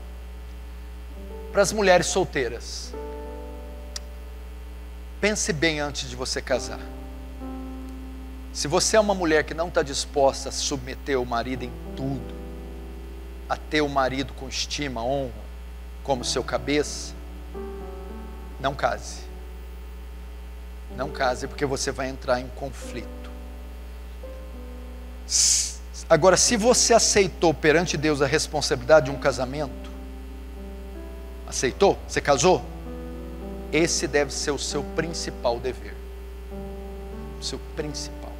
Para 1.51 1.61
as 1.61 1.71
mulheres 1.71 2.07
solteiras, 2.07 2.93
pense 5.21 5.51
bem 5.53 5.79
antes 5.79 6.09
de 6.09 6.15
você 6.15 6.41
casar. 6.41 6.79
Se 8.51 8.67
você 8.67 8.97
é 8.97 8.99
uma 8.99 9.15
mulher 9.15 9.43
que 9.45 9.53
não 9.53 9.69
está 9.69 9.81
disposta 9.81 10.49
a 10.49 10.51
submeter 10.51 11.19
o 11.19 11.25
marido 11.25 11.63
em 11.63 11.71
tudo, 11.95 12.38
a 13.49 13.57
ter 13.57 13.81
o 13.81 13.89
marido 13.89 14.31
com 14.33 14.47
estima, 14.47 15.03
honra, 15.03 15.33
como 16.03 16.23
seu 16.23 16.43
cabeça, 16.43 17.13
não 18.59 18.75
case. 18.75 19.21
Não 20.95 21.09
case, 21.09 21.47
porque 21.47 21.65
você 21.65 21.91
vai 21.91 22.09
entrar 22.09 22.39
em 22.39 22.47
conflito. 22.49 23.07
Agora, 26.09 26.35
se 26.35 26.57
você 26.57 26.93
aceitou 26.93 27.53
perante 27.53 27.95
Deus 27.95 28.21
a 28.21 28.25
responsabilidade 28.25 29.05
de 29.05 29.11
um 29.11 29.19
casamento, 29.19 29.89
aceitou? 31.47 31.97
Você 32.07 32.19
casou? 32.19 32.63
Esse 33.71 34.07
deve 34.07 34.33
ser 34.33 34.51
o 34.51 34.57
seu 34.57 34.83
principal 34.83 35.59
dever. 35.59 35.95
O 37.39 37.43
seu 37.43 37.59
principal. 37.75 38.31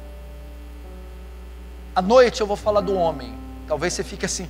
À 1.94 2.02
noite 2.02 2.40
eu 2.40 2.46
vou 2.46 2.56
falar 2.56 2.80
do 2.80 2.94
homem. 2.94 3.32
Talvez 3.68 3.92
você 3.92 4.02
fique 4.02 4.26
assim, 4.26 4.48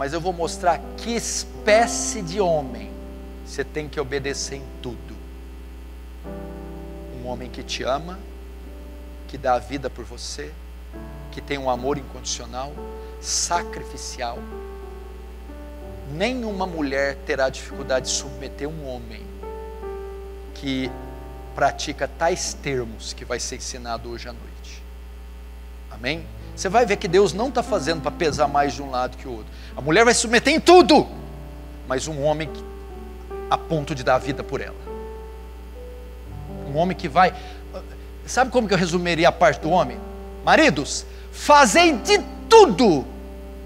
mas 0.00 0.14
eu 0.14 0.20
vou 0.20 0.32
mostrar 0.32 0.80
que 0.96 1.10
espécie 1.10 2.22
de 2.22 2.40
homem 2.40 2.90
você 3.44 3.62
tem 3.62 3.86
que 3.86 4.00
obedecer 4.00 4.54
em 4.54 4.64
tudo. 4.80 5.14
Um 7.20 7.28
homem 7.28 7.50
que 7.50 7.62
te 7.62 7.82
ama, 7.82 8.18
que 9.28 9.36
dá 9.36 9.56
a 9.56 9.58
vida 9.58 9.90
por 9.90 10.06
você, 10.06 10.54
que 11.30 11.42
tem 11.42 11.58
um 11.58 11.68
amor 11.68 11.98
incondicional, 11.98 12.72
sacrificial. 13.20 14.38
Nenhuma 16.14 16.66
mulher 16.66 17.18
terá 17.26 17.50
dificuldade 17.50 18.06
de 18.06 18.12
submeter 18.12 18.66
um 18.66 18.88
homem 18.88 19.22
que 20.54 20.90
pratica 21.54 22.08
tais 22.08 22.54
termos 22.54 23.12
que 23.12 23.26
vai 23.26 23.38
ser 23.38 23.56
ensinado 23.56 24.08
hoje 24.08 24.30
à 24.30 24.32
noite. 24.32 24.82
Amém? 25.90 26.24
Você 26.54 26.68
vai 26.68 26.84
ver 26.84 26.96
que 26.96 27.08
Deus 27.08 27.32
não 27.32 27.48
está 27.48 27.62
fazendo 27.62 28.02
para 28.02 28.10
pesar 28.10 28.48
mais 28.48 28.74
de 28.74 28.82
um 28.82 28.90
lado 28.90 29.16
que 29.16 29.26
o 29.26 29.32
outro. 29.32 29.46
A 29.76 29.80
mulher 29.80 30.04
vai 30.04 30.14
submeter 30.14 30.52
em 30.52 30.60
tudo, 30.60 31.06
mas 31.88 32.06
um 32.06 32.22
homem 32.22 32.50
a 33.50 33.58
ponto 33.58 33.94
de 33.94 34.04
dar 34.04 34.16
a 34.16 34.18
vida 34.18 34.44
por 34.44 34.60
ela. 34.60 34.76
Um 36.68 36.76
homem 36.76 36.96
que 36.96 37.08
vai. 37.08 37.34
Sabe 38.26 38.50
como 38.50 38.68
que 38.68 38.74
eu 38.74 38.78
resumiria 38.78 39.28
a 39.28 39.32
parte 39.32 39.60
do 39.60 39.70
homem? 39.70 39.98
Maridos, 40.44 41.04
fazei 41.32 41.96
de 41.96 42.20
tudo 42.48 43.04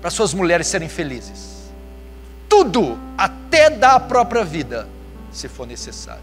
para 0.00 0.10
suas 0.10 0.32
mulheres 0.32 0.66
serem 0.66 0.88
felizes. 0.88 1.70
Tudo, 2.48 2.98
até 3.16 3.68
dar 3.68 3.94
a 3.94 4.00
própria 4.00 4.44
vida, 4.44 4.88
se 5.32 5.48
for 5.48 5.66
necessário. 5.66 6.22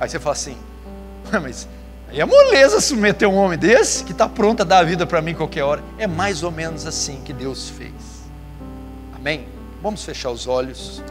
Aí 0.00 0.08
você 0.08 0.18
fala 0.18 0.32
assim, 0.32 0.56
mas 1.42 1.68
aí 2.14 2.20
é 2.20 2.24
moleza 2.24 2.80
submeter 2.80 3.28
um 3.28 3.34
homem 3.34 3.58
desse 3.58 4.04
que 4.04 4.12
está 4.12 4.28
pronto 4.28 4.60
a 4.60 4.64
dar 4.64 4.78
a 4.78 4.82
vida 4.84 5.04
para 5.04 5.20
mim 5.20 5.34
qualquer 5.34 5.64
hora. 5.64 5.82
É 5.98 6.06
mais 6.06 6.44
ou 6.44 6.50
menos 6.52 6.86
assim 6.86 7.20
que 7.24 7.32
Deus 7.32 7.68
fez. 7.68 7.92
Amém? 9.12 9.48
Vamos 9.82 10.04
fechar 10.04 10.30
os 10.30 10.46
olhos. 10.46 11.02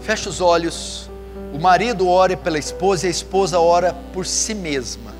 Feche 0.00 0.28
os 0.28 0.40
olhos. 0.40 1.10
O 1.52 1.58
marido 1.60 2.08
ora 2.08 2.34
pela 2.34 2.58
esposa 2.58 3.06
e 3.06 3.08
a 3.08 3.10
esposa 3.10 3.60
ora 3.60 3.94
por 4.12 4.24
si 4.24 4.54
mesma. 4.54 5.15